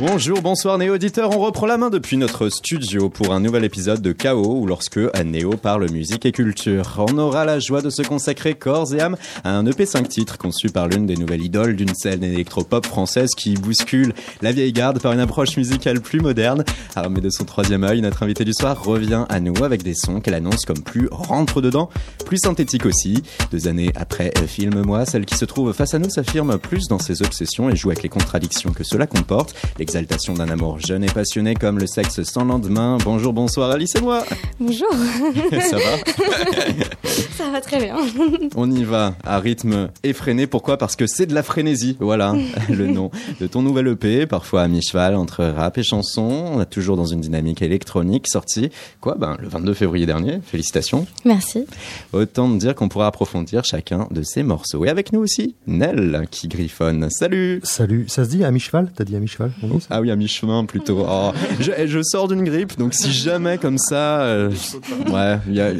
Bonjour, 0.00 0.42
bonsoir 0.42 0.76
Néo 0.76 0.94
auditeurs, 0.94 1.30
on 1.36 1.38
reprend 1.38 1.66
la 1.66 1.78
main 1.78 1.88
depuis 1.88 2.16
notre 2.16 2.48
studio 2.48 3.08
pour 3.08 3.32
un 3.32 3.38
nouvel 3.38 3.62
épisode 3.62 4.02
de 4.02 4.10
Chaos 4.10 4.58
où 4.58 4.66
lorsque 4.66 4.98
Néo 5.24 5.50
parle 5.50 5.88
musique 5.88 6.26
et 6.26 6.32
culture. 6.32 7.04
On 7.08 7.16
aura 7.16 7.44
la 7.44 7.60
joie 7.60 7.80
de 7.80 7.90
se 7.90 8.02
consacrer 8.02 8.54
corps 8.54 8.92
et 8.92 9.00
âme 9.00 9.16
à 9.44 9.56
un 9.56 9.64
EP 9.66 9.86
5 9.86 10.08
titres 10.08 10.36
conçu 10.36 10.68
par 10.68 10.88
l'une 10.88 11.06
des 11.06 11.14
nouvelles 11.14 11.44
idoles 11.44 11.76
d'une 11.76 11.94
scène 11.94 12.24
électropop 12.24 12.84
française 12.86 13.30
qui 13.36 13.54
bouscule 13.54 14.14
la 14.42 14.50
vieille 14.50 14.72
garde 14.72 15.00
par 15.00 15.12
une 15.12 15.20
approche 15.20 15.56
musicale 15.56 16.00
plus 16.00 16.18
moderne. 16.18 16.64
Armée 16.96 17.20
de 17.20 17.30
son 17.30 17.44
troisième 17.44 17.84
œil, 17.84 18.00
notre 18.00 18.24
invité 18.24 18.44
du 18.44 18.52
soir 18.52 18.82
revient 18.82 19.26
à 19.28 19.38
nous 19.38 19.62
avec 19.62 19.84
des 19.84 19.94
sons 19.94 20.20
qu'elle 20.20 20.34
annonce 20.34 20.64
comme 20.64 20.82
plus 20.82 21.06
rentre 21.12 21.60
dedans, 21.60 21.88
plus 22.26 22.38
synthétiques 22.38 22.86
aussi. 22.86 23.22
Deux 23.52 23.68
années 23.68 23.92
après 23.94 24.32
Filme-moi, 24.48 25.06
celle 25.06 25.24
qui 25.24 25.36
se 25.36 25.44
trouve 25.44 25.72
face 25.72 25.94
à 25.94 26.00
nous 26.00 26.10
s'affirme 26.10 26.58
plus 26.58 26.88
dans 26.88 26.98
ses 26.98 27.22
obsessions 27.22 27.70
et 27.70 27.76
joue 27.76 27.90
avec 27.90 28.02
les 28.02 28.08
contradictions 28.08 28.72
que 28.72 28.82
cela 28.82 29.06
comporte 29.06 29.54
l'exaltation 29.84 30.32
d'un 30.32 30.48
amour 30.48 30.80
jeune 30.80 31.04
et 31.04 31.08
passionné 31.08 31.54
comme 31.54 31.78
le 31.78 31.86
sexe 31.86 32.22
sans 32.22 32.46
lendemain. 32.46 32.96
Bonjour, 33.04 33.34
bonsoir 33.34 33.70
Alice 33.70 33.94
et 33.96 34.00
moi. 34.00 34.24
Bonjour. 34.58 34.88
Ça 35.50 35.76
va 35.76 37.04
Ça 37.36 37.50
va 37.50 37.60
très 37.60 37.78
bien. 37.84 37.96
On 38.56 38.70
y 38.70 38.82
va 38.82 39.14
à 39.24 39.38
rythme 39.38 39.90
effréné. 40.02 40.46
Pourquoi? 40.46 40.78
Parce 40.78 40.96
que 40.96 41.06
c'est 41.06 41.26
de 41.26 41.34
la 41.34 41.42
frénésie. 41.42 41.98
Voilà 42.00 42.34
le 42.70 42.86
nom 42.86 43.10
de 43.40 43.46
ton 43.46 43.60
nouvel 43.60 43.88
EP, 43.88 44.26
parfois 44.26 44.62
à 44.62 44.68
mi-cheval 44.68 45.16
entre 45.16 45.44
rap 45.44 45.76
et 45.76 45.82
chanson. 45.82 46.22
On 46.54 46.62
est 46.62 46.66
toujours 46.66 46.96
dans 46.96 47.04
une 47.04 47.20
dynamique 47.20 47.60
électronique 47.60 48.26
sortie, 48.28 48.70
quoi 49.02 49.16
Ben 49.18 49.36
le 49.38 49.48
22 49.48 49.74
février 49.74 50.06
dernier. 50.06 50.40
Félicitations. 50.46 51.06
Merci. 51.26 51.66
Autant 52.14 52.48
de 52.48 52.56
dire 52.56 52.74
qu'on 52.74 52.88
pourra 52.88 53.08
approfondir 53.08 53.64
chacun 53.66 54.08
de 54.10 54.22
ces 54.22 54.44
morceaux. 54.44 54.86
Et 54.86 54.88
avec 54.88 55.12
nous 55.12 55.20
aussi, 55.20 55.56
Nell 55.66 56.26
qui 56.30 56.48
griffonne. 56.48 57.08
Salut 57.10 57.60
Salut, 57.64 58.06
ça 58.08 58.24
se 58.24 58.30
dit 58.30 58.44
à 58.44 58.50
mi-cheval? 58.50 58.90
T'as 58.96 59.04
dit 59.04 59.14
à 59.14 59.20
mi-cheval? 59.20 59.52
Ah 59.90 60.00
oui, 60.00 60.10
à 60.10 60.16
mi-chemin 60.16 60.64
plutôt. 60.64 61.06
Oh, 61.16 61.32
je, 61.60 61.70
je, 61.86 62.02
sors 62.02 62.28
d'une 62.28 62.44
grippe, 62.44 62.78
donc 62.78 62.94
si 62.94 63.12
jamais 63.12 63.58
comme 63.58 63.78
ça, 63.78 64.22
euh, 64.22 64.50
ouais, 65.12 65.38
y 65.52 65.60
a, 65.60 65.72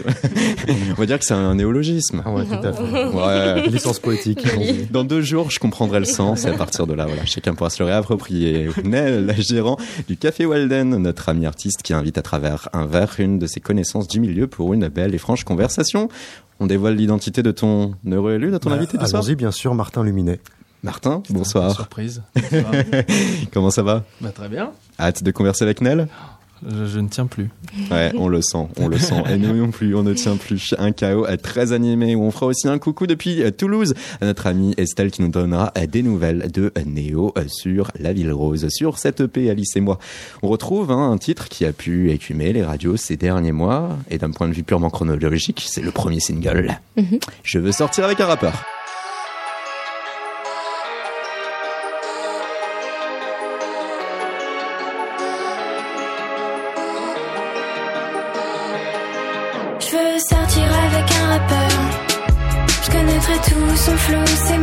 on 0.90 0.94
va 0.94 1.06
dire 1.06 1.18
que 1.18 1.24
c'est 1.24 1.34
un 1.34 1.54
néologisme. 1.54 2.22
Ah 2.24 2.30
ouais, 2.30 2.44
tout 2.44 2.66
à 2.66 2.72
fait. 2.72 3.62
Ouais. 3.62 3.68
Licence 3.68 3.98
poétique. 3.98 4.46
Dans 4.92 5.02
deux 5.02 5.22
jours, 5.22 5.50
je 5.50 5.58
comprendrai 5.58 5.98
le 5.98 6.04
sens 6.04 6.44
et 6.44 6.48
à 6.48 6.52
partir 6.52 6.86
de 6.86 6.92
là, 6.94 7.06
voilà, 7.06 7.24
chacun 7.24 7.54
pourra 7.54 7.70
se 7.70 7.82
le 7.82 7.88
réapproprier. 7.88 8.68
Nell, 8.84 9.26
la 9.26 9.34
gérant 9.34 9.76
du 10.06 10.16
Café 10.16 10.46
Walden, 10.46 10.96
notre 10.96 11.28
ami 11.28 11.46
artiste 11.46 11.82
qui 11.82 11.94
invite 11.94 12.18
à 12.18 12.22
travers 12.22 12.68
un 12.72 12.86
verre 12.86 13.14
une 13.18 13.38
de 13.38 13.46
ses 13.46 13.60
connaissances 13.60 14.08
du 14.08 14.20
milieu 14.20 14.46
pour 14.46 14.74
une 14.74 14.88
belle 14.88 15.14
et 15.14 15.18
franche 15.18 15.44
conversation. 15.44 16.08
On 16.60 16.66
dévoile 16.66 16.94
l'identité 16.94 17.42
de 17.42 17.50
ton 17.50 17.94
heureux 18.06 18.34
élu, 18.34 18.50
de 18.50 18.58
ton 18.58 18.70
Bah, 18.70 18.76
invité 18.76 18.96
du 18.96 19.06
soir 19.06 19.22
Allons-y, 19.22 19.34
bien 19.34 19.50
sûr, 19.50 19.74
Martin 19.74 20.04
Luminet. 20.04 20.40
Martin, 20.84 21.22
bonsoir. 21.30 21.74
Surprise. 21.74 22.22
Comment 23.54 23.70
ça 23.70 23.82
va? 23.82 24.04
Bah, 24.20 24.32
très 24.34 24.50
bien. 24.50 24.70
Hâte 25.00 25.24
de 25.24 25.30
converser 25.30 25.64
avec 25.64 25.80
Nell 25.80 26.08
Je, 26.68 26.84
je 26.84 27.00
ne 27.00 27.08
tiens 27.08 27.24
plus. 27.24 27.48
Ouais, 27.90 28.12
on 28.18 28.28
le 28.28 28.42
sent, 28.42 28.68
on 28.78 28.88
le 28.88 28.98
sent. 28.98 29.22
Et 29.30 29.38
nous 29.38 29.56
non 29.56 29.70
plus, 29.70 29.94
on 29.94 30.02
ne 30.02 30.12
tient 30.12 30.36
plus. 30.36 30.74
Un 30.76 30.92
chaos 30.92 31.26
très 31.42 31.72
animé 31.72 32.14
où 32.14 32.22
on 32.22 32.30
fera 32.30 32.44
aussi 32.44 32.68
un 32.68 32.78
coucou 32.78 33.06
depuis 33.06 33.42
euh, 33.42 33.50
Toulouse 33.50 33.94
à 34.20 34.26
notre 34.26 34.46
amie 34.46 34.74
Estelle 34.76 35.10
qui 35.10 35.22
nous 35.22 35.28
donnera 35.28 35.72
euh, 35.78 35.86
des 35.86 36.02
nouvelles 36.02 36.52
de 36.52 36.70
Néo 36.84 37.32
euh, 37.38 37.44
sur 37.48 37.90
La 37.98 38.12
Ville 38.12 38.32
Rose. 38.32 38.66
Sur 38.68 38.98
cette 38.98 39.22
EP, 39.22 39.48
Alice 39.48 39.74
et 39.76 39.80
moi, 39.80 39.98
on 40.42 40.48
retrouve 40.48 40.90
hein, 40.90 41.10
un 41.10 41.16
titre 41.16 41.48
qui 41.48 41.64
a 41.64 41.72
pu 41.72 42.10
écumer 42.10 42.52
les 42.52 42.62
radios 42.62 42.98
ces 42.98 43.16
derniers 43.16 43.52
mois. 43.52 43.96
Et 44.10 44.18
d'un 44.18 44.32
point 44.32 44.48
de 44.48 44.52
vue 44.52 44.64
purement 44.64 44.90
chronologique, 44.90 45.64
c'est 45.66 45.82
le 45.82 45.92
premier 45.92 46.20
single. 46.20 46.78
Je 47.42 47.58
veux 47.58 47.72
sortir 47.72 48.04
avec 48.04 48.20
un 48.20 48.26
rappeur. 48.26 48.62
Tout 64.06 64.53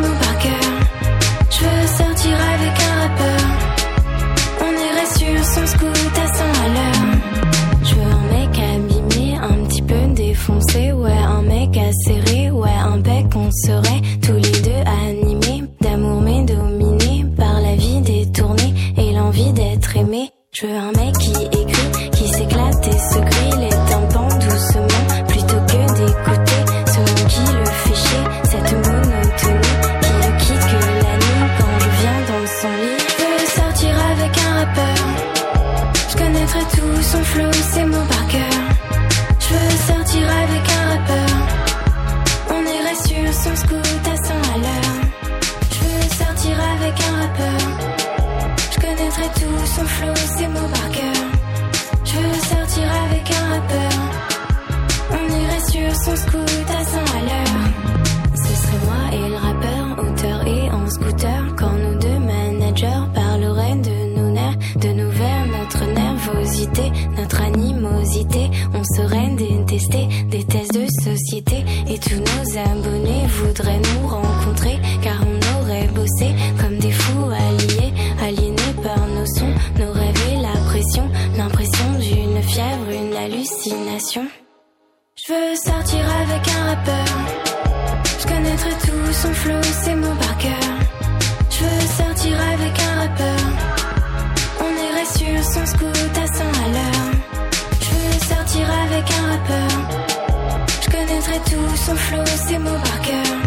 son 101.85 101.95
flow, 101.95 102.25
ses 102.47 102.59
mots 102.59 102.81
par 102.83 103.01
cœur. 103.01 103.37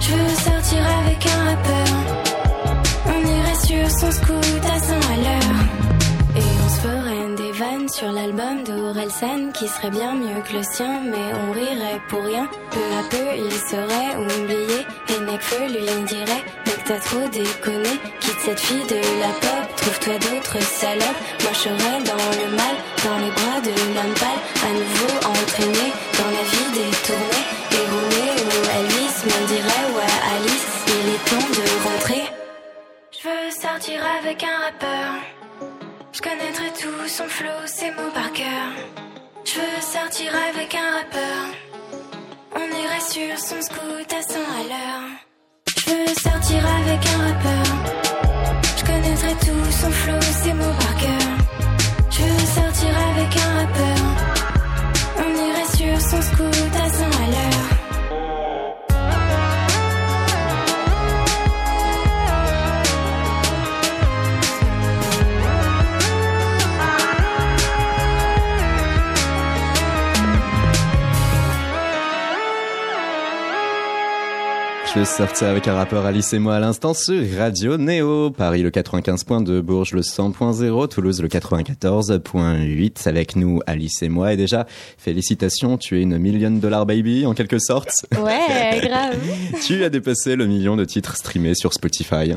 Je 0.00 0.12
veux 0.12 0.36
sortir 0.48 0.82
avec 1.02 1.20
un 1.26 1.44
rappeur. 1.50 1.90
On 3.06 3.20
irait 3.36 3.60
sur 3.66 3.90
son 4.00 4.10
scoot 4.12 4.64
à 4.74 4.78
100 4.78 4.94
à 4.94 5.16
l'heure. 5.24 5.58
Et 6.36 6.48
on 6.64 6.68
se 6.68 6.80
ferait 6.86 7.34
des 7.42 7.52
vannes 7.58 7.88
sur 7.88 8.12
l'album 8.12 8.62
d'Orelsan 8.64 9.50
qui 9.52 9.66
serait 9.66 9.90
bien 9.90 10.14
mieux 10.14 10.40
que 10.46 10.52
le 10.58 10.62
sien, 10.62 11.00
mais 11.10 11.26
on 11.42 11.52
rirait 11.52 12.00
pour 12.08 12.22
rien. 12.22 12.46
Peu 12.70 12.86
à 13.00 13.02
peu, 13.10 13.26
il 13.36 13.58
serait 13.70 14.12
oublié. 14.16 14.80
Et 15.08 15.20
Nekfeu 15.26 15.66
lui 15.66 16.04
dirait 16.06 16.44
Mec, 16.66 16.80
t'as 16.84 17.00
trop 17.00 17.26
déconné. 17.32 17.94
Quitte 18.20 18.40
cette 18.44 18.60
fille 18.60 18.86
de 18.86 19.00
la 19.22 19.32
pop, 19.42 19.66
trouve-toi 19.76 20.14
d'autres 20.18 20.62
salopes. 20.62 21.20
Moi, 21.42 21.52
je 21.52 21.58
serais 21.58 21.98
dans 22.10 22.30
le 22.40 22.48
mal, 22.60 22.76
dans 23.04 23.18
les 23.24 23.32
bras 23.38 23.60
de 23.60 23.74
l'homme 23.94 24.14
pâle. 24.22 24.42
À 24.66 24.72
nouveau 24.72 25.12
entraîné 25.30 25.86
dans 26.18 26.30
la 26.30 26.44
vie 26.50 26.70
détournée. 26.78 27.55
Me 29.26 29.46
dirait 29.48 29.86
Ouais, 29.96 30.16
Alice, 30.36 30.66
il 30.86 31.08
est 31.14 31.24
temps 31.28 31.50
de 31.58 31.64
rentrer. 31.88 32.24
Je 33.10 33.28
veux 33.28 33.50
sortir 33.50 34.00
avec 34.20 34.44
un 34.44 34.58
rappeur. 34.66 35.08
Je 36.12 36.20
connaîtrai 36.20 36.70
tout 36.80 37.08
son 37.08 37.24
flow, 37.24 37.60
ses 37.66 37.90
mots 37.90 38.12
par 38.14 38.32
cœur. 38.32 38.68
Je 39.44 39.54
veux 39.54 39.80
sortir 39.80 40.32
avec 40.48 40.72
un 40.76 40.90
rappeur. 40.98 41.38
On 42.54 42.68
irait 42.84 43.00
sur 43.00 43.36
son 43.36 43.60
scoot 43.62 44.12
à 44.12 44.22
100 44.22 44.38
à 44.38 44.62
l'heure. 44.70 45.08
Je 45.76 45.90
veux 45.90 46.14
sortir 46.14 46.62
avec 46.80 47.00
un 47.14 47.18
rappeur. 47.26 47.66
Je 48.78 48.84
connaîtrai 48.84 49.34
tout 49.40 49.72
son 49.72 49.90
flow, 49.90 50.20
ses 50.44 50.52
mots 50.52 50.76
par 50.78 50.96
cœur. 50.98 51.28
Je 52.10 52.22
veux 52.22 52.46
sortir 52.60 52.92
avec 53.10 53.30
un 53.44 53.52
rappeur. 53.58 53.98
On 55.18 55.30
irait 55.48 55.70
sur 55.76 56.10
son 56.10 56.22
scoot 56.22 56.74
à 56.80 56.88
100 56.88 57.04
à 57.04 57.26
l'heure. 57.30 57.75
Sortir 75.04 75.48
avec 75.48 75.68
un 75.68 75.74
rappeur 75.74 76.06
Alice 76.06 76.32
et 76.32 76.38
moi 76.38 76.56
à 76.56 76.60
l'instant 76.60 76.94
sur 76.94 77.22
Radio 77.36 77.76
Néo. 77.76 78.30
Paris 78.30 78.62
le 78.62 78.70
95.2, 78.70 79.60
Bourges 79.60 79.92
le 79.92 80.00
100.0, 80.00 80.88
Toulouse 80.88 81.20
le 81.20 81.28
94.8. 81.28 83.06
Avec 83.06 83.36
nous 83.36 83.60
Alice 83.66 84.02
et 84.02 84.08
moi. 84.08 84.32
Et 84.32 84.36
déjà, 84.36 84.66
félicitations, 84.96 85.76
tu 85.76 85.98
es 85.98 86.02
une 86.02 86.18
million 86.18 86.50
dollar 86.50 86.86
baby 86.86 87.26
en 87.26 87.34
quelque 87.34 87.58
sorte. 87.58 88.06
Ouais, 88.12 88.80
grave. 88.82 89.16
tu 89.66 89.84
as 89.84 89.90
dépassé 89.90 90.34
le 90.34 90.46
million 90.46 90.76
de 90.76 90.84
titres 90.84 91.16
streamés 91.16 91.54
sur 91.54 91.74
Spotify. 91.74 92.32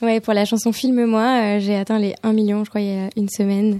Ouais, 0.00 0.20
pour 0.20 0.32
la 0.34 0.44
chanson 0.44 0.72
Filme-moi, 0.72 1.20
euh, 1.22 1.60
j'ai 1.60 1.76
atteint 1.76 1.98
les 1.98 2.14
1 2.22 2.32
million, 2.32 2.64
je 2.64 2.70
crois, 2.70 2.80
il 2.80 2.88
y 2.88 2.98
a 2.98 3.08
une 3.16 3.28
semaine. 3.28 3.78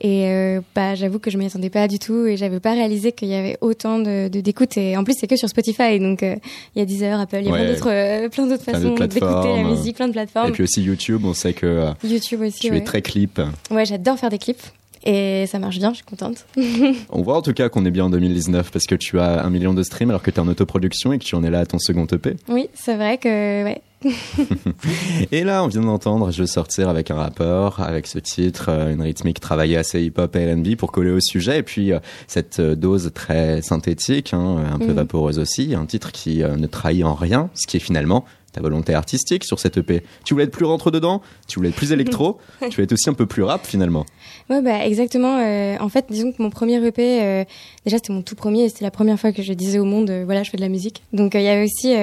Et 0.00 0.26
euh, 0.28 0.60
bah, 0.74 0.94
j'avoue 0.94 1.18
que 1.18 1.30
je 1.30 1.36
m'y 1.36 1.46
attendais 1.46 1.68
pas 1.68 1.86
du 1.88 1.98
tout 1.98 2.24
et 2.26 2.36
j'avais 2.36 2.60
pas 2.60 2.72
réalisé 2.72 3.12
qu'il 3.12 3.28
y 3.28 3.34
avait 3.34 3.58
autant 3.60 3.98
de 3.98 4.28
d'écoute. 4.28 4.76
Et 4.78 4.96
en 4.96 5.04
plus, 5.04 5.14
c'est 5.18 5.26
que 5.26 5.36
sur 5.36 5.48
Spotify, 5.48 5.98
donc 6.00 6.22
euh, 6.22 6.36
il 6.74 6.78
y 6.78 6.82
a 6.82 6.84
Deezer, 6.86 7.18
Apple, 7.20 7.38
il 7.40 7.46
y 7.46 7.48
a 7.48 7.52
Ouais. 7.52 7.58
plein 7.58 7.72
d'autres, 7.74 8.28
plein 8.30 8.46
d'autres 8.46 8.62
Plein 8.64 8.72
façons 8.74 8.94
d'écouter 8.94 9.56
la 9.56 9.64
musique, 9.64 9.96
plein 9.96 10.06
de 10.06 10.12
Et 10.12 10.14
plateformes. 10.14 10.52
puis 10.52 10.62
aussi 10.62 10.82
YouTube, 10.82 11.22
on 11.24 11.34
sait 11.34 11.52
que 11.52 11.88
YouTube 12.04 12.40
aussi. 12.42 12.60
tu 12.60 12.70
ouais. 12.70 12.78
es 12.78 12.84
très 12.84 13.02
clip. 13.02 13.40
Ouais, 13.70 13.84
j'adore 13.84 14.18
faire 14.18 14.30
des 14.30 14.38
clips. 14.38 14.62
Et 15.04 15.46
ça 15.46 15.58
marche 15.58 15.78
bien, 15.78 15.90
je 15.90 15.96
suis 15.96 16.04
contente. 16.04 16.44
On 17.10 17.22
voit 17.22 17.36
en 17.38 17.40
tout 17.42 17.54
cas 17.54 17.70
qu'on 17.70 17.86
est 17.86 17.90
bien 17.90 18.04
en 18.04 18.10
2019 18.10 18.70
parce 18.70 18.84
que 18.84 18.94
tu 18.94 19.18
as 19.18 19.42
un 19.42 19.48
million 19.48 19.72
de 19.72 19.82
streams 19.82 20.10
alors 20.10 20.22
que 20.22 20.30
tu 20.30 20.36
es 20.36 20.40
en 20.40 20.46
autoproduction 20.48 21.14
et 21.14 21.18
que 21.18 21.24
tu 21.24 21.34
en 21.34 21.42
es 21.42 21.48
là 21.48 21.60
à 21.60 21.64
ton 21.66 21.78
second 21.78 22.06
EP. 22.12 22.36
Oui, 22.48 22.68
c'est 22.74 22.96
vrai 22.96 23.16
que 23.16 23.64
ouais. 23.64 23.80
Et 25.32 25.44
là, 25.44 25.62
on 25.64 25.68
vient 25.68 25.82
d'entendre 25.82 26.30
Je 26.30 26.40
veux 26.42 26.46
sortir 26.46 26.88
avec 26.88 27.10
un 27.10 27.16
rappeur, 27.16 27.80
avec 27.80 28.06
ce 28.06 28.18
titre, 28.18 28.66
euh, 28.68 28.92
une 28.92 29.02
rythmique 29.02 29.40
travaillée 29.40 29.76
assez 29.76 30.02
hip-hop 30.02 30.34
et 30.36 30.52
R&B 30.52 30.76
pour 30.76 30.92
coller 30.92 31.10
au 31.10 31.20
sujet. 31.20 31.58
Et 31.58 31.62
puis, 31.62 31.92
euh, 31.92 31.98
cette 32.26 32.60
euh, 32.60 32.74
dose 32.74 33.10
très 33.14 33.62
synthétique, 33.62 34.32
hein, 34.34 34.56
un 34.72 34.78
peu 34.78 34.86
Mhm. 34.88 34.94
vaporeuse 34.94 35.38
aussi, 35.38 35.74
un 35.74 35.86
titre 35.86 36.12
qui 36.12 36.38
ne 36.38 36.66
trahit 36.66 37.04
en 37.04 37.14
rien, 37.14 37.50
ce 37.54 37.66
qui 37.66 37.76
est 37.76 37.80
finalement 37.80 38.24
ta 38.52 38.60
volonté 38.60 38.94
artistique 38.94 39.44
sur 39.44 39.58
cette 39.58 39.76
EP. 39.76 40.02
Tu 40.24 40.34
voulais 40.34 40.44
être 40.44 40.50
plus 40.52 40.64
rentre-dedans, 40.64 41.22
tu 41.46 41.58
voulais 41.58 41.70
être 41.70 41.76
plus 41.76 41.92
électro, 41.92 42.38
tu 42.60 42.70
voulais 42.70 42.84
être 42.84 42.92
aussi 42.92 43.08
un 43.08 43.14
peu 43.14 43.26
plus 43.26 43.42
rap 43.42 43.66
finalement. 43.66 44.06
Ouais, 44.48 44.62
bah 44.62 44.84
exactement. 44.84 45.38
euh, 45.38 45.76
en 45.78 45.88
fait, 45.88 46.06
disons 46.10 46.32
que 46.32 46.42
mon 46.42 46.50
premier 46.50 46.84
EP, 46.84 47.22
euh, 47.22 47.44
déjà 47.84 47.98
c'était 47.98 48.12
mon 48.12 48.22
tout 48.22 48.34
premier, 48.34 48.64
et 48.64 48.68
c'était 48.68 48.84
la 48.84 48.90
première 48.90 49.18
fois 49.18 49.32
que 49.32 49.42
je 49.42 49.52
disais 49.52 49.78
au 49.78 49.84
monde, 49.84 50.10
euh, 50.10 50.24
voilà, 50.24 50.42
je 50.42 50.50
fais 50.50 50.56
de 50.56 50.62
la 50.62 50.68
musique. 50.68 51.02
Donc 51.12 51.34
il 51.34 51.42
y 51.42 51.48
avait 51.48 51.64
aussi 51.64 51.94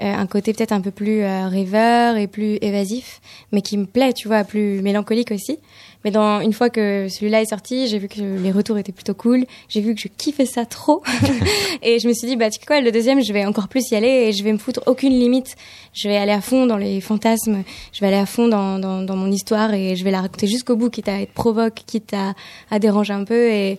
un 0.00 0.26
côté 0.26 0.52
peut-être 0.52 0.72
un 0.72 0.80
peu 0.80 0.90
plus 0.90 1.24
rêveur 1.24 2.16
et 2.16 2.26
plus 2.28 2.58
évasif, 2.60 3.20
mais 3.52 3.62
qui 3.62 3.76
me 3.76 3.86
plaît, 3.86 4.12
tu 4.12 4.28
vois, 4.28 4.44
plus 4.44 4.80
mélancolique 4.82 5.32
aussi. 5.32 5.58
Mais 6.04 6.10
dans 6.10 6.40
une 6.40 6.52
fois 6.52 6.70
que 6.70 7.08
celui-là 7.08 7.42
est 7.42 7.50
sorti, 7.50 7.88
j'ai 7.88 7.98
vu 7.98 8.08
que 8.08 8.20
les 8.20 8.52
retours 8.52 8.78
étaient 8.78 8.92
plutôt 8.92 9.14
cool. 9.14 9.44
J'ai 9.68 9.80
vu 9.80 9.94
que 9.94 10.00
je 10.00 10.08
kiffais 10.08 10.46
ça 10.46 10.64
trop, 10.64 11.02
et 11.82 11.98
je 11.98 12.08
me 12.08 12.12
suis 12.12 12.28
dit, 12.28 12.36
bah 12.36 12.50
tu 12.50 12.60
sais 12.60 12.66
quoi, 12.66 12.80
le 12.80 12.92
deuxième, 12.92 13.22
je 13.22 13.32
vais 13.32 13.44
encore 13.44 13.68
plus 13.68 13.90
y 13.90 13.96
aller 13.96 14.08
et 14.08 14.32
je 14.32 14.44
vais 14.44 14.52
me 14.52 14.58
foutre 14.58 14.80
aucune 14.86 15.12
limite. 15.12 15.56
Je 15.92 16.08
vais 16.08 16.16
aller 16.16 16.32
à 16.32 16.40
fond 16.40 16.66
dans 16.66 16.76
les 16.76 17.00
fantasmes, 17.00 17.62
je 17.92 18.00
vais 18.00 18.06
aller 18.06 18.16
à 18.16 18.26
fond 18.26 18.48
dans, 18.48 18.78
dans, 18.78 19.02
dans 19.02 19.16
mon 19.16 19.30
histoire 19.30 19.74
et 19.74 19.96
je 19.96 20.04
vais 20.04 20.10
la 20.10 20.20
raconter 20.20 20.46
jusqu'au 20.46 20.76
bout, 20.76 20.90
quitte 20.90 21.08
à 21.08 21.20
être 21.20 21.32
provoque, 21.32 21.82
quitte 21.86 22.14
à, 22.14 22.34
à 22.70 22.78
déranger 22.78 23.12
un 23.12 23.24
peu. 23.24 23.50
Et, 23.50 23.78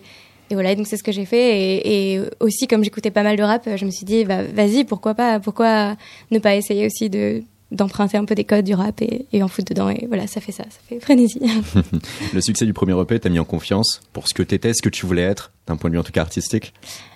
et 0.50 0.54
voilà, 0.54 0.74
donc 0.74 0.86
c'est 0.88 0.96
ce 0.96 1.04
que 1.04 1.12
j'ai 1.12 1.24
fait. 1.24 1.58
Et, 1.58 2.14
et 2.14 2.20
aussi, 2.40 2.66
comme 2.66 2.82
j'écoutais 2.82 3.10
pas 3.10 3.22
mal 3.22 3.36
de 3.36 3.42
rap, 3.42 3.68
je 3.76 3.84
me 3.84 3.90
suis 3.90 4.04
dit, 4.04 4.24
bah, 4.24 4.42
vas-y, 4.42 4.84
pourquoi 4.84 5.14
pas 5.14 5.40
Pourquoi 5.40 5.96
ne 6.30 6.38
pas 6.38 6.56
essayer 6.56 6.84
aussi 6.84 7.08
de 7.08 7.42
d'emprunter 7.72 8.16
un 8.16 8.24
peu 8.24 8.34
des 8.34 8.44
codes 8.44 8.64
du 8.64 8.74
rap 8.74 9.00
et, 9.02 9.26
et 9.32 9.42
en 9.42 9.48
foutre 9.48 9.68
dedans 9.72 9.88
et 9.90 10.06
voilà 10.08 10.26
ça 10.26 10.40
fait 10.40 10.52
ça 10.52 10.64
ça 10.64 10.78
fait 10.88 10.98
frénésie 11.00 11.40
Le 12.34 12.40
succès 12.40 12.66
du 12.66 12.72
premier 12.72 12.98
EP 13.00 13.18
t'a 13.20 13.28
mis 13.28 13.38
en 13.38 13.44
confiance 13.44 14.00
pour 14.12 14.26
ce 14.28 14.34
que 14.34 14.42
t'étais, 14.42 14.72
ce 14.74 14.82
que 14.82 14.88
tu 14.88 15.06
voulais 15.06 15.22
être, 15.22 15.52
d'un 15.68 15.76
point 15.76 15.88
de 15.90 15.94
vue 15.94 16.00
en 16.00 16.04
tout 16.04 16.12
cas 16.12 16.22
artistique? 16.22 16.72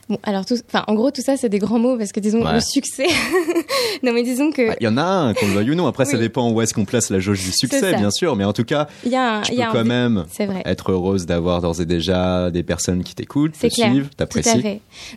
bon 0.07 0.19
alors 0.23 0.45
tout 0.45 0.57
enfin 0.69 0.85
en 0.87 0.93
gros 0.95 1.11
tout 1.11 1.23
ça 1.23 1.39
c'est 1.39 1.49
des 1.49 1.59
grands 1.59 1.79
mots 1.79 1.97
parce 1.97 2.13
que 2.13 2.21
disons 2.21 2.45
Ouais. 2.45 2.53
le 2.53 2.61
succès 2.61 3.07
non 4.03 4.13
mais 4.13 4.23
disons 4.23 4.51
que 4.53 4.69
Bah, 4.69 4.77
Il 4.81 4.85
y 4.85 4.89
en 4.89 4.97
a 4.99 5.03
un, 5.03 5.33
qu'on 5.35 5.47
le 5.47 5.53
veuille 5.55 5.71
ou 5.71 5.75
non. 5.75 5.87
Après, 5.87 6.05
ça 6.05 6.19
dépend 6.19 6.51
où 6.51 6.61
est-ce 6.61 6.75
qu'on 6.75 6.85
place 6.85 7.09
la 7.11 7.21
jauge 7.21 7.41
du 7.43 7.51
succès, 7.53 7.95
bien 7.97 8.11
sûr. 8.11 8.37
Mais 8.37 8.45
en 8.45 8.53
tout 8.53 8.65
cas, 8.65 8.87
il 9.05 9.11
y 9.13 9.17
a 9.17 9.37
un 9.39 9.41
tu 9.43 9.53
il 9.53 9.55
peux 9.57 9.61
y 9.61 9.65
a 9.65 9.71
un 9.71 9.73
quand 9.73 9.85
même 9.85 10.25
c'est 10.31 10.47
vrai 10.47 10.63
être 10.67 10.93
heureuse 10.93 11.25
d'avoir 11.27 11.63
d'ores 11.63 11.81
et 11.81 11.87
déjà 11.87 12.51
des 12.51 12.63
personnes 12.63 13.03
qui 13.03 13.15
t'écoutent, 13.15 13.53
te 13.59 13.67
clair. 13.69 13.91
suivent, 13.91 14.09
t'apprécient. 14.17 14.57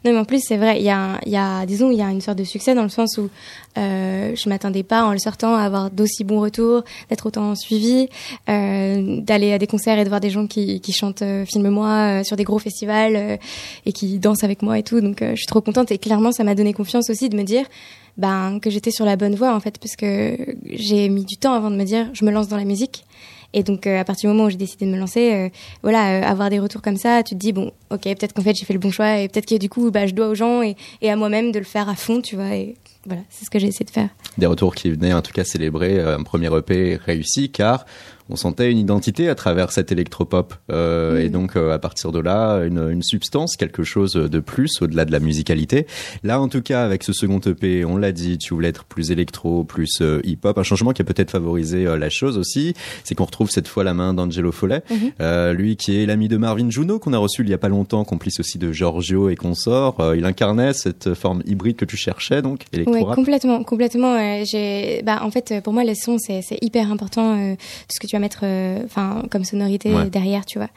Non, 0.05 0.13
mais 0.13 0.17
en 0.17 0.25
plus, 0.25 0.41
c'est 0.41 0.57
vrai, 0.57 0.79
il 0.79 0.85
y 0.85 0.89
a, 0.89 0.97
un- 1.15 1.19
il 1.25 1.31
y 1.31 1.37
a, 1.37 1.65
disons, 1.65 1.91
il 1.91 1.97
y 1.97 2.01
a 2.01 2.09
une 2.09 2.21
sorte 2.21 2.37
de 2.37 2.43
succès 2.45 2.73
dans 2.75 2.83
le 2.83 2.89
sens 2.89 3.17
où 3.17 3.29
euh, 3.77 4.35
je 4.35 4.49
m'attendais 4.49 4.83
pas 4.83 5.03
en 5.03 5.11
le 5.11 5.19
sortant 5.19 5.55
à 5.55 5.61
avoir 5.61 5.91
d'aussi 5.91 6.23
bons 6.23 6.41
retours, 6.41 6.83
d'être 7.09 7.25
autant 7.25 7.55
suivi, 7.55 8.09
euh, 8.49 9.21
d'aller 9.21 9.53
à 9.53 9.59
des 9.59 9.67
concerts 9.67 9.99
et 9.99 10.03
de 10.03 10.09
voir 10.09 10.19
des 10.19 10.29
gens 10.29 10.47
qui, 10.47 10.81
chantent 10.91 11.21
euh, 11.21 11.45
Filme-moi 11.45 11.89
euh, 11.89 12.23
sur 12.23 12.35
des 12.35 12.43
gros 12.43 12.59
festivals 12.59 13.15
euh, 13.15 13.37
et 13.85 13.93
qui 13.93 14.19
dansent 14.19 14.43
avec 14.43 14.61
moi 14.61 14.79
et 14.79 14.83
tout. 14.83 14.99
Donc, 14.99 15.19
je 15.21 15.35
suis 15.35 15.45
trop 15.45 15.61
contente 15.61 15.91
et 15.91 15.97
clairement, 15.97 16.31
ça 16.31 16.43
m'a 16.43 16.55
donné 16.55 16.73
confiance 16.73 17.09
aussi 17.09 17.29
de 17.29 17.37
me 17.37 17.43
dire 17.43 17.65
ben, 18.17 18.59
que 18.59 18.69
j'étais 18.69 18.91
sur 18.91 19.05
la 19.05 19.15
bonne 19.15 19.35
voie 19.35 19.53
en 19.55 19.59
fait, 19.59 19.77
parce 19.77 19.95
que 19.95 20.37
j'ai 20.65 21.07
mis 21.09 21.23
du 21.23 21.37
temps 21.37 21.53
avant 21.53 21.69
de 21.69 21.75
me 21.75 21.83
dire 21.83 22.09
je 22.13 22.25
me 22.25 22.31
lance 22.31 22.47
dans 22.47 22.57
la 22.57 22.65
musique. 22.65 23.05
Et 23.53 23.63
donc, 23.63 23.87
à 23.87 24.03
partir 24.03 24.29
du 24.29 24.35
moment 24.35 24.47
où 24.47 24.49
j'ai 24.49 24.57
décidé 24.57 24.85
de 24.85 24.91
me 24.91 24.99
lancer, 24.99 25.51
voilà, 25.81 26.27
avoir 26.27 26.49
des 26.49 26.59
retours 26.59 26.81
comme 26.81 26.97
ça, 26.97 27.23
tu 27.23 27.33
te 27.33 27.39
dis, 27.39 27.53
bon, 27.53 27.71
ok, 27.91 28.01
peut-être 28.01 28.33
qu'en 28.33 28.41
fait, 28.41 28.53
j'ai 28.53 28.65
fait 28.65 28.73
le 28.73 28.79
bon 28.79 28.91
choix 28.91 29.19
et 29.19 29.29
peut-être 29.29 29.45
que 29.45 29.55
du 29.55 29.69
coup, 29.69 29.89
bah, 29.89 30.05
je 30.05 30.13
dois 30.13 30.27
aux 30.27 30.35
gens 30.35 30.61
et, 30.61 30.75
à 31.09 31.15
moi-même 31.15 31.53
de 31.53 31.59
le 31.59 31.65
faire 31.65 31.87
à 31.87 31.95
fond, 31.95 32.21
tu 32.21 32.35
vois. 32.35 32.51
Voilà, 33.07 33.21
c'est 33.29 33.45
ce 33.45 33.49
que 33.49 33.57
j'ai 33.57 33.67
essayé 33.67 33.85
de 33.85 33.89
faire. 33.91 34.09
Des 34.37 34.45
retours 34.45 34.75
qui 34.75 34.91
venaient 34.91 35.13
en 35.13 35.21
tout 35.21 35.31
cas 35.31 35.45
célébrer 35.45 35.97
euh, 35.97 36.17
un 36.17 36.23
premier 36.23 36.55
EP 36.55 36.99
réussi 37.03 37.49
car 37.49 37.85
on 38.29 38.35
sentait 38.35 38.71
une 38.71 38.77
identité 38.77 39.29
à 39.29 39.35
travers 39.35 39.71
cet 39.71 39.91
électropop. 39.91 40.53
Euh. 40.71 41.19
Et 41.19 41.29
donc, 41.29 41.55
euh, 41.55 41.73
à 41.73 41.79
partir 41.79 42.11
de 42.11 42.19
là, 42.19 42.63
une, 42.65 42.89
une 42.91 43.03
substance, 43.03 43.55
quelque 43.57 43.83
chose 43.83 44.13
de 44.13 44.39
plus 44.39 44.81
au-delà 44.81 45.05
de 45.05 45.11
la 45.11 45.19
musicalité. 45.19 45.87
Là, 46.23 46.41
en 46.41 46.47
tout 46.47 46.61
cas, 46.61 46.83
avec 46.83 47.03
ce 47.03 47.13
second 47.13 47.39
EP, 47.39 47.85
on 47.85 47.97
l'a 47.97 48.11
dit, 48.11 48.37
tu 48.37 48.53
voulais 48.53 48.69
être 48.69 48.83
plus 48.85 49.11
électro, 49.11 49.63
plus 49.63 49.99
euh, 50.01 50.19
hip-hop. 50.23 50.57
Un 50.57 50.63
changement 50.63 50.91
qui 50.91 51.01
a 51.01 51.05
peut-être 51.05 51.31
favorisé 51.31 51.85
euh, 51.87 51.97
la 51.97 52.09
chose 52.09 52.37
aussi, 52.37 52.73
c'est 53.03 53.15
qu'on 53.15 53.25
retrouve 53.25 53.49
cette 53.49 53.67
fois 53.67 53.83
la 53.83 53.93
main 53.93 54.13
d'Angelo 54.13 54.51
Follet, 54.51 54.83
Mhm. 54.89 55.11
euh, 55.21 55.53
lui 55.53 55.75
qui 55.77 55.97
est 56.01 56.05
l'ami 56.05 56.27
de 56.27 56.37
Marvin 56.37 56.69
Juno, 56.69 56.99
qu'on 56.99 57.13
a 57.13 57.17
reçu 57.17 57.41
il 57.43 57.49
y 57.49 57.53
a 57.53 57.57
pas 57.57 57.69
longtemps, 57.69 58.03
complice 58.03 58.39
aussi 58.39 58.57
de 58.57 58.71
Giorgio 58.71 59.29
et 59.29 59.35
consorts. 59.35 59.99
Euh, 59.99 60.17
il 60.17 60.25
incarnait 60.25 60.73
cette 60.73 61.13
forme 61.13 61.41
hybride 61.45 61.75
que 61.77 61.85
tu 61.85 61.97
cherchais, 61.97 62.41
donc, 62.41 62.65
Ouais, 62.87 63.03
complètement, 63.15 63.63
complètement. 63.63 64.15
euh, 64.15 64.43
j'ai, 64.45 65.01
bah, 65.03 65.19
en 65.23 65.31
fait, 65.31 65.61
pour 65.63 65.73
moi, 65.73 65.83
les 65.83 65.95
sons, 65.95 66.17
c'est, 66.19 66.41
c'est 66.41 66.57
hyper 66.61 66.91
important. 66.91 67.37
euh, 67.37 67.55
tout 67.55 67.93
ce 67.95 67.99
que 67.99 68.07
tu 68.07 68.15
vas 68.17 68.21
mettre, 68.21 68.41
euh, 68.43 68.79
enfin, 68.85 69.23
comme 69.31 69.43
sonorité 69.45 69.93
Ouais. 69.93 70.09
derrière, 70.09 70.45
tu 70.45 70.57
vois. 70.57 70.69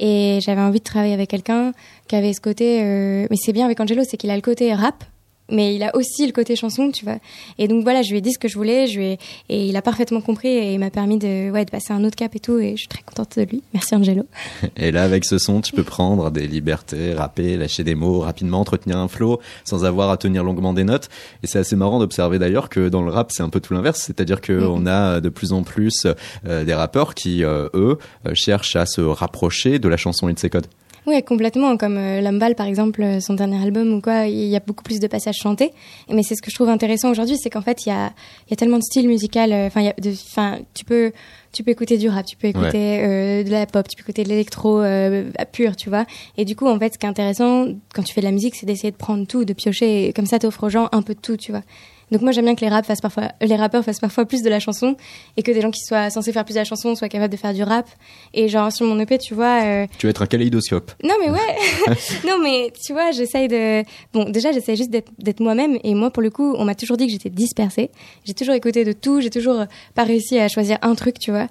Et 0.00 0.38
j'avais 0.42 0.60
envie 0.60 0.78
de 0.80 0.84
travailler 0.84 1.14
avec 1.14 1.30
quelqu'un 1.30 1.72
qui 2.08 2.16
avait 2.16 2.32
ce 2.32 2.40
côté. 2.40 2.80
euh, 2.82 3.26
mais 3.30 3.36
c'est 3.36 3.52
bien 3.52 3.64
avec 3.64 3.78
Angelo, 3.80 4.02
c'est 4.08 4.16
qu'il 4.16 4.30
a 4.30 4.34
le 4.36 4.42
côté 4.42 4.72
rap. 4.74 5.04
Mais 5.50 5.74
il 5.76 5.82
a 5.84 5.94
aussi 5.94 6.26
le 6.26 6.32
côté 6.32 6.56
chanson, 6.56 6.90
tu 6.90 7.04
vois. 7.04 7.18
Et 7.58 7.68
donc 7.68 7.82
voilà, 7.84 8.02
je 8.02 8.10
lui 8.10 8.18
ai 8.18 8.20
dit 8.20 8.32
ce 8.32 8.38
que 8.38 8.48
je 8.48 8.56
voulais, 8.56 8.86
je 8.88 8.98
lui 8.98 9.06
ai... 9.06 9.18
et 9.48 9.66
il 9.66 9.76
a 9.76 9.82
parfaitement 9.82 10.20
compris 10.20 10.48
et 10.48 10.72
il 10.74 10.78
m'a 10.80 10.90
permis 10.90 11.18
de, 11.18 11.50
ouais, 11.50 11.64
de 11.64 11.70
passer 11.70 11.92
un 11.92 12.02
autre 12.04 12.16
cap 12.16 12.34
et 12.34 12.40
tout. 12.40 12.58
Et 12.58 12.72
je 12.72 12.76
suis 12.78 12.88
très 12.88 13.02
contente 13.02 13.38
de 13.38 13.42
lui. 13.44 13.62
Merci 13.72 13.94
Angelo. 13.94 14.24
Et 14.76 14.90
là, 14.90 15.04
avec 15.04 15.24
ce 15.24 15.38
son, 15.38 15.60
tu 15.60 15.72
peux 15.72 15.84
prendre 15.84 16.30
des 16.30 16.46
libertés, 16.48 17.14
rapper, 17.14 17.56
lâcher 17.56 17.84
des 17.84 17.94
mots 17.94 18.20
rapidement, 18.20 18.60
entretenir 18.60 18.98
un 18.98 19.08
flow, 19.08 19.40
sans 19.64 19.84
avoir 19.84 20.10
à 20.10 20.16
tenir 20.16 20.42
longuement 20.44 20.72
des 20.72 20.84
notes. 20.84 21.08
Et 21.42 21.46
c'est 21.46 21.58
assez 21.58 21.76
marrant 21.76 21.98
d'observer 21.98 22.38
d'ailleurs 22.38 22.68
que 22.68 22.88
dans 22.88 23.02
le 23.02 23.10
rap, 23.10 23.30
c'est 23.32 23.42
un 23.42 23.48
peu 23.48 23.60
tout 23.60 23.72
l'inverse. 23.74 24.00
C'est-à-dire 24.00 24.40
que 24.40 24.52
Mhm. 24.52 24.66
on 24.68 24.86
a 24.86 25.20
de 25.20 25.28
plus 25.28 25.52
en 25.52 25.62
plus 25.62 26.06
euh, 26.46 26.64
des 26.64 26.74
rappeurs 26.74 27.14
qui, 27.14 27.44
euh, 27.44 27.68
eux, 27.74 27.98
euh, 28.26 28.34
cherchent 28.34 28.76
à 28.76 28.86
se 28.86 29.00
rapprocher 29.00 29.78
de 29.78 29.88
la 29.88 29.96
chanson 29.96 30.28
et 30.28 30.32
de 30.32 30.38
ses 30.38 30.50
codes. 30.50 30.66
Oui, 31.06 31.22
complètement. 31.22 31.76
Comme 31.76 31.98
euh, 31.98 32.20
Lambal, 32.20 32.56
par 32.56 32.66
exemple, 32.66 33.00
euh, 33.00 33.20
son 33.20 33.34
dernier 33.34 33.62
album 33.62 33.92
ou 33.94 34.00
quoi, 34.00 34.26
il 34.26 34.46
y 34.48 34.56
a 34.56 34.60
beaucoup 34.60 34.82
plus 34.82 34.98
de 34.98 35.06
passages 35.06 35.36
chantés. 35.36 35.70
Mais 36.10 36.24
c'est 36.24 36.34
ce 36.34 36.42
que 36.42 36.50
je 36.50 36.56
trouve 36.56 36.68
intéressant 36.68 37.10
aujourd'hui, 37.10 37.36
c'est 37.36 37.48
qu'en 37.48 37.60
fait, 37.60 37.86
il 37.86 37.90
y 37.90 37.92
a, 37.92 38.12
y 38.50 38.52
a 38.52 38.56
tellement 38.56 38.78
de 38.78 38.82
styles 38.82 39.06
musicaux. 39.06 39.38
euh, 39.38 39.68
Enfin, 39.68 40.58
tu 40.74 40.84
peux, 40.84 41.12
tu 41.52 41.62
peux 41.62 41.70
écouter 41.70 41.96
du 41.96 42.08
rap, 42.08 42.26
tu 42.26 42.36
peux 42.36 42.48
écouter 42.48 43.00
euh, 43.04 43.44
de 43.44 43.50
la 43.50 43.66
pop, 43.66 43.86
tu 43.86 43.94
peux 43.96 44.02
écouter 44.02 44.24
de 44.24 44.28
l'électro 44.28 44.80
euh, 44.80 45.30
pur, 45.52 45.76
tu 45.76 45.90
vois. 45.90 46.06
Et 46.36 46.44
du 46.44 46.56
coup, 46.56 46.66
en 46.66 46.76
fait, 46.78 46.94
ce 46.94 46.98
qui 46.98 47.06
est 47.06 47.08
intéressant 47.08 47.66
quand 47.94 48.02
tu 48.02 48.12
fais 48.12 48.20
de 48.20 48.26
la 48.26 48.32
musique, 48.32 48.56
c'est 48.56 48.66
d'essayer 48.66 48.90
de 48.90 48.96
prendre 48.96 49.26
tout, 49.28 49.44
de 49.44 49.52
piocher. 49.52 50.08
Et 50.08 50.12
comme 50.12 50.26
ça, 50.26 50.40
t'offres 50.40 50.64
aux 50.64 50.70
gens 50.70 50.88
un 50.90 51.02
peu 51.02 51.14
de 51.14 51.20
tout, 51.20 51.36
tu 51.36 51.52
vois. 51.52 51.62
Donc 52.10 52.22
moi 52.22 52.32
j'aime 52.32 52.44
bien 52.44 52.54
que 52.54 52.60
les 52.60 52.68
rap 52.68 52.84
fassent 52.86 53.00
parfois, 53.00 53.32
les 53.40 53.56
rappeurs 53.56 53.84
fassent 53.84 54.00
parfois 54.00 54.24
plus 54.26 54.42
de 54.42 54.48
la 54.48 54.60
chanson 54.60 54.96
et 55.36 55.42
que 55.42 55.50
des 55.50 55.60
gens 55.60 55.70
qui 55.70 55.80
soient 55.80 56.10
censés 56.10 56.32
faire 56.32 56.44
plus 56.44 56.54
de 56.54 56.60
la 56.60 56.64
chanson 56.64 56.94
soient 56.94 57.08
capables 57.08 57.32
de 57.32 57.38
faire 57.38 57.52
du 57.52 57.62
rap. 57.62 57.86
Et 58.34 58.48
genre 58.48 58.70
sur 58.72 58.86
mon 58.86 58.98
EP, 59.00 59.18
tu 59.18 59.34
vois, 59.34 59.62
euh, 59.64 59.86
Tu 59.98 60.06
veux 60.06 60.10
être 60.10 60.22
un 60.22 60.26
kaléidoscope. 60.26 60.92
non 61.02 61.14
mais 61.20 61.30
ouais, 61.30 61.56
non 62.26 62.38
mais 62.42 62.72
tu 62.84 62.92
vois, 62.92 63.10
j'essaye 63.10 63.48
de, 63.48 63.82
bon 64.12 64.28
déjà 64.30 64.52
j'essaye 64.52 64.76
juste 64.76 64.90
d'être 64.90 65.10
d'être 65.18 65.40
moi-même. 65.40 65.78
Et 65.84 65.94
moi 65.94 66.10
pour 66.10 66.22
le 66.22 66.30
coup 66.30 66.54
on 66.58 66.64
m'a 66.64 66.74
toujours 66.74 66.96
dit 66.96 67.06
que 67.06 67.12
j'étais 67.12 67.30
dispersée, 67.30 67.90
j'ai 68.24 68.34
toujours 68.34 68.54
écouté 68.54 68.84
de 68.84 68.92
tout, 68.92 69.20
j'ai 69.20 69.30
toujours 69.30 69.64
pas 69.94 70.04
réussi 70.04 70.38
à 70.38 70.48
choisir 70.48 70.78
un 70.82 70.94
truc, 70.94 71.18
tu 71.18 71.30
vois, 71.30 71.48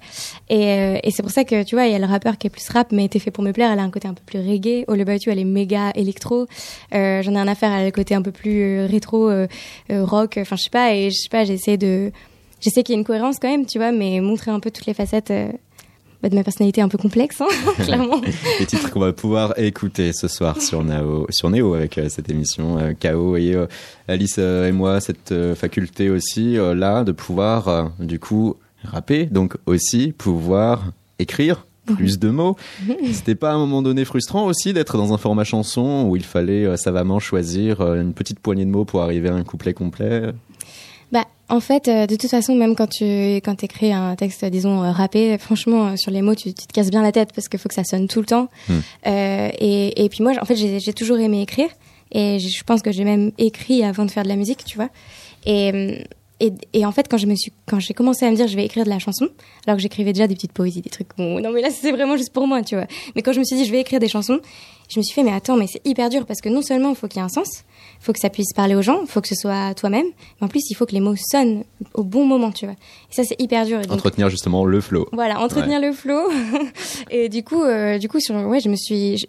et, 0.48 0.70
euh, 0.70 0.98
et 1.02 1.10
c'est 1.10 1.22
pour 1.22 1.32
ça 1.32 1.44
que 1.44 1.62
tu 1.62 1.74
vois 1.74 1.86
il 1.86 1.92
y 1.92 1.94
a 1.94 1.98
le 1.98 2.06
rappeur 2.06 2.38
qui 2.38 2.46
est 2.46 2.50
plus 2.50 2.68
rap 2.70 2.92
mais 2.92 3.04
était 3.04 3.18
fait 3.18 3.30
pour 3.30 3.44
me 3.44 3.52
plaire, 3.52 3.70
elle 3.72 3.78
a 3.78 3.82
un 3.82 3.90
côté 3.90 4.08
un 4.08 4.14
peu 4.14 4.22
plus 4.24 4.38
reggae, 4.38 4.84
All 4.88 5.00
About 5.00 5.12
You 5.26 5.32
elle 5.32 5.38
est 5.38 5.44
méga 5.44 5.90
électro, 5.94 6.46
euh, 6.94 7.22
j'en 7.22 7.34
ai 7.34 7.38
un 7.38 7.48
affaire 7.48 7.72
elle 7.72 7.82
a 7.82 7.84
le 7.84 7.90
côté 7.90 8.14
un 8.14 8.22
peu 8.22 8.32
plus 8.32 8.62
euh, 8.62 8.86
rétro, 8.86 9.28
euh, 9.30 9.46
euh, 9.90 10.04
rock, 10.04 10.38
enfin 10.46 10.56
je 10.56 10.64
sais 10.64 10.70
pas 10.70 10.94
et 10.94 11.10
je 11.10 11.16
sais 11.16 11.28
pas 11.28 11.44
j'essaie 11.44 11.76
de, 11.76 12.10
j'essaie 12.60 12.82
qu'il 12.82 12.94
y 12.94 12.96
ait 12.96 13.00
une 13.00 13.06
cohérence 13.06 13.38
quand 13.40 13.48
même, 13.50 13.66
tu 13.66 13.78
vois, 13.78 13.92
mais 13.92 14.20
montrer 14.20 14.50
un 14.50 14.60
peu 14.60 14.70
toutes 14.70 14.86
les 14.86 14.94
facettes. 14.94 15.30
euh, 15.30 15.52
bah, 16.22 16.30
de 16.30 16.34
ma 16.34 16.44
personnalité 16.44 16.80
un 16.80 16.88
peu 16.88 16.98
complexe, 16.98 17.40
hein, 17.40 17.46
clairement. 17.84 18.20
Les 18.60 18.66
titres 18.66 18.90
qu'on 18.90 19.00
va 19.00 19.12
pouvoir 19.12 19.58
écouter 19.58 20.12
ce 20.12 20.28
soir 20.28 20.62
sur 20.62 20.82
Nao, 20.82 21.26
sur 21.30 21.50
Néo 21.50 21.74
avec 21.74 21.98
euh, 21.98 22.08
cette 22.08 22.30
émission 22.30 22.78
euh, 22.78 23.36
et 23.36 23.54
euh, 23.54 23.66
Alice 24.08 24.38
et 24.38 24.72
moi 24.72 25.00
cette 25.00 25.34
faculté 25.54 26.10
aussi 26.10 26.56
là 26.56 27.04
de 27.04 27.12
pouvoir 27.12 27.90
du 27.98 28.18
coup 28.18 28.56
rapper 28.82 29.26
donc 29.26 29.56
aussi 29.66 30.12
pouvoir 30.16 30.92
écrire 31.18 31.66
plus 31.86 32.18
de 32.18 32.28
mots. 32.28 32.56
C'était 33.12 33.34
pas 33.34 33.50
à 33.50 33.54
un 33.54 33.58
moment 33.58 33.82
donné 33.82 34.04
frustrant 34.04 34.44
aussi 34.46 34.72
d'être 34.72 34.96
dans 34.96 35.12
un 35.12 35.18
format 35.18 35.44
chanson 35.44 36.06
où 36.08 36.16
il 36.16 36.24
fallait 36.24 36.64
euh, 36.64 36.76
savamment 36.76 37.18
choisir 37.18 37.80
euh, 37.80 38.00
une 38.00 38.12
petite 38.12 38.40
poignée 38.40 38.64
de 38.64 38.70
mots 38.70 38.84
pour 38.84 39.02
arriver 39.02 39.28
à 39.28 39.34
un 39.34 39.44
couplet 39.44 39.74
complet? 39.74 40.32
Bah, 41.12 41.24
en 41.48 41.60
fait, 41.60 41.86
euh, 41.86 42.06
de 42.06 42.16
toute 42.16 42.30
façon, 42.30 42.56
même 42.56 42.74
quand 42.74 42.88
tu 42.88 43.04
quand 43.36 43.62
écris 43.62 43.92
un 43.92 44.16
texte, 44.16 44.44
disons 44.46 44.82
euh, 44.82 44.90
rappé, 44.90 45.38
franchement, 45.38 45.88
euh, 45.88 45.96
sur 45.96 46.10
les 46.10 46.20
mots, 46.20 46.34
tu, 46.34 46.52
tu 46.52 46.66
te 46.66 46.72
casses 46.72 46.90
bien 46.90 47.02
la 47.02 47.12
tête 47.12 47.30
parce 47.32 47.48
qu'il 47.48 47.60
faut 47.60 47.68
que 47.68 47.74
ça 47.74 47.84
sonne 47.84 48.08
tout 48.08 48.20
le 48.20 48.26
temps. 48.26 48.48
Hmm. 48.68 48.80
Et, 49.06 50.04
et 50.04 50.08
puis 50.08 50.22
moi, 50.22 50.32
en 50.40 50.44
fait, 50.44 50.56
j'ai 50.56 50.92
toujours 50.92 51.18
aimé 51.18 51.42
écrire 51.42 51.68
et 52.12 52.38
je 52.38 52.64
pense 52.64 52.82
que 52.82 52.90
j'ai 52.90 53.04
même 53.04 53.30
écrit 53.38 53.84
avant 53.84 54.04
de 54.04 54.10
faire 54.10 54.24
de 54.24 54.28
la 54.28 54.36
musique, 54.36 54.64
tu 54.64 54.76
vois. 54.76 54.88
Et 55.44 56.04
et, 56.40 56.52
et 56.72 56.84
en 56.84 56.92
fait, 56.92 57.06
quand 57.08 57.16
je 57.18 57.26
me 57.26 57.34
suis, 57.34 57.52
quand 57.66 57.80
j'ai 57.80 57.94
commencé 57.94 58.26
à 58.26 58.30
me 58.30 58.36
dire, 58.36 58.46
je 58.46 58.56
vais 58.56 58.64
écrire 58.64 58.84
de 58.84 58.90
la 58.90 58.98
chanson, 58.98 59.28
alors 59.66 59.76
que 59.76 59.82
j'écrivais 59.82 60.12
déjà 60.12 60.26
des 60.26 60.34
petites 60.34 60.52
poésies, 60.52 60.82
des 60.82 60.90
trucs. 60.90 61.08
Bon, 61.16 61.40
non, 61.40 61.50
mais 61.50 61.62
là, 61.62 61.70
c'est 61.70 61.90
vraiment 61.92 62.16
juste 62.16 62.32
pour 62.32 62.46
moi, 62.46 62.62
tu 62.62 62.74
vois. 62.76 62.86
Mais 63.14 63.22
quand 63.22 63.32
je 63.32 63.38
me 63.38 63.44
suis 63.44 63.56
dit, 63.56 63.64
je 63.64 63.72
vais 63.72 63.80
écrire 63.80 64.00
des 64.00 64.08
chansons, 64.08 64.38
je 64.88 64.98
me 65.00 65.02
suis 65.02 65.14
fait, 65.14 65.22
mais 65.22 65.32
attends, 65.32 65.56
mais 65.56 65.66
c'est 65.66 65.80
hyper 65.86 66.10
dur 66.10 66.26
parce 66.26 66.40
que 66.40 66.48
non 66.48 66.62
seulement 66.62 66.90
il 66.90 66.94
faut 66.96 67.08
qu'il 67.08 67.16
y 67.16 67.20
ait 67.20 67.24
un 67.24 67.28
sens, 67.28 67.64
il 68.00 68.04
faut 68.04 68.12
que 68.12 68.20
ça 68.20 68.30
puisse 68.30 68.52
parler 68.54 68.74
aux 68.76 68.82
gens, 68.82 69.00
il 69.02 69.08
faut 69.08 69.20
que 69.20 69.26
ce 69.28 69.34
soit 69.34 69.74
toi-même, 69.74 70.06
mais 70.40 70.44
en 70.44 70.48
plus, 70.48 70.60
il 70.70 70.74
faut 70.74 70.86
que 70.86 70.92
les 70.92 71.00
mots 71.00 71.14
sonnent 71.16 71.64
au 71.94 72.04
bon 72.04 72.24
moment, 72.24 72.52
tu 72.52 72.66
vois. 72.66 72.74
Et 73.10 73.14
ça, 73.14 73.24
c'est 73.24 73.40
hyper 73.40 73.64
dur. 73.66 73.80
Donc, 73.80 73.92
Entretenir 73.92 74.28
justement 74.30 74.64
le 74.64 74.80
flow. 74.80 75.08
voilà, 75.12 75.40
entretenir 75.40 75.80
le 75.80 75.92
flow. 75.92 76.20
et 77.10 77.28
du 77.28 77.42
coup, 77.42 77.62
euh, 77.64 77.98
du 77.98 78.08
coup, 78.08 78.20
sur, 78.20 78.34
ouais, 78.34 78.60
je 78.60 78.68
me 78.68 78.76
suis, 78.76 79.18
je- 79.18 79.26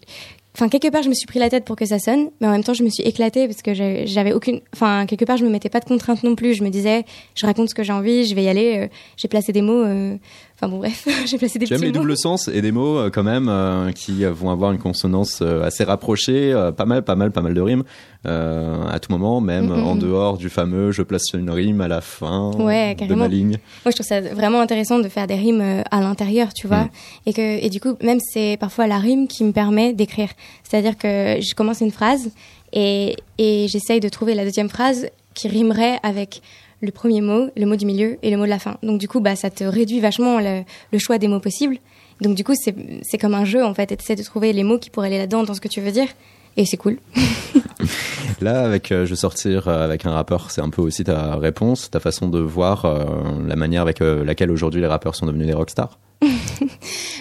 enfin 0.58 0.70
quelque 0.70 0.90
part, 0.90 1.04
je 1.04 1.10
me 1.10 1.14
suis 1.14 1.28
pris 1.28 1.38
la 1.38 1.52
tête 1.52 1.66
pour 1.66 1.76
que 1.76 1.86
ça 1.86 2.00
sonne, 2.00 2.32
mais 2.42 2.48
en 2.48 2.52
même 2.52 2.64
temps, 2.64 2.74
je 2.74 2.84
me 2.84 2.90
suis 2.90 3.04
éclatée 3.04 3.48
parce 3.48 3.62
que 3.62 3.76
j'avais 3.76 4.34
aucune, 4.34 4.62
enfin 4.74 5.06
quelque 5.06 5.24
part, 5.24 5.38
je 5.38 5.46
me 5.46 5.52
mettais 5.52 5.70
pas 5.70 5.80
de 5.80 5.86
contraintes 5.86 6.24
non 6.24 6.34
plus. 6.34 6.56
Je 6.56 6.64
me 6.64 6.70
disais, 6.70 7.06
je 7.36 7.46
raconte 7.46 7.70
ce 7.70 7.76
que 7.76 7.84
j'ai 7.84 7.94
envie, 7.94 8.26
je 8.26 8.34
vais 8.34 8.44
y 8.44 8.50
aller. 8.50 8.78
euh, 8.78 8.88
j'ai 9.18 9.28
placé 9.28 9.52
des 9.52 9.62
mots, 9.62 9.84
euh, 9.84 10.18
enfin 10.60 10.70
bon, 10.70 10.78
bref, 10.80 11.08
j'ai 11.26 11.38
placé 11.38 11.60
des 11.60 11.66
petits 11.68 11.80
les 11.82 11.88
mots. 11.92 12.00
doubles 12.00 12.18
sens 12.18 12.48
et 12.48 12.62
des 12.62 12.72
mots 12.72 12.98
euh, 12.98 13.10
quand 13.10 13.24
même 13.24 13.48
euh, 13.48 13.92
qui 13.92 14.26
vont 14.26 14.50
avoir 14.50 14.72
une 14.72 14.80
consonance 14.80 15.40
euh, 15.42 15.64
assez 15.64 15.84
rapprochée, 15.84 16.54
pas 16.76 16.86
mal, 16.86 17.04
pas 17.04 17.16
mal, 17.16 17.32
pas 17.32 17.42
mal 17.42 17.54
de 17.54 17.62
rimes 17.62 17.84
à 18.26 19.00
tout 19.00 19.12
moment, 19.12 19.40
même 19.40 19.68
Mm, 19.68 19.84
en 19.86 19.96
dehors 19.96 20.38
du 20.38 20.50
fameux 20.50 20.92
je 20.92 21.02
place 21.02 21.34
une 21.34 21.50
rime 21.50 21.80
à 21.82 21.88
la 21.88 22.02
fin 22.02 22.52
Ouais, 22.60 22.94
de 22.96 23.16
ma 23.16 23.28
ligne. 23.28 23.58
Moi, 23.86 23.92
je 23.92 23.92
trouve 23.92 24.06
ça 24.06 24.20
vraiment 24.20 24.60
intéressant 24.60 25.00
de 25.00 25.08
faire 25.08 25.28
des 25.28 25.36
rimes 25.36 25.84
à 25.90 26.02
l'intérieur, 26.02 26.54
tu 26.54 26.68
vois. 26.68 26.84
Mm. 26.86 26.90
Et 27.28 27.34
que, 27.34 27.66
et 27.66 27.70
du 27.70 27.80
coup, 27.80 27.96
même 28.02 28.20
c'est 28.20 28.58
parfois 28.60 28.88
la 28.88 28.98
rime 28.98 29.28
qui 29.28 29.44
me 29.46 29.52
permet 29.54 29.94
d'écrire. 29.94 30.30
C'est-à-dire 30.64 30.98
que 30.98 31.08
je 31.42 31.56
commence 31.56 31.80
une 31.80 31.92
phrase 31.92 32.30
et, 32.74 33.16
et 33.38 33.68
j'essaye 33.70 34.00
de 34.02 34.10
trouver 34.10 34.36
la 34.36 34.44
deuxième 34.44 34.70
phrase 34.70 35.08
qui 35.34 35.48
rimerait 35.48 36.00
avec 36.04 36.42
le 36.82 36.92
premier 36.92 37.22
mot, 37.22 37.50
le 37.56 37.66
mot 37.66 37.76
du 37.76 37.86
milieu 37.86 38.18
et 38.22 38.30
le 38.30 38.38
mot 38.38 38.46
de 38.46 38.50
la 38.50 38.60
fin. 38.60 38.78
Donc, 38.84 39.00
du 39.00 39.08
coup, 39.08 39.20
bah, 39.20 39.36
ça 39.36 39.50
te 39.50 39.64
réduit 39.64 40.00
vachement 40.00 40.40
le, 40.40 40.64
le 40.92 41.00
choix 41.00 41.18
des 41.18 41.28
mots 41.28 41.40
possibles. 41.40 41.78
Donc, 42.22 42.36
du 42.36 42.44
coup, 42.44 42.54
c'est, 42.56 43.18
comme 43.18 43.34
un 43.34 43.46
jeu, 43.46 43.64
en 43.64 43.74
fait. 43.74 43.92
Et 43.92 43.98
tu 43.98 44.16
de 44.16 44.24
trouver 44.24 44.54
les 44.54 44.64
mots 44.64 44.80
qui 44.80 44.90
pourraient 44.90 45.08
aller 45.08 45.18
là-dedans 45.18 45.44
dans 45.44 45.54
ce 45.54 45.62
que 45.62 45.68
tu 45.68 45.82
veux 45.82 45.92
dire. 45.92 46.08
Et 46.56 46.66
c'est 46.66 46.78
cool. 46.78 46.98
Là, 48.42 48.64
avec 48.64 48.92
euh, 48.92 49.06
je 49.06 49.12
vais 49.12 49.16
sortir 49.16 49.68
euh, 49.68 49.84
avec 49.84 50.06
un 50.06 50.12
rappeur, 50.12 50.52
c'est 50.52 50.62
un 50.62 50.70
peu 50.70 50.82
aussi 50.82 51.04
ta 51.04 51.36
réponse, 51.36 51.90
ta 51.90 52.00
façon 52.00 52.28
de 52.28 52.40
voir 52.40 52.86
euh, 52.86 53.06
la 53.48 53.56
manière 53.56 53.82
avec 53.82 54.00
laquelle 54.00 54.52
aujourd'hui 54.52 54.82
les 54.82 54.88
rappeurs 54.88 55.16
sont 55.16 55.26
devenus 55.26 55.48
des 55.48 55.54
rockstars. 55.54 55.98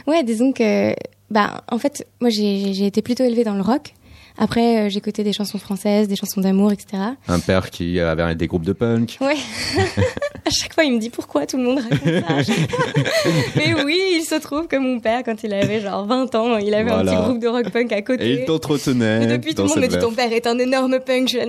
Ouais, 0.06 0.22
disons 0.22 0.52
que, 0.52 0.94
bah, 1.32 1.64
en 1.68 1.78
fait, 1.78 2.06
moi, 2.20 2.30
j'ai, 2.30 2.72
j'ai 2.72 2.86
été 2.86 3.02
plutôt 3.02 3.24
élevée 3.24 3.42
dans 3.42 3.56
le 3.56 3.62
rock. 3.62 3.92
Après, 4.38 4.86
euh, 4.86 4.88
j'écoutais 4.90 5.24
des 5.24 5.32
chansons 5.32 5.58
françaises, 5.58 6.08
des 6.08 6.16
chansons 6.16 6.40
d'amour, 6.40 6.72
etc. 6.72 7.02
Un 7.28 7.38
père 7.38 7.70
qui 7.70 7.98
avait 8.00 8.34
des 8.34 8.46
groupes 8.46 8.64
de 8.66 8.72
punk. 8.72 9.16
Ouais. 9.20 9.36
à 10.44 10.50
chaque 10.50 10.74
fois, 10.74 10.84
il 10.84 10.92
me 10.94 10.98
dit 10.98 11.08
pourquoi 11.10 11.46
tout 11.46 11.56
le 11.56 11.62
monde 11.62 11.78
raconte 11.78 12.44
ça? 12.44 12.52
Mais 13.56 13.74
oui, 13.84 13.98
il 14.16 14.22
se 14.24 14.34
trouve 14.36 14.66
que 14.66 14.76
mon 14.76 15.00
père, 15.00 15.22
quand 15.24 15.42
il 15.42 15.52
avait 15.54 15.80
genre 15.80 16.04
20 16.06 16.34
ans, 16.34 16.56
il 16.58 16.74
avait 16.74 16.84
Voilà. 16.90 17.12
un 17.12 17.14
petit 17.16 17.24
groupe 17.24 17.38
de 17.40 17.48
rock 17.48 17.70
punk 17.70 17.92
à 17.92 18.02
côté. 18.02 18.26
Et 18.30 18.40
il 18.40 18.44
t'entretenait. 18.44 19.20
Mais 19.20 19.26
depuis, 19.26 19.54
tout 19.54 19.62
le 19.62 19.68
monde 19.68 19.78
me 19.80 19.86
dit 19.88 19.98
ton 19.98 20.12
père 20.12 20.32
est 20.32 20.46
un 20.46 20.58
énorme 20.58 20.98
punk. 21.00 21.28
Je 21.30 21.38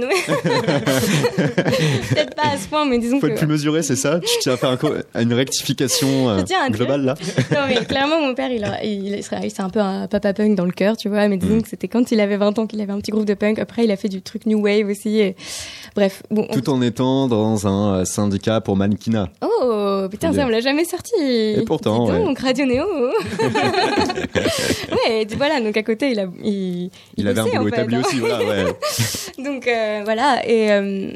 Peut-être 2.09 2.35
pas 2.35 2.49
à 2.53 2.57
ce 2.57 2.67
point, 2.67 2.85
mais 2.85 2.99
disons 2.99 3.19
Faut 3.19 3.27
que. 3.27 3.31
être 3.33 3.37
plus 3.39 3.47
mesuré, 3.47 3.83
c'est 3.83 3.95
ça? 3.95 4.19
Tu 4.19 4.27
tiens 4.41 4.53
à 4.53 4.57
faire 4.57 4.69
un 4.71 5.21
une 5.21 5.33
rectification 5.33 6.29
euh, 6.29 6.43
globale 6.69 7.03
là? 7.03 7.15
Non, 7.51 7.61
mais 7.67 7.83
clairement, 7.85 8.21
mon 8.21 8.33
père, 8.33 8.51
il, 8.51 8.63
a- 8.63 8.83
il, 8.83 9.07
il 9.15 9.23
serait- 9.23 9.49
c'est 9.49 9.61
un 9.61 9.69
peu 9.69 9.79
un 9.79 10.07
papa 10.07 10.33
punk 10.33 10.55
dans 10.55 10.65
le 10.65 10.71
cœur, 10.71 10.95
tu 10.97 11.09
vois. 11.09 11.27
Mais 11.27 11.37
Mm. 11.37 11.39
disons 11.39 11.61
que 11.61 11.67
c'était 11.69 11.87
quand 11.87 12.11
il 12.11 12.19
avait 12.19 12.37
20 12.37 12.57
ans 12.59 12.67
qu'il 12.67 12.76
avait 12.81 12.93
un 12.93 12.99
petit 12.99 13.11
groupe 13.11 13.25
de 13.25 13.33
punk. 13.33 13.59
Après, 13.59 13.83
il 13.83 13.91
a 13.91 13.95
fait 13.97 14.09
du 14.09 14.21
truc 14.21 14.45
new 14.45 14.59
wave 14.61 14.87
aussi. 14.89 15.19
et- 15.19 15.35
Bref, 15.95 16.23
bon. 16.31 16.45
on- 16.49 16.53
Tout 16.53 16.69
en 16.69 16.81
étant 16.81 17.27
dans 17.27 17.67
un 17.67 17.95
euh, 18.01 18.05
syndicat 18.05 18.61
pour 18.61 18.75
mannequinat. 18.75 19.29
Oh, 19.41 20.07
putain, 20.09 20.31
ça, 20.33 20.45
on 20.45 20.49
l'a 20.49 20.61
jamais 20.61 20.85
sorti. 20.85 21.13
Et 21.19 21.63
pourtant, 21.65 22.07
donc, 22.07 22.39
Radio 22.39 22.65
Néo. 22.65 22.85
ouais, 25.07 25.21
et 25.21 25.25
voilà, 25.35 25.61
donc 25.61 25.75
à 25.77 25.83
côté, 25.83 26.11
il 26.11 26.19
a. 26.19 26.25
Il, 26.43 26.89
Il, 27.17 27.27
avait 27.27 27.39
un 27.39 27.43
bossait, 27.45 27.57
boulot 27.57 27.67
en 27.69 27.71
fait, 27.71 27.77
établi 27.81 27.95
hein. 27.95 28.01
aussi, 28.05 28.19
voilà, 28.19 28.39
ouais. 28.39 28.65
Donc, 29.43 29.67
euh, 29.67 30.01
voilà, 30.03 30.47
et. 30.47 30.71
euh, 30.71 31.11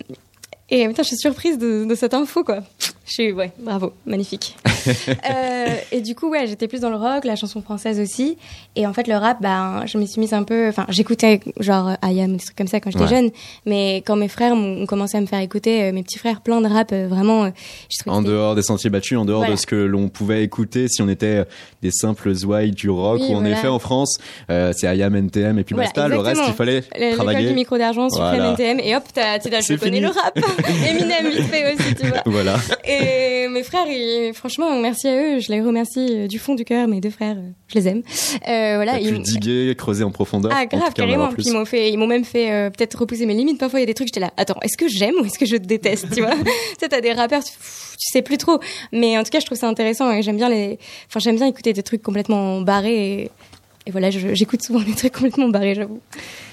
et 0.74 0.88
putain, 0.88 1.04
je 1.04 1.08
suis 1.10 1.18
surprise 1.18 1.58
de, 1.58 1.84
de 1.84 1.96
cette 1.96 2.14
info, 2.14 2.44
quoi. 2.46 2.60
Je 3.12 3.24
suis, 3.24 3.32
ouais, 3.34 3.52
bravo, 3.60 3.92
magnifique. 4.06 4.56
euh, 5.30 5.66
et 5.92 6.00
du 6.00 6.16
coup, 6.16 6.30
ouais, 6.30 6.48
j'étais 6.48 6.70
plus 6.70 6.80
dans 6.80 6.90
le 6.90 6.96
rock, 6.96 7.26
la 7.26 7.36
chanson 7.36 7.62
française 7.62 8.00
aussi. 8.00 8.38
Et 8.78 8.88
en 8.88 8.94
fait, 8.94 9.06
le 9.10 9.16
rap, 9.16 9.42
ben, 9.42 9.84
je 9.86 9.98
me 9.98 10.06
suis 10.06 10.22
mise 10.22 10.32
un 10.34 10.44
peu. 10.44 10.70
Enfin, 10.70 10.86
j'écoutais 10.88 11.42
genre 11.60 11.92
IAM, 12.04 12.32
des 12.38 12.40
trucs 12.42 12.56
comme 12.56 12.68
ça 12.68 12.80
quand 12.80 12.90
j'étais 12.90 13.04
Ouais. 13.04 13.10
jeune. 13.10 13.32
Mais 13.66 13.98
quand 14.06 14.16
mes 14.16 14.30
frères 14.30 14.54
ont 14.54 14.86
commencé 14.86 15.18
à 15.18 15.22
me 15.22 15.26
faire 15.26 15.40
écouter, 15.42 15.84
euh, 15.84 15.92
mes 15.92 16.04
petits 16.04 16.20
frères, 16.20 16.40
plein 16.40 16.62
de 16.62 16.68
rap, 16.70 16.94
euh, 16.94 17.08
vraiment. 17.10 17.44
euh, 17.46 17.50
je 17.90 18.10
En 18.10 18.22
dehors 18.22 18.56
des 18.56 18.62
sentiers 18.64 18.90
battus, 18.90 19.18
en 19.18 19.26
dehors 19.26 19.40
Voilà. 19.40 19.56
de 19.56 19.60
ce 19.60 19.66
que 19.66 19.76
l'on 19.76 20.08
pouvait 20.08 20.44
écouter 20.46 20.88
si 20.88 21.02
on 21.02 21.10
était 21.10 21.44
des 21.82 21.92
simples 21.92 22.32
ouailles 22.46 22.72
du 22.72 22.90
rock, 22.90 23.20
Oui, 23.20 23.28
où 23.32 23.36
en 23.36 23.44
effet 23.44 23.68
en 23.68 23.80
France, 23.80 24.20
euh, 24.50 24.72
c'est 24.74 24.88
IAM, 24.96 25.16
NTM 25.18 25.60
et 25.60 25.66
puis 25.66 25.76
Voilà, 25.76 25.90
basta. 25.94 26.08
Le 26.08 26.18
reste, 26.18 26.42
il 26.48 26.54
fallait 26.54 26.80
Le- 26.80 27.00
L'école 27.00 27.10
du 27.10 27.16
travailler. 27.16 27.54
micro 27.54 27.78
d'argent, 27.78 28.08
Supreme 28.10 28.38
Voilà. 28.38 28.52
NTM, 28.52 28.80
et 28.80 28.96
hop, 28.96 29.04
C'est 29.14 29.50
connais 29.50 29.78
fini. 29.78 30.00
le 30.00 30.08
rap. 30.08 30.34
Eminem, 30.90 31.28
vite 31.30 31.48
fait 31.48 31.74
aussi, 31.74 31.96
tu 31.96 32.08
vois. 32.08 32.22
Voilà. 32.26 32.56
Et 32.86 33.01
mes 33.50 33.64
frères, 33.64 33.86
ils- 33.88 34.34
franchement, 34.34 34.80
merci 34.80 35.08
à 35.08 35.16
eux, 35.16 35.40
je 35.40 35.52
les 35.52 35.62
remercie 35.62 36.08
euh, 36.12 36.28
du 36.28 36.40
fond 36.40 36.56
du 36.56 36.64
cœur, 36.66 36.88
mes 36.88 37.02
deux 37.02 37.10
frères, 37.10 37.36
euh, 37.38 37.50
je 37.68 37.76
les 37.76 37.88
aime. 37.88 38.02
Euh, 38.48 38.76
voilà, 38.76 38.98
pu 38.98 39.04
ils 39.06 39.14
m'ont- 39.14 39.20
diguer, 39.20 39.76
creuser 39.78 40.04
en 40.04 40.12
profondeur. 40.12 40.52
Ah 40.56 40.66
grave, 40.66 40.94
cas, 40.94 41.04
carrément. 41.04 41.30
ils 41.38 41.52
m'ont 41.54 41.66
fait, 41.66 41.92
ils 41.92 41.98
m'ont 41.98 42.08
même 42.08 42.26
fait 42.26 42.52
euh, 42.52 42.70
peut-être 42.70 42.96
repousser 43.00 43.26
mes 43.26 43.34
limites. 43.34 43.60
Parfois 43.60 43.80
il 43.80 43.84
y 43.84 43.86
a 43.86 43.88
des 43.88 43.94
trucs, 43.94 44.08
j'étais 44.08 44.20
là. 44.20 44.32
Attends, 44.38 44.60
est-ce 44.62 44.78
que 44.78 44.88
j'aime 44.88 45.16
ou 45.22 45.26
est-ce 45.26 45.38
que 45.40 45.46
je 45.46 45.56
déteste, 45.58 46.08
tu 46.14 46.22
vois? 46.22 46.36
Tu 46.44 46.52
sais, 46.80 46.90
t'as 46.90 47.02
des 47.02 47.14
rappeurs, 47.14 47.44
tu, 47.44 47.52
pff, 47.52 47.96
tu 48.00 48.08
sais 48.12 48.22
plus 48.22 48.38
trop. 48.38 48.60
Mais 48.92 49.18
en 49.18 49.24
tout 49.24 49.30
cas, 49.30 49.40
je 49.40 49.46
trouve 49.46 49.58
ça 49.58 49.68
intéressant 49.68 50.12
et 50.12 50.22
j'aime 50.22 50.38
bien 50.38 50.50
les, 50.50 50.80
enfin 51.08 51.20
j'aime 51.20 51.36
bien 51.36 51.48
écouter 51.48 51.74
des 51.74 51.84
trucs 51.84 52.02
complètement 52.02 52.62
barrés. 52.62 53.22
Et, 53.24 53.32
et 53.88 53.92
voilà, 53.92 54.10
j'écoute 54.12 54.62
souvent 54.62 54.82
des 54.82 54.94
trucs 54.94 55.14
complètement 55.14 55.50
barrés, 55.50 55.74
j'avoue. 55.76 56.00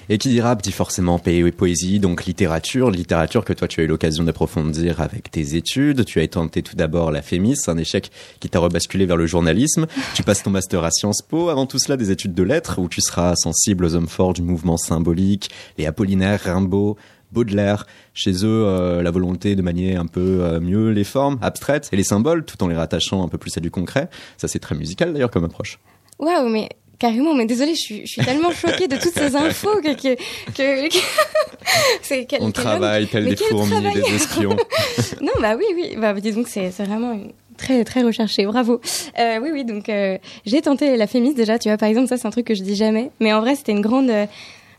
Et 0.09 0.17
qui 0.17 0.31
dit 0.31 0.41
rap 0.41 0.63
dit 0.63 0.73
forcément 0.73 1.19
po- 1.19 1.31
poésie, 1.57 2.01
donc 2.01 2.25
littérature. 2.25 2.91
Littérature 2.91 3.45
que 3.45 3.53
toi 3.53 3.69
tu 3.69 3.81
as 3.81 3.85
eu 3.85 3.87
l'occasion 3.87 4.25
d'approfondir 4.25 5.03
avec 5.03 5.31
tes 5.31 5.55
études. 5.55 6.07
Tu 6.07 6.21
as 6.21 6.29
tenté 6.29 6.63
tout 6.63 6.77
d'abord 6.77 7.11
la 7.11 7.21
Fémis, 7.21 7.59
un 7.67 7.77
échec 7.77 8.11
qui 8.41 8.49
t'a 8.49 8.59
rebasculé 8.59 9.05
vers 9.05 9.19
le 9.19 9.27
journalisme. 9.27 9.87
Tu 10.15 10.23
passes 10.23 10.43
ton 10.43 10.51
master 10.51 10.83
à 10.83 10.91
Sciences 10.91 11.21
Po. 11.21 11.51
Avant 11.51 11.67
tout 11.67 11.79
cela, 11.79 11.99
des 11.99 12.11
études 12.11 12.33
de 12.33 12.43
lettres 12.43 12.79
où 12.79 12.89
tu 12.89 13.03
seras 13.03 13.37
sensible 13.37 13.85
aux 13.85 13.95
hommes 13.95 14.09
forts 14.09 14.33
du 14.33 14.41
mouvement 14.41 14.79
symbolique, 14.79 15.51
les 15.77 15.85
Apollinaire, 15.87 16.41
Rimbaud. 16.41 16.97
Baudelaire, 17.31 17.87
chez 18.15 18.33
eux, 18.47 18.65
euh, 18.65 19.03
la 19.03 19.11
volonté 19.11 19.55
de 19.55 19.61
manier 19.61 19.97
un 19.97 20.07
peu 20.07 20.39
euh, 20.41 20.61
mieux 20.61 20.93
les 20.93 21.05
formes 21.05 21.39
abstraites 21.43 21.91
et 21.93 21.97
les 21.97 22.03
symboles, 22.03 22.43
tout 22.47 22.63
en 22.65 22.69
les 22.69 22.75
rattachant 22.75 23.23
un 23.23 23.29
peu 23.29 23.37
plus 23.37 23.55
à 23.59 23.61
du 23.61 23.71
concret. 23.71 24.09
Ça, 24.39 24.49
c'est 24.49 24.59
très 24.61 24.75
musical 24.75 25.13
d'ailleurs 25.13 25.31
comme 25.31 25.45
approche. 25.45 25.79
Waouh, 26.19 26.49
mais 26.49 26.71
carrément, 26.99 27.35
mais 27.35 27.47
désolée, 27.47 27.75
je 27.75 27.81
suis, 27.81 28.01
je 28.07 28.13
suis 28.13 28.25
tellement 28.25 28.51
choquée 28.53 28.89
de 28.89 28.97
toutes 28.97 29.15
ces 29.15 29.37
infos 29.37 29.81
que, 29.83 29.95
que, 29.95 30.15
que, 30.55 30.89
que- 30.89 30.95
c'est 32.03 32.25
quel, 32.25 32.43
On 32.43 32.47
quel 32.51 32.53
travaille 32.65 33.07
tel 33.07 33.27
des 33.29 33.37
fourmis, 33.37 33.71
travail 33.71 33.95
des 34.03 34.15
espions. 34.15 34.57
Non, 35.21 35.33
bah 35.41 35.55
oui, 35.57 35.65
oui. 35.75 35.97
Bah, 35.97 36.13
que 36.43 36.49
c'est 36.51 36.71
c'est 36.71 36.85
vraiment 36.85 37.13
une- 37.13 37.33
très, 37.57 37.85
très 37.85 38.03
recherché. 38.03 38.45
Bravo. 38.47 38.81
Euh, 39.19 39.39
oui, 39.43 39.51
oui. 39.53 39.65
Donc, 39.65 39.89
euh, 39.89 40.17
j'ai 40.47 40.63
tenté 40.63 40.97
la 40.97 41.07
fémis 41.07 41.35
déjà. 41.35 41.59
Tu 41.59 41.69
vois, 41.69 41.77
par 41.77 41.89
exemple, 41.89 42.09
ça, 42.09 42.17
c'est 42.17 42.27
un 42.27 42.31
truc 42.31 42.47
que 42.47 42.55
je 42.55 42.63
dis 42.63 42.77
jamais. 42.77 43.11
Mais 43.21 43.33
en 43.33 43.41
vrai, 43.41 43.55
c'était 43.57 43.73
une 43.73 43.81
grande, 43.81 44.11
euh, 44.11 44.27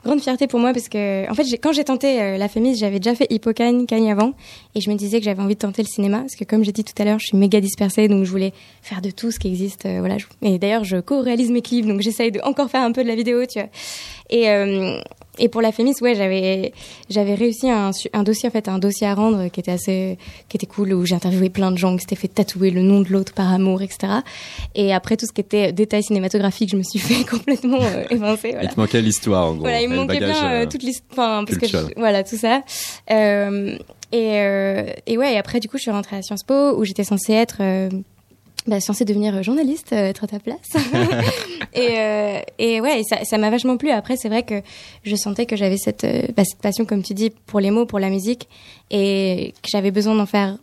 grande 0.04 0.22
fierté 0.22 0.48
pour 0.48 0.60
moi 0.60 0.74
parce 0.74 0.90
que, 0.90 1.30
en 1.30 1.34
fait, 1.34 1.44
quand 1.62 1.74
j'ai 1.74 1.84
tenté 1.84 2.22
euh, 2.22 2.38
la 2.38 2.48
fémis, 2.48 2.76
j'avais 2.78 3.00
déjà 3.00 3.16
fait 3.16 3.28
Hippocane, 3.30 3.86
Cagne 3.86 4.12
avant. 4.12 4.34
Et 4.76 4.82
je 4.82 4.90
me 4.90 4.96
disais 4.96 5.20
que 5.20 5.26
j'avais 5.26 5.42
envie 5.42 5.56
de 5.56 5.60
tenter 5.60 5.82
le 5.82 5.88
cinéma. 5.88 6.20
Parce 6.20 6.36
que, 6.36 6.44
comme 6.44 6.64
j'ai 6.64 6.72
dit 6.72 6.84
tout 6.84 7.00
à 7.02 7.06
l'heure, 7.06 7.20
je 7.20 7.28
suis 7.28 7.38
méga 7.38 7.60
dispersée. 7.60 8.08
Donc, 8.08 8.24
je 8.24 8.32
voulais 8.32 8.54
faire 8.82 9.02
de 9.02 9.12
tout 9.12 9.32
ce 9.32 9.40
qui 9.40 9.48
existe. 9.48 9.86
euh, 9.86 10.00
voilà. 10.00 10.18
Et 10.42 10.58
d'ailleurs, 10.58 10.84
je 10.84 10.98
co-réalise 10.98 11.52
mes 11.52 11.62
clips. 11.62 11.86
Donc, 11.86 12.02
j'essaye 12.02 12.32
de 12.32 12.40
encore 12.42 12.70
faire 12.70 12.82
un 12.82 12.92
peu 12.92 13.04
de 13.04 13.08
la 13.08 13.16
vidéo, 13.16 13.46
tu 13.46 13.60
vois. 13.60 13.70
Et, 14.30 14.50
euh, 14.50 15.00
et 15.40 15.50
pour 15.50 15.62
la 15.62 15.72
Fémis, 15.72 15.94
ouais, 16.02 16.16
j'avais 16.16 16.74
j'avais 17.10 17.34
réussi 17.36 17.70
un, 17.70 17.92
dossier 18.24 18.50
en 18.50 18.52
fait, 18.52 18.68
un 18.68 18.80
dossier 18.80 19.08
à 19.08 19.16
rendre 19.16 19.48
qui 19.50 19.60
était 19.60 19.72
assez 19.72 20.18
qui 20.50 20.58
était 20.58 20.66
cool 20.68 20.94
où 20.94 21.06
j'ai 21.06 21.16
interviewé 21.16 21.50
plein 21.50 21.72
de 21.72 21.78
gens 21.78 21.96
qui 21.96 22.02
s'étaient 22.02 22.16
fait 22.16 22.28
tatouer 22.28 22.72
le 22.72 22.82
nom 22.82 23.02
de 23.02 23.10
l'autre 23.10 23.34
par 23.34 23.52
amour, 23.52 23.82
etc. 23.82 24.14
Et 24.76 24.94
après 24.94 25.18
tout 25.18 25.26
ce 25.26 25.32
qui 25.32 25.42
était 25.42 25.72
détails 25.72 26.04
cinématographiques, 26.04 26.70
je 26.70 26.78
me 26.78 26.84
suis 26.84 27.00
fait 27.00 27.24
complètement 27.26 27.80
euh, 27.82 28.04
évincer. 28.10 28.52
Voilà. 28.52 28.64
Il 28.64 28.70
te 28.70 28.80
manquait 28.80 29.02
l'histoire, 29.02 29.48
en 29.48 29.54
gros. 29.54 29.62
Voilà, 29.62 29.82
il 29.82 29.90
me 29.90 29.96
manquait 29.96 30.20
bien 30.20 30.46
euh, 30.52 30.64
euh, 30.64 30.66
toute 30.68 30.84
l'histoire, 30.84 31.46
parce 31.46 31.58
que 31.58 31.68
je- 31.68 31.78
voilà 31.98 32.24
tout 32.24 32.38
ça. 32.38 32.62
Euh, 33.12 33.78
et 34.12 34.36
et 35.08 35.18
ouais, 35.18 35.34
et 35.34 35.38
après 35.38 35.60
du 35.60 35.68
coup, 35.70 35.78
je 35.78 35.84
suis 35.84 35.92
rentrée 35.92 36.16
à 36.18 36.22
Sciences 36.22 36.44
Po 36.44 36.76
où 36.78 36.84
j'étais 36.86 37.04
censée 37.04 37.34
être 37.34 37.62
bah, 38.70 38.80
censée 38.80 39.06
devenir 39.06 39.42
journaliste, 39.44 39.94
euh, 39.94 40.10
être 40.10 40.24
à 40.24 40.28
ta 40.28 40.40
place. 40.40 40.60
et, 41.74 42.00
euh, 42.00 42.40
et 42.58 42.82
ouais, 42.82 43.02
et 43.02 43.04
ça, 43.04 43.24
ça 43.24 43.38
m'a 43.38 43.50
vachement 43.50 43.78
plu. 43.78 43.90
Après, 43.90 44.16
c'est 44.16 44.30
vrai 44.30 44.44
que 44.44 44.62
je 45.04 45.16
sentais 45.16 45.46
que 45.46 45.56
j'avais 45.56 45.78
cette, 45.78 46.04
euh, 46.04 46.24
bah, 46.36 46.44
cette 46.46 46.62
passion, 46.62 46.86
comme 46.86 47.04
tu 47.04 47.14
dis, 47.14 47.32
pour 47.48 47.60
les 47.60 47.72
mots, 47.72 47.86
pour 47.86 48.00
la 48.00 48.10
musique, 48.10 48.48
et 48.92 49.54
que 49.62 49.70
j'avais 49.70 49.92
besoin 49.92 50.16
d'en 50.16 50.26
faire 50.26 50.58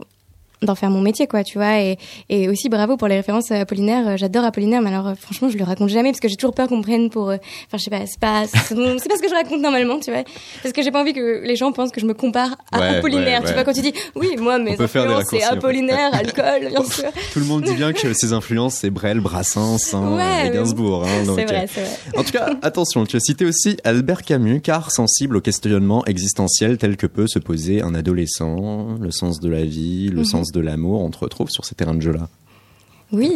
d'en 0.63 0.75
faire 0.75 0.91
mon 0.91 1.01
métier 1.03 1.27
quoi 1.27 1.45
tu 1.45 1.59
vois 1.59 1.81
et, 1.81 1.99
et 2.31 2.49
aussi 2.49 2.69
bravo 2.69 2.97
pour 2.97 3.09
les 3.09 3.17
références 3.17 3.51
à 3.51 3.57
Apollinaire 3.61 4.09
Euh, 4.09 4.17
j'adore 4.17 4.45
Apollinaire 4.45 4.81
mais 4.83 4.89
alors 4.89 5.09
euh, 5.09 5.15
franchement 5.15 5.49
je 5.51 5.59
le 5.59 5.65
raconte 5.65 5.89
jamais 5.91 6.11
parce 6.11 6.21
que 6.21 6.29
j'ai 6.29 6.37
toujours 6.37 6.55
peur 6.55 6.67
qu'on 6.69 6.79
me 6.79 6.83
prenne 6.83 7.11
pour 7.11 7.29
euh, 7.31 7.37
enfin 7.67 7.77
je 7.79 7.85
sais 7.85 7.91
pas 7.91 8.07
c'est 8.07 8.19
pas 8.19 8.47
c'est 8.47 8.75
pas 9.09 9.17
ce 9.17 9.23
que 9.23 9.29
je 9.29 9.35
raconte 9.35 9.61
normalement 9.61 9.99
tu 10.01 10.11
vois 10.11 10.25
parce 10.63 10.73
que 10.73 10.83
j'ai 10.83 10.91
pas 10.91 11.01
envie 11.03 11.13
que 11.13 11.43
les 11.47 11.57
gens 11.57 11.73
pensent 11.73 11.91
que 11.93 12.01
je 12.01 12.07
me 12.07 12.15
compare 12.15 12.57
à 12.73 12.79
Ouais, 12.81 12.87
Apollinaire 12.99 13.41
ouais, 13.43 13.49
tu 13.49 13.53
vois 13.55 13.65
quand 13.65 13.73
tu 13.75 13.83
dis 13.83 13.93
oui 14.15 14.37
moi 14.39 14.59
mes 14.59 14.81
influences 14.81 15.25
c'est. 15.31 15.43
Apollinaire 15.43 16.11
alcool 16.15 16.69
bien 16.71 16.85
sûr 16.85 17.11
Tout 17.33 17.39
le 17.41 17.45
monde 17.47 17.63
dit 17.65 17.75
bien 17.75 17.93
que 17.93 18.13
ses 18.15 18.33
influences, 18.33 18.75
c'est 18.77 18.91
Brel, 18.91 19.21
Brassens 19.21 19.93
hein, 19.95 20.17
Ouais, 20.17 20.47
et 20.47 20.51
Gainsbourg. 20.51 21.05
Hein, 21.07 21.25
donc, 21.27 21.39
vrai 21.41 21.65
euh, 21.65 21.67
vrai 21.67 21.87
En 22.17 22.25
tout 22.25 22.33
cas, 22.33 22.51
attention, 22.63 23.05
tu 23.05 23.17
as 23.17 23.21
cité 23.21 23.45
aussi 23.45 23.77
Albert 23.85 24.23
Camus, 24.23 24.61
car 24.61 24.91
sensible 24.91 25.37
au 25.37 25.41
questionnement 25.41 26.05
existentiel 26.07 26.79
tel 26.79 26.97
que 26.97 27.07
peut 27.07 27.27
se 27.27 27.39
poser 27.39 27.83
un 27.83 27.95
adolescent, 27.95 28.97
le 29.01 29.11
sens 29.11 29.41
de 29.41 29.49
la 29.49 29.65
vie, 29.65 30.09
le 30.09 30.19
Mhm. 30.19 30.25
sens 30.25 30.46
de 30.53 30.61
l'amour, 30.61 31.03
on 31.03 31.11
te 31.11 31.19
retrouve 31.19 31.51
sur 31.51 31.65
ces 31.65 31.75
terrains 31.75 31.95
de 31.95 32.03
jeu-là. 32.03 32.29
Oui, 33.13 33.31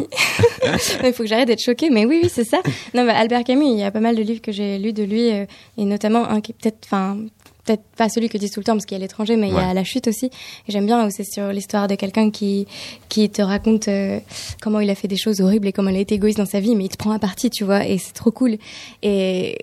il 1.05 1.13
faut 1.13 1.23
que 1.23 1.29
j'arrête 1.29 1.47
d'être 1.47 1.63
choquée, 1.63 1.91
mais 1.91 2.05
oui, 2.05 2.21
oui, 2.23 2.29
c'est 2.33 2.45
ça. 2.45 2.61
Non, 2.93 3.09
Albert 3.09 3.45
Camus, 3.45 3.67
il 3.67 3.79
y 3.79 3.85
a 3.85 3.93
pas 3.93 4.01
mal 4.01 4.17
de 4.17 4.23
livres 4.23 4.43
que 4.43 4.51
j'ai 4.51 4.79
lus 4.79 4.93
de 4.93 5.05
lui, 5.05 5.31
euh, 5.31 5.47
et 5.79 5.85
notamment 5.85 6.29
un 6.29 6.41
qui 6.41 6.53
peut-être, 6.53 6.81
enfin, 6.87 7.19
peut-être 7.65 7.83
pas 7.97 8.09
celui 8.09 8.29
que 8.29 8.37
je 8.37 8.45
dis 8.45 8.51
tout 8.51 8.59
le 8.59 8.65
temps 8.65 8.73
parce 8.73 8.85
qu'il 8.85 8.97
y 8.97 9.01
a 9.01 9.03
l'étranger, 9.03 9.37
mais 9.37 9.49
il 9.49 9.55
y 9.55 9.59
a 9.59 9.73
La 9.73 9.85
Chute 9.85 10.09
aussi. 10.09 10.27
Et 10.27 10.73
j'aime 10.73 10.87
bien 10.87 11.07
où 11.07 11.11
c'est 11.11 11.25
sur 11.25 11.53
l'histoire 11.53 11.87
de 11.87 11.95
quelqu'un 11.95 12.31
qui 12.31 12.67
qui 13.09 13.31
te 13.31 13.43
raconte 13.43 13.87
euh, 13.87 14.19
comment 14.61 14.81
il 14.81 14.91
a 14.91 14.97
fait 14.97 15.09
des 15.09 15.17
choses 15.17 15.41
horribles 15.41 15.69
et 15.69 15.73
comment 15.73 15.91
il 15.91 15.97
a 15.97 16.01
été 16.01 16.17
égoïste 16.17 16.39
dans 16.39 16.47
sa 16.47 16.59
vie, 16.59 16.75
mais 16.75 16.85
il 16.85 16.89
te 16.89 16.97
prend 16.97 17.13
à 17.13 17.21
partie, 17.21 17.49
tu 17.49 17.63
vois, 17.63 17.87
et 17.87 17.99
c'est 17.99 18.13
trop 18.13 18.33
cool. 18.33 18.59
Et 19.03 19.57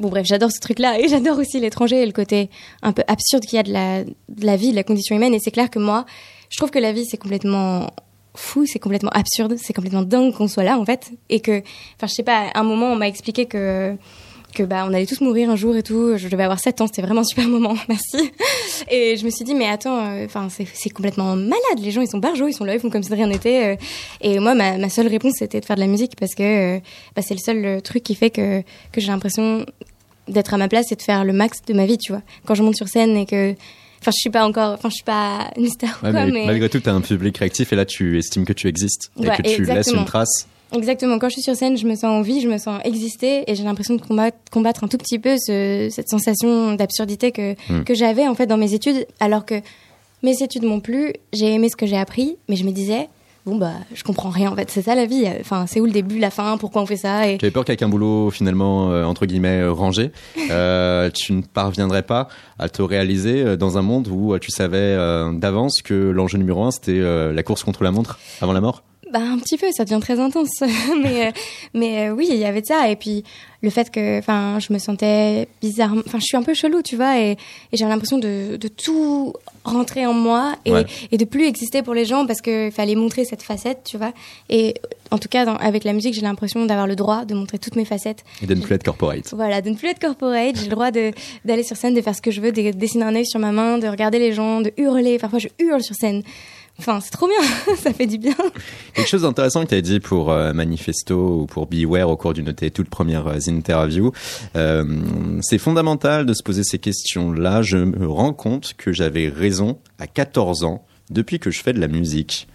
bon, 0.00 0.08
bref, 0.08 0.26
j'adore 0.26 0.50
ce 0.50 0.60
truc-là, 0.60 0.98
et 0.98 1.06
j'adore 1.08 1.38
aussi 1.38 1.60
l'étranger 1.60 2.02
et 2.02 2.06
le 2.06 2.12
côté 2.12 2.50
un 2.82 2.92
peu 2.92 3.02
absurde 3.06 3.44
qu'il 3.44 3.56
y 3.56 3.60
a 3.60 3.62
de 3.62 3.72
la 3.72 4.02
de 4.04 4.46
la 4.46 4.56
vie, 4.56 4.70
de 4.70 4.76
la 4.76 4.84
condition 4.84 5.14
humaine. 5.14 5.34
Et 5.34 5.38
c'est 5.40 5.52
clair 5.52 5.70
que 5.70 5.78
moi, 5.78 6.04
je 6.52 6.58
trouve 6.58 6.70
que 6.70 6.78
la 6.78 6.92
vie 6.92 7.06
c'est 7.06 7.16
complètement 7.16 7.90
fou, 8.34 8.64
c'est 8.66 8.78
complètement 8.78 9.10
absurde, 9.10 9.56
c'est 9.58 9.72
complètement 9.72 10.02
dingue 10.02 10.32
qu'on 10.32 10.48
soit 10.48 10.64
là 10.64 10.78
en 10.78 10.84
fait, 10.84 11.10
et 11.28 11.40
que, 11.40 11.60
enfin 11.96 12.06
je 12.06 12.12
sais 12.14 12.22
pas, 12.22 12.50
à 12.54 12.60
un 12.60 12.62
moment 12.62 12.92
on 12.92 12.96
m'a 12.96 13.08
expliqué 13.08 13.46
que 13.46 13.96
que 14.54 14.62
bah 14.62 14.84
on 14.86 14.92
allait 14.92 15.06
tous 15.06 15.22
mourir 15.22 15.48
un 15.48 15.56
jour 15.56 15.74
et 15.76 15.82
tout, 15.82 16.18
je 16.18 16.28
devais 16.28 16.42
avoir 16.42 16.60
7 16.60 16.82
ans, 16.82 16.86
c'était 16.86 17.00
vraiment 17.00 17.22
un 17.22 17.24
super 17.24 17.48
moment, 17.48 17.74
merci. 17.88 18.30
Et 18.90 19.16
je 19.16 19.24
me 19.24 19.30
suis 19.30 19.46
dit 19.46 19.54
mais 19.54 19.66
attends, 19.66 19.98
euh, 20.04 20.26
enfin 20.26 20.48
c'est 20.50 20.90
complètement 20.90 21.36
malade, 21.36 21.78
les 21.78 21.90
gens 21.90 22.02
ils 22.02 22.08
sont 22.08 22.18
barjots, 22.18 22.48
ils 22.48 22.52
sont 22.52 22.64
là, 22.64 22.74
ils 22.74 22.80
font 22.80 22.90
comme 22.90 23.02
si 23.02 23.08
de 23.08 23.14
rien 23.14 23.28
n'était. 23.28 23.72
euh, 23.72 23.76
et 24.20 24.38
moi 24.38 24.54
ma, 24.54 24.90
seule 24.90 25.08
réponse 25.08 25.36
c'était 25.38 25.60
de 25.60 25.64
faire 25.64 25.76
de 25.76 25.80
la 25.80 25.86
musique 25.86 26.16
parce 26.20 26.34
que 26.34 26.76
euh, 26.76 26.80
bah, 27.16 27.22
c'est 27.22 27.32
le 27.32 27.40
seul 27.40 27.80
truc 27.80 28.02
qui 28.02 28.14
fait 28.14 28.28
que 28.28 28.60
que 28.92 29.00
j'ai 29.00 29.08
l'impression 29.08 29.64
d'être 30.28 30.52
à 30.52 30.58
ma 30.58 30.68
place 30.68 30.92
et 30.92 30.96
de 30.96 31.02
faire 31.02 31.24
le 31.24 31.32
max 31.32 31.62
de 31.66 31.72
ma 31.72 31.86
vie, 31.86 31.96
tu 31.96 32.12
vois. 32.12 32.22
Quand 32.44 32.54
je 32.54 32.62
monte 32.62 32.76
sur 32.76 32.88
scène 32.88 33.16
et 33.16 33.24
que 33.24 33.54
Enfin, 34.02 34.10
je 34.10 34.20
suis 34.20 34.30
pas 34.30 34.44
encore, 34.44 34.72
enfin, 34.74 34.88
je 34.88 34.94
suis 34.96 35.04
pas 35.04 35.50
une 35.56 35.68
star 35.68 35.90
ou 36.02 36.10
quoi, 36.10 36.12
mais, 36.12 36.30
mais, 36.32 36.46
malgré 36.46 36.68
tout, 36.68 36.80
tu 36.80 36.88
as 36.88 36.92
un 36.92 37.00
public 37.00 37.38
réactif 37.38 37.72
et 37.72 37.76
là, 37.76 37.84
tu 37.84 38.18
estimes 38.18 38.44
que 38.44 38.52
tu 38.52 38.66
existes 38.66 39.12
et 39.22 39.28
Ouais, 39.28 39.36
que 39.36 39.42
tu 39.42 39.64
laisses 39.64 39.92
une 39.92 40.04
trace. 40.04 40.48
Exactement. 40.74 41.18
Quand 41.18 41.28
je 41.28 41.34
suis 41.34 41.42
sur 41.42 41.54
scène, 41.54 41.76
je 41.76 41.86
me 41.86 41.94
sens 41.94 42.04
en 42.04 42.22
vie, 42.22 42.40
je 42.40 42.48
me 42.48 42.58
sens 42.58 42.80
exister 42.84 43.44
et 43.46 43.54
j'ai 43.54 43.62
l'impression 43.62 43.94
de 43.94 44.00
combattre, 44.00 44.38
combattre 44.50 44.82
un 44.84 44.88
tout 44.88 44.98
petit 44.98 45.18
peu 45.18 45.36
ce, 45.38 45.88
cette 45.90 46.08
sensation 46.08 46.74
d'absurdité 46.74 47.30
que, 47.30 47.52
Mm. 47.68 47.84
que 47.84 47.94
j'avais 47.94 48.26
en 48.26 48.34
fait 48.34 48.46
dans 48.46 48.56
mes 48.56 48.74
études, 48.74 49.06
alors 49.20 49.44
que 49.44 49.60
mes 50.22 50.42
études 50.42 50.64
m'ont 50.64 50.80
plu, 50.80 51.12
j'ai 51.32 51.52
aimé 51.54 51.68
ce 51.68 51.76
que 51.76 51.86
j'ai 51.86 51.98
appris, 51.98 52.36
mais 52.48 52.56
je 52.56 52.64
me 52.64 52.70
disais, 52.72 53.08
bon 53.46 53.56
bah, 53.56 53.72
je 53.94 54.02
comprends 54.04 54.30
rien 54.30 54.50
en 54.50 54.56
fait, 54.56 54.70
c'est 54.70 54.82
ça 54.82 54.94
la 54.94 55.06
vie. 55.06 55.26
Enfin, 55.40 55.66
c'est 55.66 55.80
où 55.80 55.86
le 55.86 55.92
début, 55.92 56.18
la 56.18 56.30
fin, 56.30 56.56
pourquoi 56.58 56.82
on 56.82 56.86
fait 56.86 56.96
ça? 56.96 57.28
Et 57.28 57.38
Tu 57.38 57.44
avais 57.44 57.52
peur 57.52 57.64
qu'avec 57.64 57.82
un 57.82 57.88
boulot 57.88 58.30
finalement 58.30 58.90
euh, 58.90 59.04
entre 59.04 59.26
guillemets 59.26 59.60
euh, 59.60 59.72
rangé, 59.72 60.12
euh, 60.50 61.10
tu 61.10 61.32
ne 61.32 61.42
parviendrais 61.42 62.02
pas 62.02 62.28
à 62.58 62.68
te 62.68 62.82
réaliser 62.82 63.56
dans 63.56 63.78
un 63.78 63.82
monde 63.82 64.08
où 64.08 64.38
tu 64.38 64.50
savais 64.50 64.76
euh, 64.78 65.32
d'avance 65.32 65.82
que 65.82 65.94
l'enjeu 65.94 66.38
numéro 66.38 66.64
un 66.64 66.70
c'était 66.70 67.00
la 67.32 67.42
course 67.42 67.64
contre 67.64 67.82
la 67.84 67.90
montre 67.90 68.18
avant 68.40 68.52
la 68.52 68.60
mort. 68.60 68.82
Bah 69.12 69.20
un 69.20 69.38
petit 69.38 69.58
peu, 69.58 69.66
ça 69.72 69.84
devient 69.84 70.00
très 70.00 70.18
intense. 70.18 70.62
mais 71.02 71.26
euh, 71.26 71.30
mais 71.74 72.08
euh, 72.08 72.12
oui, 72.14 72.28
il 72.30 72.36
y 72.38 72.44
avait 72.44 72.62
de 72.62 72.66
ça 72.66 72.88
et 72.88 72.96
puis 72.96 73.24
le 73.60 73.70
fait 73.70 73.90
que 73.90 74.18
enfin 74.18 74.58
je 74.58 74.72
me 74.72 74.78
sentais 74.78 75.46
bizarre, 75.60 75.92
enfin 76.06 76.18
je 76.18 76.24
suis 76.24 76.36
un 76.36 76.42
peu 76.42 76.54
chelou, 76.54 76.82
tu 76.82 76.96
vois 76.96 77.20
et, 77.20 77.32
et 77.32 77.76
j'avais 77.76 77.90
l'impression 77.90 78.18
de, 78.18 78.56
de 78.56 78.68
tout 78.68 79.34
rentrer 79.64 80.04
en 80.06 80.14
moi 80.14 80.56
et, 80.64 80.72
Ouais. 80.72 80.84
et 81.12 81.18
de 81.18 81.24
plus 81.24 81.44
exister 81.46 81.82
pour 81.82 81.94
les 81.94 82.04
gens 82.06 82.26
parce 82.26 82.40
que 82.40 82.70
fallait 82.72 82.94
montrer 82.96 83.24
cette 83.24 83.42
facette, 83.42 83.82
tu 83.84 83.98
vois. 83.98 84.12
Et 84.48 84.74
en 85.10 85.18
tout 85.18 85.28
cas 85.28 85.44
dans- 85.44 85.56
avec 85.56 85.84
la 85.84 85.92
musique, 85.92 86.14
j'ai 86.14 86.22
l'impression 86.22 86.64
d'avoir 86.66 86.86
le 86.86 86.96
droit 86.96 87.24
de 87.24 87.34
montrer 87.34 87.58
toutes 87.58 87.76
mes 87.76 87.84
facettes. 87.84 88.24
Et 88.42 88.46
de 88.46 88.54
ne 88.54 88.60
plus 88.62 88.74
être 88.74 88.82
corporate. 88.82 89.32
Voilà, 89.34 89.60
de 89.60 89.70
ne 89.70 89.76
plus 89.76 89.88
être 89.88 90.00
corporate, 90.00 90.56
j'ai 90.56 90.64
le 90.64 90.70
droit 90.70 90.90
d'aller 90.90 91.62
sur 91.62 91.76
scène, 91.76 91.94
de 91.94 92.00
faire 92.00 92.16
ce 92.16 92.22
que 92.22 92.30
je 92.30 92.40
veux, 92.40 92.50
de 92.50 92.70
dessiner 92.72 93.04
un 93.04 93.14
œil 93.14 93.26
sur 93.26 93.38
ma 93.38 93.52
main, 93.52 93.78
de 93.78 93.86
regarder 93.86 94.18
les 94.18 94.32
gens, 94.32 94.60
de 94.62 94.72
hurler. 94.78 95.18
Parfois 95.18 95.38
je 95.38 95.48
hurle 95.60 95.82
sur 95.82 95.94
scène. 95.94 96.22
Enfin, 96.78 97.00
c'est 97.00 97.10
trop 97.10 97.28
bien, 97.28 97.76
ça 97.76 97.92
fait 97.92 98.06
du 98.06 98.18
bien. 98.18 98.34
Quelque 98.94 99.08
chose 99.08 99.22
d'intéressant 99.22 99.62
que 99.62 99.68
tu 99.68 99.74
as 99.74 99.82
dit 99.82 100.00
pour 100.00 100.30
euh, 100.30 100.52
Manifesto 100.52 101.42
ou 101.42 101.46
pour 101.46 101.66
Beware 101.66 102.08
au 102.08 102.16
cours 102.16 102.32
d'une 102.32 102.46
de 102.46 102.52
tes 102.52 102.70
toutes 102.70 102.88
premières 102.88 103.26
euh, 103.26 103.38
interviews, 103.48 104.12
euh, 104.56 104.84
c'est 105.42 105.58
fondamental 105.58 106.26
de 106.26 106.34
se 106.34 106.42
poser 106.42 106.64
ces 106.64 106.78
questions-là. 106.78 107.62
Je 107.62 107.78
me 107.78 108.08
rends 108.08 108.32
compte 108.32 108.74
que 108.76 108.92
j'avais 108.92 109.28
raison 109.28 109.78
à 109.98 110.06
14 110.06 110.64
ans 110.64 110.84
depuis 111.10 111.38
que 111.38 111.50
je 111.50 111.62
fais 111.62 111.72
de 111.72 111.80
la 111.80 111.88
musique. 111.88 112.48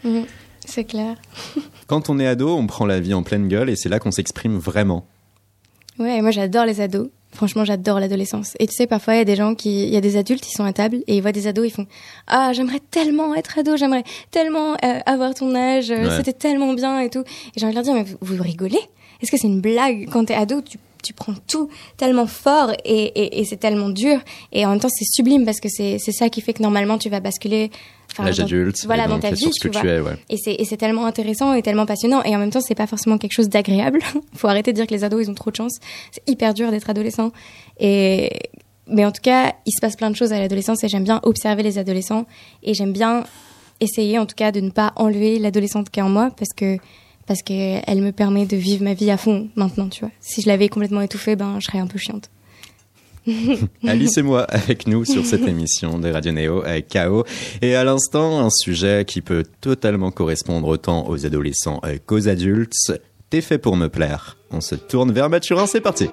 C'est 0.65 0.83
clair. 0.83 1.15
Quand 1.87 2.09
on 2.09 2.19
est 2.19 2.27
ado, 2.27 2.53
on 2.55 2.67
prend 2.67 2.85
la 2.85 2.99
vie 2.99 3.13
en 3.13 3.23
pleine 3.23 3.47
gueule 3.47 3.69
et 3.69 3.75
c'est 3.75 3.89
là 3.89 3.99
qu'on 3.99 4.11
s'exprime 4.11 4.57
vraiment. 4.57 5.07
Ouais, 5.99 6.21
moi 6.21 6.31
j'adore 6.31 6.65
les 6.65 6.81
ados. 6.81 7.09
Franchement, 7.33 7.65
j'adore 7.65 7.99
l'adolescence. 7.99 8.53
Et 8.59 8.67
tu 8.67 8.73
sais, 8.75 8.87
parfois 8.87 9.15
il 9.15 9.17
y 9.17 9.21
a 9.21 9.25
des 9.25 9.35
gens 9.35 9.53
qui, 9.53 9.83
il 9.83 9.93
y 9.93 9.97
a 9.97 10.01
des 10.01 10.17
adultes, 10.17 10.47
ils 10.47 10.53
sont 10.55 10.63
à 10.63 10.73
table 10.73 11.03
et 11.07 11.17
ils 11.17 11.21
voient 11.21 11.31
des 11.33 11.45
ados, 11.47 11.67
ils 11.67 11.71
font 11.71 11.85
ah 12.27 12.51
j'aimerais 12.53 12.79
tellement 12.89 13.35
être 13.35 13.59
ado, 13.59 13.77
j'aimerais 13.77 14.03
tellement 14.31 14.73
euh, 14.83 14.99
avoir 15.05 15.33
ton 15.35 15.53
âge, 15.53 15.91
euh, 15.91 16.07
Ouais. 16.09 16.15
c'était 16.17 16.33
tellement 16.33 16.73
bien 16.73 16.99
et 17.01 17.09
tout. 17.09 17.21
Et 17.55 17.59
j'ai 17.59 17.65
envie 17.65 17.73
de 17.75 17.77
leur 17.77 17.83
dire 17.83 17.93
mais 17.93 18.03
vous, 18.03 18.17
vous 18.37 18.41
rigolez? 18.41 18.79
Est-ce 19.21 19.29
que 19.31 19.37
c'est 19.37 19.47
une 19.47 19.61
blague? 19.61 20.07
Quand 20.11 20.25
t'es 20.25 20.35
ado, 20.35 20.61
tu 20.61 20.77
tu 21.03 21.13
prends 21.13 21.35
tout 21.47 21.69
tellement 21.95 22.25
fort 22.27 22.71
et, 22.83 23.03
et, 23.05 23.39
et 23.39 23.45
c'est 23.45 23.55
tellement 23.57 23.89
dur 23.89 24.19
et 24.51 24.65
en 24.65 24.71
même 24.71 24.79
temps 24.79 24.89
c'est 24.89 25.05
sublime 25.05 25.45
parce 25.45 25.59
que 25.61 25.69
c'est 25.69 25.99
c'est 25.99 26.11
ça 26.11 26.27
qui 26.27 26.41
fait 26.41 26.53
que 26.53 26.61
normalement 26.63 26.97
tu 26.97 27.07
vas 27.09 27.19
basculer 27.19 27.69
L'âge 28.19 28.39
adulte, 28.39 28.83
voilà 28.85 29.07
dans 29.07 29.19
ta 29.19 29.35
sur 29.35 29.47
vie 29.49 29.53
ce 29.53 29.59
que 29.59 29.67
tu 29.67 29.79
tu 29.79 29.85
vois. 29.85 29.95
es, 29.95 29.99
ouais. 29.99 30.17
et 30.29 30.37
c'est 30.37 30.53
et 30.53 30.65
c'est 30.65 30.77
tellement 30.77 31.05
intéressant 31.05 31.53
et 31.53 31.61
tellement 31.61 31.85
passionnant. 31.85 32.23
Et 32.23 32.35
en 32.35 32.39
même 32.39 32.49
temps 32.49 32.61
c'est 32.61 32.75
pas 32.75 32.87
forcément 32.87 33.17
quelque 33.17 33.33
chose 33.33 33.49
d'agréable. 33.49 33.99
Faut 34.35 34.47
arrêter 34.47 34.71
de 34.71 34.77
dire 34.77 34.87
que 34.87 34.93
les 34.93 35.03
ados 35.03 35.25
ils 35.25 35.29
ont 35.29 35.35
trop 35.35 35.51
de 35.51 35.55
chance. 35.55 35.73
C'est 36.11 36.27
hyper 36.27 36.53
dur 36.53 36.71
d'être 36.71 36.89
adolescent. 36.89 37.31
Et 37.79 38.31
mais 38.87 39.05
en 39.05 39.11
tout 39.11 39.21
cas 39.21 39.53
il 39.65 39.71
se 39.71 39.81
passe 39.81 39.95
plein 39.95 40.09
de 40.09 40.15
choses 40.15 40.33
à 40.33 40.39
l'adolescence 40.39 40.83
et 40.83 40.87
j'aime 40.87 41.03
bien 41.03 41.19
observer 41.23 41.63
les 41.63 41.77
adolescents. 41.77 42.25
Et 42.63 42.73
j'aime 42.73 42.93
bien 42.93 43.23
essayer 43.79 44.17
en 44.17 44.25
tout 44.25 44.35
cas 44.35 44.51
de 44.51 44.61
ne 44.61 44.71
pas 44.71 44.93
enlever 44.95 45.37
l'adolescente 45.37 45.89
qui 45.89 45.99
est 45.99 46.03
en 46.03 46.09
moi 46.09 46.31
parce 46.35 46.53
que 46.55 46.77
parce 47.27 47.43
que 47.43 47.79
elle 47.85 48.01
me 48.01 48.11
permet 48.11 48.45
de 48.45 48.55
vivre 48.55 48.83
ma 48.83 48.93
vie 48.93 49.11
à 49.11 49.17
fond 49.17 49.49
maintenant 49.55 49.89
tu 49.89 49.99
vois. 49.99 50.11
Si 50.21 50.41
je 50.41 50.47
l'avais 50.47 50.69
complètement 50.69 51.01
étouffée 51.01 51.35
ben 51.35 51.59
je 51.59 51.67
serais 51.67 51.79
un 51.79 51.87
peu 51.87 51.99
chiante 51.99 52.31
Alice 53.87 54.17
et 54.17 54.21
moi 54.21 54.43
avec 54.43 54.87
nous 54.87 55.05
sur 55.05 55.25
cette 55.25 55.41
émission 55.47 55.99
de 55.99 56.09
Radio 56.09 56.31
Néo 56.31 56.63
avec 56.63 56.89
KO. 56.89 57.25
Et 57.61 57.75
à 57.75 57.83
l'instant, 57.83 58.39
un 58.39 58.49
sujet 58.49 59.05
qui 59.05 59.21
peut 59.21 59.43
totalement 59.61 60.11
correspondre 60.11 60.67
autant 60.67 61.07
aux 61.09 61.25
adolescents 61.25 61.81
euh, 61.85 61.97
qu'aux 62.05 62.27
adultes. 62.27 62.73
T'es 63.29 63.41
fait 63.41 63.57
pour 63.57 63.75
me 63.75 63.87
plaire. 63.87 64.37
On 64.51 64.61
se 64.61 64.75
tourne 64.75 65.11
vers 65.11 65.29
Mathurin, 65.29 65.67
c'est 65.67 65.81
parti. 65.81 66.09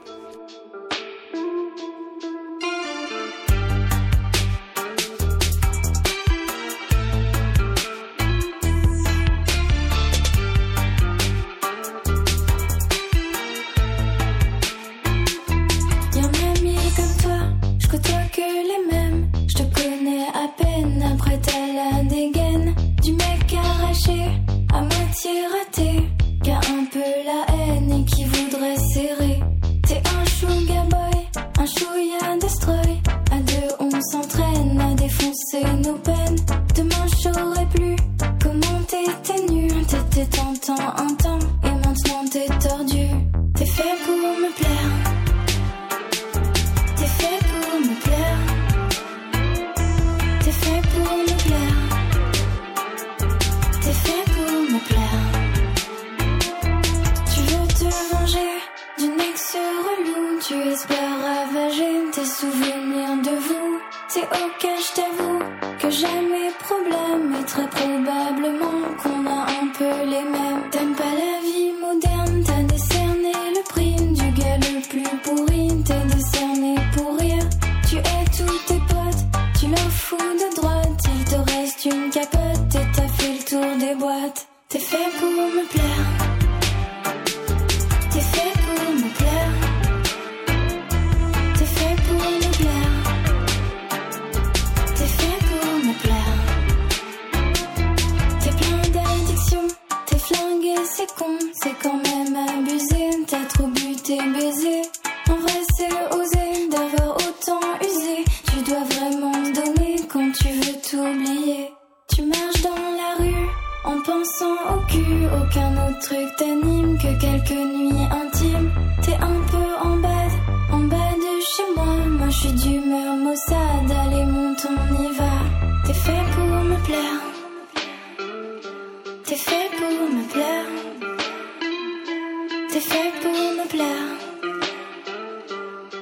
Me 133.57 133.67
plaire. 133.69 134.11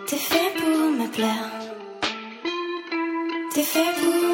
T'es 0.07 0.17
fait 0.17 0.53
pour 0.59 0.91
me 1.01 1.07
plaire. 1.17 1.51
T'es 3.55 3.63
fait 3.63 3.93
pour 4.01 4.32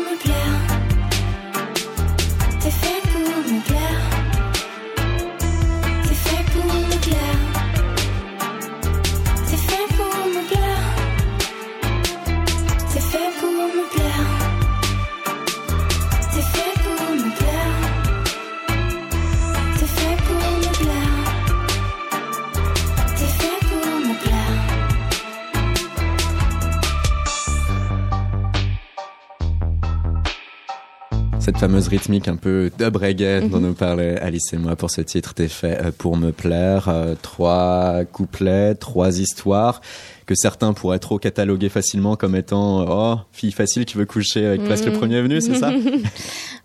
fameuse 31.78 31.88
rythmique 31.88 32.28
un 32.28 32.36
peu 32.36 32.70
dub 32.76 32.96
reggae 32.96 33.48
dont 33.48 33.60
nous 33.60 33.74
parlait 33.74 34.18
Alice 34.18 34.52
et 34.52 34.56
moi 34.56 34.74
pour 34.74 34.90
ce 34.90 35.00
titre 35.00 35.34
T'es 35.34 35.48
fait 35.48 35.78
euh, 35.80 35.92
pour 35.96 36.16
me 36.16 36.32
plaire. 36.32 36.88
Euh, 36.88 37.14
trois 37.20 38.04
couplets, 38.12 38.74
trois 38.74 39.20
histoires 39.20 39.80
que 40.26 40.34
certains 40.34 40.72
pourraient 40.72 40.98
trop 40.98 41.18
cataloguer 41.18 41.68
facilement 41.68 42.16
comme 42.16 42.34
étant 42.34 42.84
oh 42.88 43.18
fille 43.32 43.52
facile 43.52 43.84
qui 43.84 43.96
veut 43.96 44.06
coucher 44.06 44.44
avec 44.44 44.64
presque 44.64 44.86
le 44.86 44.92
premier 44.92 45.22
venu, 45.22 45.40
c'est 45.40 45.54
ça? 45.54 45.72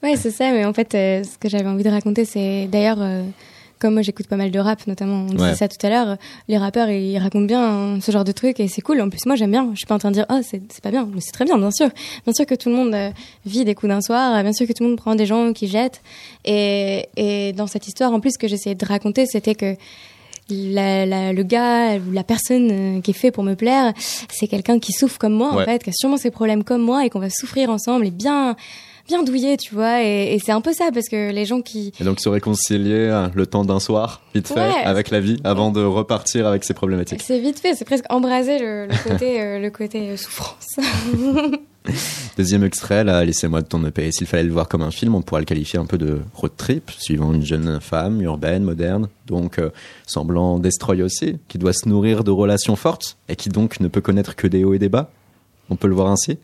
Ouais, 0.04 0.18
c'est 0.18 0.32
ça, 0.32 0.52
mais 0.52 0.66
en 0.66 0.74
fait, 0.74 0.96
euh, 0.96 1.24
ce 1.24 1.38
que 1.38 1.48
j'avais 1.48 1.70
envie 1.70 1.84
de 1.86 1.90
raconter, 1.90 2.26
c'est 2.26 2.68
d'ailleurs, 2.68 2.98
euh, 3.00 3.24
comme 3.84 3.94
moi 3.94 4.02
j'écoute 4.02 4.26
pas 4.28 4.36
mal 4.38 4.50
de 4.50 4.58
rap, 4.60 4.88
notamment, 4.88 5.26
on 5.26 5.30
Ouais. 5.30 5.36
disait 5.36 5.56
ça 5.56 5.68
tout 5.68 5.78
à 5.86 5.90
l'heure, 5.90 6.18
les 6.48 6.58
rappeurs, 6.58 6.90
ils 6.90 7.18
racontent 7.20 7.46
bien 7.46 7.62
hein, 7.64 8.00
ce 8.02 8.12
genre 8.12 8.24
de 8.24 8.32
trucs 8.32 8.60
et 8.60 8.68
c'est 8.68 8.82
cool. 8.82 9.00
En 9.02 9.10
plus, 9.10 9.20
moi 9.28 9.36
j'aime 9.36 9.52
bien. 9.52 9.70
Je 9.74 9.78
suis 9.78 9.86
pas 9.86 9.94
en 9.96 10.00
train 10.00 10.10
de 10.10 10.16
dire, 10.16 10.26
oh, 10.32 10.40
c'est 10.42 10.60
pas 10.82 10.90
bien, 10.92 11.08
mais 11.14 11.22
c'est 11.22 11.32
très 11.34 11.46
bien, 11.46 11.58
bien 11.58 11.70
sûr. 11.72 11.90
Bien 12.26 12.34
sûr 12.34 12.46
que 12.48 12.56
tout 12.56 12.70
le 12.70 12.76
monde 12.76 12.96
euh, 12.96 13.12
vit 13.46 13.64
des 13.66 13.76
coups 13.76 13.90
d'un 13.90 14.02
soir, 14.02 14.36
euh, 14.36 14.42
bien 14.42 14.54
sûr 14.54 14.66
que 14.68 14.74
tout 14.74 14.84
le 14.84 14.90
monde 14.90 14.98
prend 14.98 15.14
des 15.16 15.26
gens 15.28 15.54
qui 15.54 15.68
jettent. 15.68 16.02
Et, 16.46 17.08
et 17.18 17.54
dans 17.54 17.68
cette 17.68 17.86
histoire, 17.88 18.12
en 18.14 18.20
plus, 18.20 18.32
ce 18.32 18.38
que 18.40 18.48
j'essayais 18.48 18.76
de 18.76 18.86
raconter, 18.86 19.26
c'était 19.28 19.54
que 19.56 19.76
la, 20.50 21.06
la- 21.06 21.34
le 21.34 21.44
gars 21.44 21.96
ou 21.98 22.12
la 22.12 22.24
personne 22.24 22.70
euh, 22.98 23.02
qui 23.02 23.12
est 23.12 23.14
fait 23.14 23.32
pour 23.32 23.44
me 23.44 23.56
plaire, 23.56 23.94
c'est 24.30 24.48
quelqu'un 24.48 24.80
qui 24.80 24.92
souffre 24.92 25.18
comme 25.18 25.34
moi, 25.34 25.56
Ouais. 25.56 25.62
en 25.64 25.66
fait, 25.66 25.84
qui 25.84 25.90
a 25.90 25.94
sûrement 25.94 26.18
ses 26.18 26.32
problèmes 26.32 26.64
comme 26.64 26.82
moi 26.82 27.06
et 27.06 27.10
qu'on 27.10 27.20
va 27.20 27.30
souffrir 27.30 27.70
ensemble 27.70 28.08
et 28.08 28.12
bien 28.12 28.56
bien 29.08 29.24
douillé, 29.24 29.58
tu 29.58 29.74
vois. 29.76 30.04
Et, 30.04 30.34
et 30.36 30.40
c'est 30.40 30.52
un 30.52 30.62
peu 30.62 30.74
ça, 30.74 30.90
parce 30.94 31.10
que 31.10 31.32
les 31.32 31.46
gens 31.46 31.62
qui... 31.62 31.92
Et 32.00 32.04
donc 32.04 32.20
se 32.20 32.30
réconcilier 32.30 33.08
euh, 33.10 33.28
le 33.36 33.46
temps 33.46 33.66
d'un 33.66 33.80
soir, 33.80 34.22
vite 34.34 34.48
fait, 34.48 34.56
Ouais. 34.56 34.84
avec 34.86 35.10
la 35.12 35.20
vie, 35.20 35.38
avant 35.44 35.72
de 35.72 35.84
repartir 35.84 36.48
avec 36.48 36.64
ses 36.64 36.74
problématiques. 36.74 37.22
C'est 37.22 37.40
vite 37.40 37.60
fait, 37.60 37.76
c'est 37.76 37.86
presque 37.86 38.06
embraser 38.10 38.60
le, 38.60 38.88
le 38.88 39.04
côté, 39.10 39.42
euh, 39.42 39.60
le 39.60 39.70
côté 39.70 40.10
euh, 40.12 40.18
souffrance. 40.18 40.68
Deuxième 42.38 42.64
extrait, 42.64 43.04
là, 43.04 43.26
laissez-moi 43.26 43.62
de 43.62 43.68
ton 43.68 43.84
EP. 43.86 44.10
S'il 44.14 44.26
fallait 44.26 44.44
le 44.44 44.54
voir 44.54 44.70
comme 44.70 44.82
un 44.82 44.90
film, 44.92 45.16
on 45.16 45.22
pourrait 45.22 45.42
le 45.42 45.46
qualifier 45.46 45.78
un 45.80 45.86
peu 45.86 45.98
de 45.98 46.22
road 46.34 46.54
trip, 46.56 46.90
suivant 46.98 47.34
une 47.34 47.44
jeune 47.46 47.80
femme 47.82 48.22
urbaine, 48.22 48.64
moderne, 48.64 49.10
donc 49.28 49.60
euh, 49.60 49.70
semblant 50.08 50.60
destroy 50.60 51.02
aussi, 51.02 51.40
qui 51.50 51.58
doit 51.58 51.74
se 51.74 51.90
nourrir 51.90 52.24
de 52.24 52.32
relations 52.32 52.78
fortes 52.78 53.18
et 53.28 53.36
qui 53.36 53.50
donc 53.50 53.82
ne 53.82 53.90
peut 53.90 54.00
connaître 54.02 54.36
que 54.38 54.48
des 54.48 54.64
hauts 54.64 54.74
et 54.74 54.80
des 54.80 54.88
bas. 54.90 55.10
On 55.70 55.76
peut 55.76 55.88
le 55.90 55.96
voir 55.96 56.08
ainsi? 56.08 56.38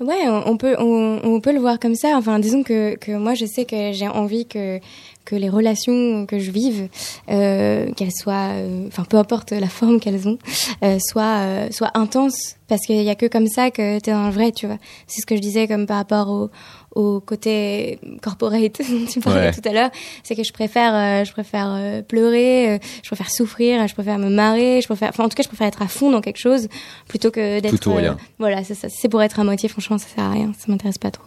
Ouais, 0.00 0.28
on, 0.28 0.56
peut 0.58 0.76
on, 0.78 1.20
on 1.24 1.40
peut 1.40 1.52
le 1.52 1.58
voir 1.60 1.78
comme 1.78 1.94
ça. 1.94 2.12
Enfin, 2.16 2.38
disons 2.38 2.62
que 2.62 2.96
que 2.96 3.12
moi 3.12 3.32
je 3.34 3.46
sais 3.46 3.64
que 3.64 3.92
j'ai 3.92 4.08
envie 4.08 4.46
que 4.46 4.78
que 5.24 5.34
les 5.34 5.48
relations 5.48 6.24
que 6.26 6.38
je 6.38 6.50
vive, 6.52 6.88
euh, 7.30 7.90
qu'elles 7.96 8.12
soient, 8.12 8.50
euh, 8.52 8.86
enfin 8.86 9.04
peu 9.04 9.16
importe 9.16 9.50
la 9.52 9.68
forme 9.68 9.98
qu'elles 9.98 10.28
ont, 10.28 10.38
euh, 10.84 10.98
soient 11.00 11.38
euh, 11.40 11.68
soient 11.72 11.90
intenses 11.94 12.56
parce 12.68 12.82
qu'il 12.82 13.00
y 13.02 13.10
a 13.10 13.14
que 13.14 13.26
comme 13.26 13.46
ça 13.46 13.70
que 13.70 13.98
t'es 14.00 14.10
dans 14.12 14.26
le 14.26 14.32
vrai, 14.32 14.52
tu 14.52 14.66
vois. 14.66 14.78
C'est 15.06 15.20
ce 15.20 15.26
que 15.26 15.34
je 15.34 15.40
disais 15.40 15.66
comme 15.66 15.86
par 15.86 15.96
rapport 15.96 16.28
au 16.28 16.50
au 16.94 17.20
côté 17.20 17.98
corporate 18.22 18.80
tu 19.10 19.20
parlais 19.20 19.48
Ouais. 19.48 19.52
tout 19.52 19.60
à 19.68 19.72
l'heure, 19.72 19.90
c'est 20.22 20.34
que 20.34 20.42
je 20.42 20.52
préfère 20.52 20.94
euh, 20.94 21.24
je 21.24 21.32
préfère 21.32 21.68
euh, 21.76 22.00
pleurer, 22.02 22.70
euh, 22.70 22.78
je 23.02 23.08
préfère 23.08 23.30
souffrir, 23.30 23.86
je 23.86 23.92
préfère 23.92 24.18
me 24.18 24.30
marrer, 24.30 24.80
je 24.80 24.86
préfère 24.86 25.10
enfin 25.10 25.24
en 25.24 25.28
tout 25.28 25.34
cas 25.36 25.42
je 25.42 25.48
préfère 25.48 25.66
être 25.66 25.82
à 25.82 25.88
fond 25.88 26.10
dans 26.10 26.22
quelque 26.22 26.38
chose 26.38 26.68
plutôt 27.06 27.30
que 27.30 27.60
d'être 27.60 27.78
Tout 27.80 27.90
ou 27.90 27.94
rien. 27.96 28.16
voilà, 28.38 28.64
c'est 28.64 28.74
ça. 28.74 28.88
C'est 28.88 29.10
pour 29.10 29.22
être 29.22 29.38
à 29.40 29.44
moitié, 29.44 29.68
franchement, 29.86 29.98
ça 29.98 30.14
sert 30.14 30.24
à 30.24 30.30
rien. 30.30 30.52
Ça 30.58 30.64
m'intéresse 30.68 30.98
pas 30.98 31.10
trop. 31.10 31.24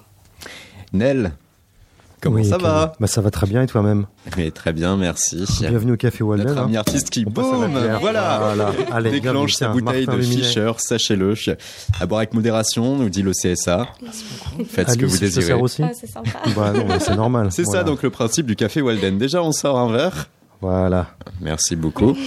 Nel, 0.91 1.31
comment 2.21 2.37
Oui, 2.37 2.43
ça 2.43 2.57
Camille. 2.57 2.65
va 2.65 2.93
bah, 2.99 3.07
Ça 3.07 3.21
va 3.21 3.31
très 3.31 3.47
bien 3.47 3.61
et 3.61 3.67
toi-même 3.67 4.05
Mais 4.35 4.51
très 4.51 4.73
bien, 4.73 4.97
merci. 4.97 5.45
Bienvenue 5.61 5.93
au 5.93 5.97
Café 5.97 6.23
Walden. 6.23 6.47
Notre 6.47 6.61
hein. 6.61 6.65
ami 6.65 6.75
artiste 6.77 7.09
qui, 7.09 7.23
boum, 7.25 7.71
voilà, 8.01 8.39
Voilà. 8.39 8.71
Allez, 8.91 9.11
déclenche 9.11 9.53
sa 9.53 9.69
bouteille 9.69 10.05
Martin 10.05 10.17
de 10.17 10.23
Luminet. 10.23 10.43
Fischer, 10.43 10.71
sachez-le. 10.77 11.35
À 11.99 12.05
boire 12.05 12.19
avec 12.19 12.33
modération, 12.33 12.97
nous 12.97 13.09
dit 13.09 13.21
le 13.21 13.31
CSA. 13.31 13.87
Faites 14.67 14.91
ce 14.91 14.97
que 14.97 15.05
vous 15.05 15.17
désirez. 15.17 15.53
aussi 15.53 15.83
Ah, 15.83 15.91
c'est 15.93 16.07
sympa. 16.07 16.29
Bah 16.55 16.73
c'est 16.99 17.15
normal. 17.15 17.51
C'est 17.51 17.63
Voilà. 17.63 17.79
ça 17.81 17.85
donc 17.85 18.03
le 18.03 18.09
principe 18.09 18.45
du 18.45 18.55
café 18.55 18.81
Walden. 18.81 19.17
Déjà, 19.17 19.41
on 19.41 19.51
sort 19.51 19.77
un 19.79 19.91
verre. 19.91 20.27
Voilà. 20.61 21.11
Merci 21.39 21.77
beaucoup. 21.77 22.17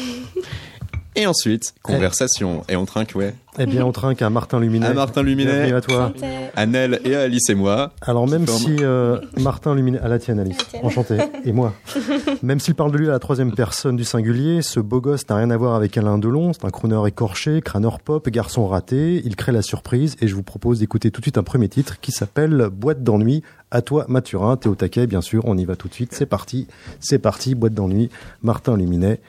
Et 1.15 1.27
ensuite, 1.27 1.75
conversation. 1.83 2.65
Et 2.71 2.77
on 2.77 2.87
trinque, 2.87 3.13
ouais. 3.15 3.35
Eh 3.59 3.67
bien, 3.67 3.85
on 3.85 3.93
trinque 3.93 4.23
à 4.23 4.31
Martin 4.31 4.61
Luminet. 4.61 4.87
À 4.87 4.95
Martin 4.95 5.23
Luminet. 5.23 5.73
À 5.73 5.81
toi. 5.83 6.13
À 6.57 6.65
Nel 6.65 7.01
et 7.05 7.15
à 7.15 7.21
Alice 7.23 7.51
et 7.51 7.55
moi. 7.55 7.93
Alors 8.01 8.27
même 8.27 8.47
Forme. 8.47 8.59
si 8.59 8.77
euh, 8.81 9.19
Martin 9.41 9.75
Luminet, 9.75 9.99
à 9.99 10.09
la 10.09 10.19
tienne 10.19 10.41
Alice, 10.41 10.57
tienne. 10.57 10.85
enchanté, 10.85 11.19
et 11.45 11.53
moi. 11.53 11.75
Même 12.43 12.61
s'il 12.61 12.75
parle 12.75 12.93
de 12.93 12.99
lui 12.99 13.09
à 13.09 13.13
la 13.13 13.19
troisième 13.19 13.55
personne 13.55 13.97
du 13.97 14.05
singulier, 14.05 14.63
ce 14.63 14.81
beau 14.81 15.01
gosse 15.01 15.29
n'a 15.29 15.37
rien 15.37 15.51
à 15.51 15.57
voir 15.57 15.75
avec 15.75 15.97
Alain 15.99 16.19
Delon, 16.19 16.53
c'est 16.53 16.65
un 16.65 16.71
crooner 16.71 17.01
écorché, 17.07 17.61
crâneur 17.61 18.01
pop, 18.01 18.27
garçon 18.31 18.67
raté, 18.67 19.21
il 19.25 19.37
crée 19.37 19.53
la 19.53 19.63
surprise 19.63 20.17
et 20.21 20.29
je 20.29 20.35
vous 20.35 20.43
propose 20.43 20.79
d'écouter 20.79 21.11
tout 21.11 21.21
de 21.21 21.25
suite 21.27 21.39
un 21.39 21.43
premier 21.43 21.69
titre 21.69 22.01
qui 22.01 22.11
s'appelle 22.11 22.69
Boîte 22.73 23.03
d'ennui. 23.03 23.43
À 23.71 23.81
toi 23.81 24.05
Mathurin, 24.09 24.57
t'es 24.57 24.69
au 24.69 24.75
taquet 24.75 25.07
bien 25.07 25.21
sûr, 25.23 25.45
on 25.47 25.57
y 25.57 25.65
va 25.65 25.77
tout 25.77 25.89
de 25.89 25.95
suite, 25.95 26.13
c'est 26.13 26.27
parti, 26.27 26.67
c'est 27.01 27.19
parti, 27.19 27.55
Boîte 27.55 27.75
d'ennui, 27.75 28.11
Martin 28.43 28.77
Luminet, 28.77 29.21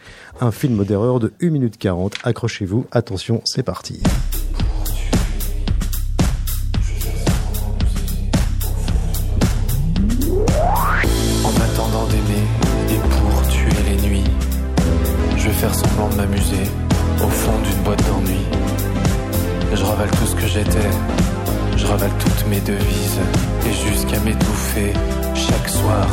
un 0.41 0.51
film 0.51 0.83
d'erreur 0.85 1.19
de 1.19 1.33
1 1.41 1.49
minute 1.49 1.77
40, 1.77 2.15
accrochez-vous, 2.23 2.85
attention, 2.91 3.41
c'est 3.45 3.63
parti. 3.63 4.01
En 11.43 11.61
attendant 11.61 12.05
d'aimer 12.07 12.45
et 12.89 12.99
pour 13.09 13.47
tuer 13.49 13.69
les 13.89 14.07
nuits, 14.07 14.23
je 15.37 15.47
vais 15.47 15.53
faire 15.53 15.73
semblant 15.75 16.09
de 16.09 16.15
m'amuser 16.15 16.63
au 17.23 17.27
fond 17.27 17.57
d'une 17.63 17.83
boîte 17.83 18.03
d'ennui. 18.07 18.39
Je 19.73 19.83
ravale 19.83 20.09
tout 20.11 20.25
ce 20.25 20.35
que 20.35 20.47
j'étais, 20.47 20.91
je 21.77 21.85
ravale 21.85 22.11
toutes 22.19 22.47
mes 22.47 22.59
devises 22.61 23.19
et 23.67 23.89
jusqu'à 23.89 24.19
m'étouffer 24.19 24.93
chaque 25.35 25.69
soir 25.69 26.07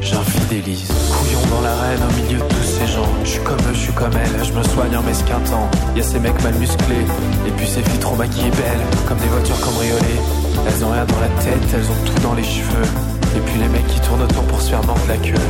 j'infidélise. 0.00 0.88
Couillon 1.10 1.40
dans 1.50 1.60
l'arène 1.62 2.00
au 2.02 2.22
milieu 2.22 2.38
de 2.38 2.48
tous 2.48 2.64
ces 2.64 2.86
gens. 2.86 3.08
Je 3.24 3.28
suis 3.28 3.42
comme 3.42 3.58
eux, 3.58 3.74
je 3.74 3.78
suis 3.78 3.92
comme 3.92 4.12
elle, 4.12 4.44
je 4.44 4.52
me 4.52 4.62
soigne 4.62 4.96
en 4.96 5.02
m'esquintant. 5.02 5.68
Y 5.96 6.00
a 6.00 6.02
ces 6.02 6.20
mecs 6.20 6.42
mal 6.42 6.54
musclés, 6.54 7.06
et 7.46 7.50
puis 7.56 7.66
ces 7.66 7.82
filles 7.82 7.98
trop 8.00 8.16
maquillées 8.16 8.50
belles, 8.50 8.86
comme 9.06 9.18
des 9.18 9.26
voitures 9.28 9.60
cambriolées. 9.60 10.20
Elles 10.66 10.84
ont 10.84 10.90
rien 10.90 11.04
dans 11.04 11.20
la 11.20 11.42
tête, 11.42 11.68
elles 11.74 11.90
ont 11.90 12.04
tout 12.06 12.22
dans 12.22 12.34
les 12.34 12.44
cheveux. 12.44 12.88
Et 13.36 13.40
puis 13.40 13.60
les 13.60 13.68
mecs 13.68 13.86
qui 13.86 14.00
tournent 14.00 14.22
autour 14.22 14.42
pour 14.44 14.60
se 14.60 14.70
faire 14.70 14.84
mordre 14.84 15.06
la 15.08 15.16
queue. 15.16 15.44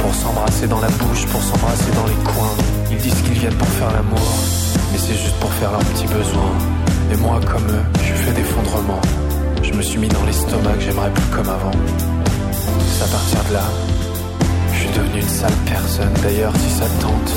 Pour 0.00 0.14
s'embrasser 0.14 0.66
dans 0.66 0.80
la 0.80 0.88
bouche, 0.88 1.26
pour 1.26 1.42
s'embrasser 1.42 1.90
dans 1.94 2.06
les 2.06 2.20
coins. 2.24 2.54
Ils 2.90 2.98
disent 2.98 3.22
qu'ils 3.22 3.38
viennent 3.38 3.56
pour 3.56 3.68
faire 3.68 3.90
l'amour. 3.92 4.28
Mais 4.92 4.98
c'est 4.98 5.14
juste 5.14 5.36
pour 5.40 5.52
faire 5.54 5.72
leurs 5.72 5.84
petits 5.84 6.06
besoins. 6.06 6.54
Et 7.12 7.16
moi, 7.16 7.40
comme 7.50 7.66
eux, 7.68 7.84
je 8.04 8.12
fais 8.12 8.32
d'effondrement. 8.32 9.00
Je 9.62 9.72
me 9.72 9.82
suis 9.82 9.98
mis 9.98 10.08
dans 10.08 10.24
l'estomac 10.24 10.74
j'aimerais 10.80 11.10
plus 11.10 11.24
comme 11.36 11.48
avant. 11.48 11.70
C'est 12.90 13.04
à 13.04 13.08
partir 13.08 13.44
de 13.48 13.54
là, 13.54 13.64
devenu 14.94 15.20
une 15.20 15.28
sale 15.28 15.52
personne. 15.66 16.12
D'ailleurs, 16.22 16.52
si 16.56 16.70
ça 16.70 16.84
te 16.84 17.02
tente, 17.02 17.32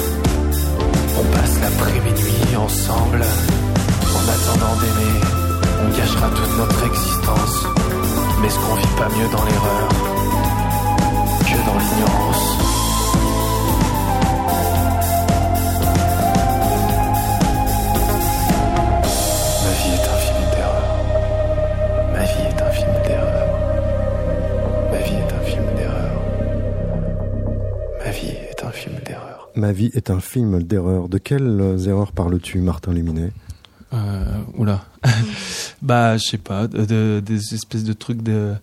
on 1.19 1.23
passe 1.35 1.59
l'après-minuit 1.61 2.55
ensemble. 2.57 3.21
En 4.15 4.23
attendant 4.35 4.75
d'aimer, 4.81 5.19
on 5.83 5.97
gâchera 5.97 6.29
toute 6.29 6.57
notre 6.57 6.85
existence. 6.85 7.65
Mais 8.41 8.47
est-ce 8.47 8.59
qu'on 8.59 8.75
vit 8.75 8.95
pas 8.97 9.09
mieux 9.09 9.29
dans 9.31 9.43
l'erreur 9.43 9.89
que 11.39 11.57
dans 11.65 11.77
l'ignorance 11.79 12.64
Ma 29.65 29.71
vie 29.71 29.89
est 29.95 30.11
un 30.11 30.19
film 30.19 30.61
d'erreur. 30.61 31.09
De 31.09 31.17
quelles 31.17 31.87
erreurs 31.87 32.11
parles-tu, 32.11 32.59
Martin 32.61 32.93
Léminet 32.93 33.31
Euh, 33.95 34.23
oula. 34.59 34.85
bah, 35.81 36.17
je 36.17 36.23
sais 36.23 36.37
pas, 36.37 36.67
de- 36.67 36.85
de- 36.85 37.19
des 37.25 37.55
espèces 37.55 37.83
de 37.83 37.93
trucs 37.93 38.21
de. 38.21 38.53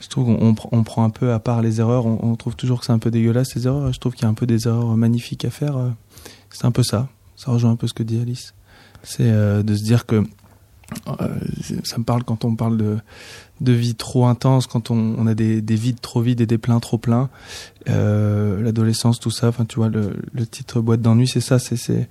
Je 0.00 0.06
trouve 0.06 0.26
qu'on 0.26 0.38
on, 0.40 0.52
pr- 0.52 0.68
on 0.70 0.84
prend 0.84 1.02
un 1.04 1.10
peu 1.10 1.32
à 1.32 1.40
part 1.40 1.60
les 1.60 1.80
erreurs. 1.80 2.06
On, 2.06 2.36
trouve 2.36 2.54
toujours 2.54 2.78
que 2.78 2.86
c'est 2.86 2.92
un 2.92 3.00
peu 3.00 3.10
dégueulasse 3.10 3.52
les 3.56 3.66
erreurs. 3.66 3.92
Je 3.92 3.98
trouve 3.98 4.12
qu'il 4.14 4.22
y 4.22 4.26
a 4.26 4.28
un 4.28 4.34
peu 4.34 4.46
des 4.46 4.68
erreurs 4.68 4.96
magnifiques 4.96 5.44
à 5.44 5.50
faire. 5.50 5.76
euh. 5.76 5.88
C'est 6.50 6.66
un 6.66 6.70
peu 6.70 6.84
ça. 6.84 7.08
Ça 7.34 7.50
rejoint 7.50 7.72
un 7.72 7.76
peu 7.76 7.88
ce 7.88 7.94
que 7.94 8.04
dit 8.04 8.20
Alice. 8.20 8.54
C'est 9.02 9.24
euh, 9.28 9.64
de 9.64 9.74
se 9.74 9.82
dire 9.82 10.06
que 10.06 10.14
euh, 10.16 10.24
ça 11.84 11.98
me 11.98 12.04
parle 12.04 12.24
quand 12.24 12.44
on 12.44 12.56
parle 12.56 12.76
de 12.76 12.98
de 13.60 13.72
vie 13.72 13.94
trop 13.94 14.26
intense, 14.26 14.66
quand 14.66 14.90
on, 14.90 15.26
a 15.26 15.34
des, 15.34 15.62
des 15.62 15.76
vides 15.76 16.00
trop 16.00 16.20
vides 16.20 16.40
et 16.40 16.46
des 16.46 16.58
pleins 16.58 16.80
trop 16.80 16.98
pleins. 16.98 17.30
Euh, 17.88 18.60
L'adolescence, 18.60 19.20
tout 19.20 19.30
ça. 19.30 19.48
Enfin, 19.48 19.64
tu 19.64 19.76
vois, 19.76 19.88
le, 19.88 20.16
le 20.32 20.46
titre 20.46 20.80
boîte 20.80 21.00
d'ennui, 21.00 21.28
c'est 21.28 21.40
ça. 21.40 21.58
C'est 21.58 22.08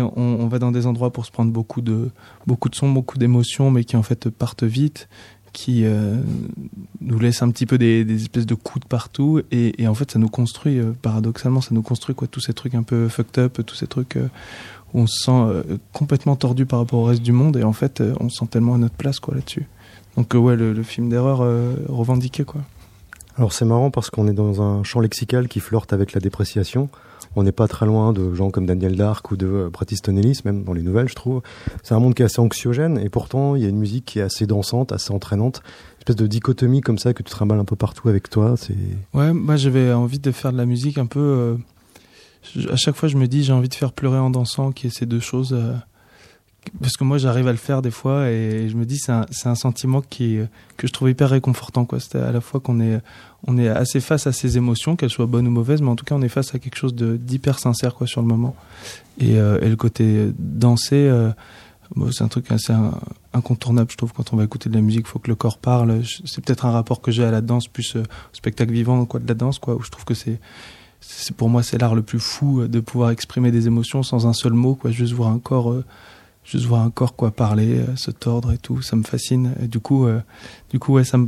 on, 0.00 0.46
va 0.48 0.58
dans 0.58 0.72
des 0.72 0.86
endroits 0.86 1.12
pour 1.12 1.26
se 1.26 1.30
prendre 1.30 1.52
beaucoup 1.52 1.80
de 1.80 2.10
beaucoup 2.46 2.68
de 2.68 2.74
sons, 2.74 2.90
beaucoup 2.90 3.18
d'émotions, 3.18 3.70
mais 3.70 3.84
qui 3.84 3.96
en 3.96 4.02
fait 4.02 4.30
partent 4.30 4.64
vite, 4.64 5.08
qui 5.54 5.84
euh, 5.84 6.16
nous 7.00 7.18
laissent 7.18 7.42
un 7.42 7.50
petit 7.50 7.64
peu 7.64 7.78
des, 7.78 8.04
espèces 8.14 8.44
de 8.44 8.54
coups 8.54 8.84
de 8.84 8.88
partout, 8.88 9.40
et, 9.50 9.86
en 9.86 9.94
fait 9.94 10.10
ça 10.10 10.18
nous 10.18 10.28
construit, 10.28 10.78
euh, 10.78 10.92
paradoxalement, 11.00 11.60
ça 11.60 11.70
nous 11.72 11.82
construit 11.82 12.14
quoi, 12.14 12.28
tous 12.28 12.40
ces 12.40 12.52
trucs 12.52 12.74
un 12.74 12.82
peu 12.82 13.08
fucked 13.08 13.38
up, 13.38 13.60
tous 13.64 13.76
ces 13.76 13.86
trucs 13.86 14.16
euh, 14.16 14.28
où 14.94 15.00
on 15.00 15.06
se 15.06 15.24
sent 15.24 15.30
euh, 15.32 15.62
complètement 15.92 16.36
tordu 16.36 16.64
par 16.64 16.78
rapport 16.78 17.00
au 17.00 17.04
reste 17.04 17.22
du 17.22 17.32
monde, 17.32 17.56
et 17.56 17.64
en 17.64 17.72
fait 17.72 18.00
euh, 18.00 18.14
on 18.20 18.28
se 18.28 18.38
sent 18.38 18.46
tellement 18.50 18.74
à 18.74 18.78
notre 18.78 18.94
place 18.94 19.20
quoi 19.20 19.34
là-dessus. 19.34 19.66
Donc 20.16 20.34
euh, 20.34 20.38
ouais, 20.38 20.56
le, 20.56 20.72
le 20.72 20.82
film 20.82 21.08
d'erreur 21.10 21.38
revendiqué 21.88 22.44
quoi. 22.44 22.62
Alors 23.36 23.52
c'est 23.52 23.64
marrant 23.64 23.90
parce 23.90 24.10
qu'on 24.10 24.28
est 24.28 24.32
dans 24.32 24.62
un 24.62 24.84
champ 24.84 25.00
lexical 25.00 25.48
qui 25.48 25.58
flirte 25.58 25.92
avec 25.92 26.12
la 26.12 26.20
dépréciation. 26.20 26.88
On 27.36 27.42
n'est 27.42 27.50
pas 27.50 27.66
très 27.66 27.84
loin 27.84 28.12
de 28.12 28.32
gens 28.32 28.50
comme 28.50 28.64
Daniel 28.64 28.94
Dark 28.94 29.28
ou 29.32 29.36
de 29.36 29.68
Bret 29.72 29.86
Easton 29.90 30.16
Ellis, 30.16 30.42
même 30.44 30.62
dans 30.62 30.72
les 30.72 30.82
nouvelles, 30.82 31.08
je 31.08 31.16
trouve. 31.16 31.42
C'est 31.82 31.92
un 31.92 31.98
monde 31.98 32.14
qui 32.14 32.22
est 32.22 32.26
assez 32.26 32.40
anxiogène 32.40 32.96
et 32.96 33.08
pourtant 33.08 33.56
il 33.56 33.62
y 33.62 33.66
a 33.66 33.68
une 33.68 33.78
musique 33.78 34.04
qui 34.04 34.20
est 34.20 34.22
assez 34.22 34.46
dansante, 34.46 34.92
assez 34.92 35.12
entraînante. 35.12 35.62
Une 35.64 35.98
espèce 35.98 36.16
de 36.16 36.28
dichotomie 36.28 36.80
comme 36.80 36.98
ça 36.98 37.12
que 37.12 37.24
tu 37.24 37.32
trimbales 37.32 37.58
un 37.58 37.64
peu 37.64 37.74
partout 37.74 38.08
avec 38.08 38.30
toi. 38.30 38.54
C'est 38.56 38.76
Ouais, 39.14 39.32
moi 39.32 39.56
j'avais 39.56 39.92
envie 39.92 40.20
de 40.20 40.30
faire 40.30 40.52
de 40.52 40.58
la 40.58 40.66
musique 40.66 40.96
un 40.98 41.06
peu. 41.06 41.56
Euh, 42.56 42.72
à 42.72 42.76
chaque 42.76 42.96
fois, 42.96 43.08
je 43.08 43.16
me 43.16 43.26
dis 43.26 43.42
j'ai 43.44 43.52
envie 43.52 43.68
de 43.68 43.74
faire 43.74 43.92
pleurer 43.92 44.18
en 44.18 44.30
dansant, 44.30 44.72
qui 44.72 44.86
est 44.88 44.90
ces 44.90 45.06
deux 45.06 45.20
choses. 45.20 45.52
euh, 45.52 45.74
parce 46.80 46.94
que 46.96 47.04
moi, 47.04 47.18
j'arrive 47.18 47.46
à 47.46 47.52
le 47.52 47.58
faire 47.58 47.82
des 47.82 47.90
fois, 47.90 48.30
et 48.30 48.70
je 48.70 48.76
me 48.76 48.86
dis 48.86 48.96
c'est 48.96 49.12
un, 49.12 49.26
un 49.44 49.54
sentiment 49.54 50.00
qui 50.00 50.36
est- 50.36 50.48
que 50.78 50.86
je 50.86 50.92
trouve 50.94 51.10
hyper 51.10 51.28
réconfortant. 51.28 51.86
C'est 51.98 52.16
à 52.16 52.32
la 52.32 52.40
fois 52.40 52.58
qu'on 52.60 52.80
est 52.80 53.00
on 53.46 53.58
est 53.58 53.68
assez 53.68 54.00
face 54.00 54.26
à 54.26 54.32
ses 54.32 54.56
émotions, 54.56 54.96
qu'elles 54.96 55.10
soient 55.10 55.26
bonnes 55.26 55.46
ou 55.46 55.50
mauvaises, 55.50 55.82
mais 55.82 55.90
en 55.90 55.96
tout 55.96 56.06
cas, 56.06 56.14
on 56.14 56.22
est 56.22 56.30
face 56.30 56.54
à 56.54 56.58
quelque 56.58 56.76
chose 56.76 56.94
d'hyper 56.94 57.58
sincère 57.58 57.94
quoi 57.94 58.06
sur 58.06 58.22
le 58.22 58.26
moment. 58.26 58.56
Et, 59.18 59.36
euh, 59.38 59.60
et 59.60 59.68
le 59.68 59.76
côté 59.76 60.32
danser. 60.38 60.94
euh, 60.96 61.30
bon, 61.94 62.10
c'est 62.10 62.24
un 62.24 62.28
truc 62.28 62.50
assez 62.50 62.72
in- 62.72 62.98
incontournable, 63.34 63.90
je 63.90 63.98
trouve, 63.98 64.14
quand 64.14 64.32
on 64.32 64.36
va 64.38 64.44
écouter 64.44 64.70
de 64.70 64.74
la 64.74 64.80
musique, 64.80 65.02
il 65.06 65.10
faut 65.10 65.18
que 65.18 65.28
le 65.28 65.34
corps 65.34 65.58
parle. 65.58 66.00
C'est 66.24 66.42
peut-être 66.42 66.64
un 66.64 66.70
rapport 66.70 67.02
que 67.02 67.10
j'ai 67.10 67.24
à 67.24 67.30
la 67.30 67.42
danse, 67.42 67.68
plus 67.68 67.96
euh, 67.96 68.00
au 68.00 68.34
spectacle 68.34 68.72
vivant 68.72 69.04
quoi, 69.04 69.20
de 69.20 69.28
la 69.28 69.34
danse, 69.34 69.58
quoi, 69.58 69.74
où 69.74 69.82
je 69.82 69.90
trouve 69.90 70.06
que 70.06 70.14
c'est, 70.14 70.40
c'est 71.06 71.36
pour 71.36 71.48
moi, 71.48 71.62
c'est 71.62 71.78
l'art 71.78 71.94
le 71.94 72.02
plus 72.02 72.20
fou 72.20 72.60
euh, 72.60 72.68
de 72.68 72.80
pouvoir 72.80 73.10
exprimer 73.10 73.50
des 73.50 73.66
émotions 73.66 74.02
sans 74.02 74.26
un 74.26 74.32
seul 74.32 74.52
mot, 74.52 74.74
quoi, 74.74 74.90
juste 74.90 75.12
voir 75.12 75.30
un 75.30 75.38
corps, 75.38 75.70
euh, 75.72 75.84
juste 76.44 76.66
un 76.72 76.90
corps 76.90 77.16
quoi 77.16 77.30
parler, 77.30 77.78
euh, 77.78 77.96
se 77.96 78.10
tordre 78.10 78.52
et 78.52 78.58
tout, 78.58 78.82
ça 78.82 78.96
me 78.96 79.02
fascine. 79.02 79.54
Du 79.62 79.80
coup, 79.80 80.06
euh, 80.06 80.20
du 80.70 80.78
coup, 80.78 80.92
ouais, 80.94 81.04
ça 81.04 81.18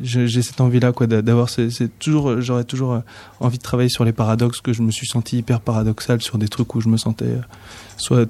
j'ai 0.00 0.42
cette 0.42 0.60
envie-là, 0.60 0.92
quoi, 0.92 1.06
d'a- 1.06 1.22
d'avoir, 1.22 1.48
c'est 1.48 1.70
toujours, 1.98 2.40
j'aurais 2.40 2.64
toujours 2.64 3.00
envie 3.40 3.56
de 3.58 3.62
travailler 3.62 3.88
sur 3.88 4.04
les 4.04 4.12
paradoxes, 4.12 4.60
que 4.60 4.72
je 4.72 4.82
me 4.82 4.90
suis 4.90 5.06
senti 5.06 5.38
hyper 5.38 5.60
paradoxal 5.60 6.20
sur 6.20 6.36
des 6.38 6.48
trucs 6.48 6.74
où 6.74 6.80
je 6.80 6.88
me 6.88 6.96
sentais 6.98 7.38
soit 7.96 8.28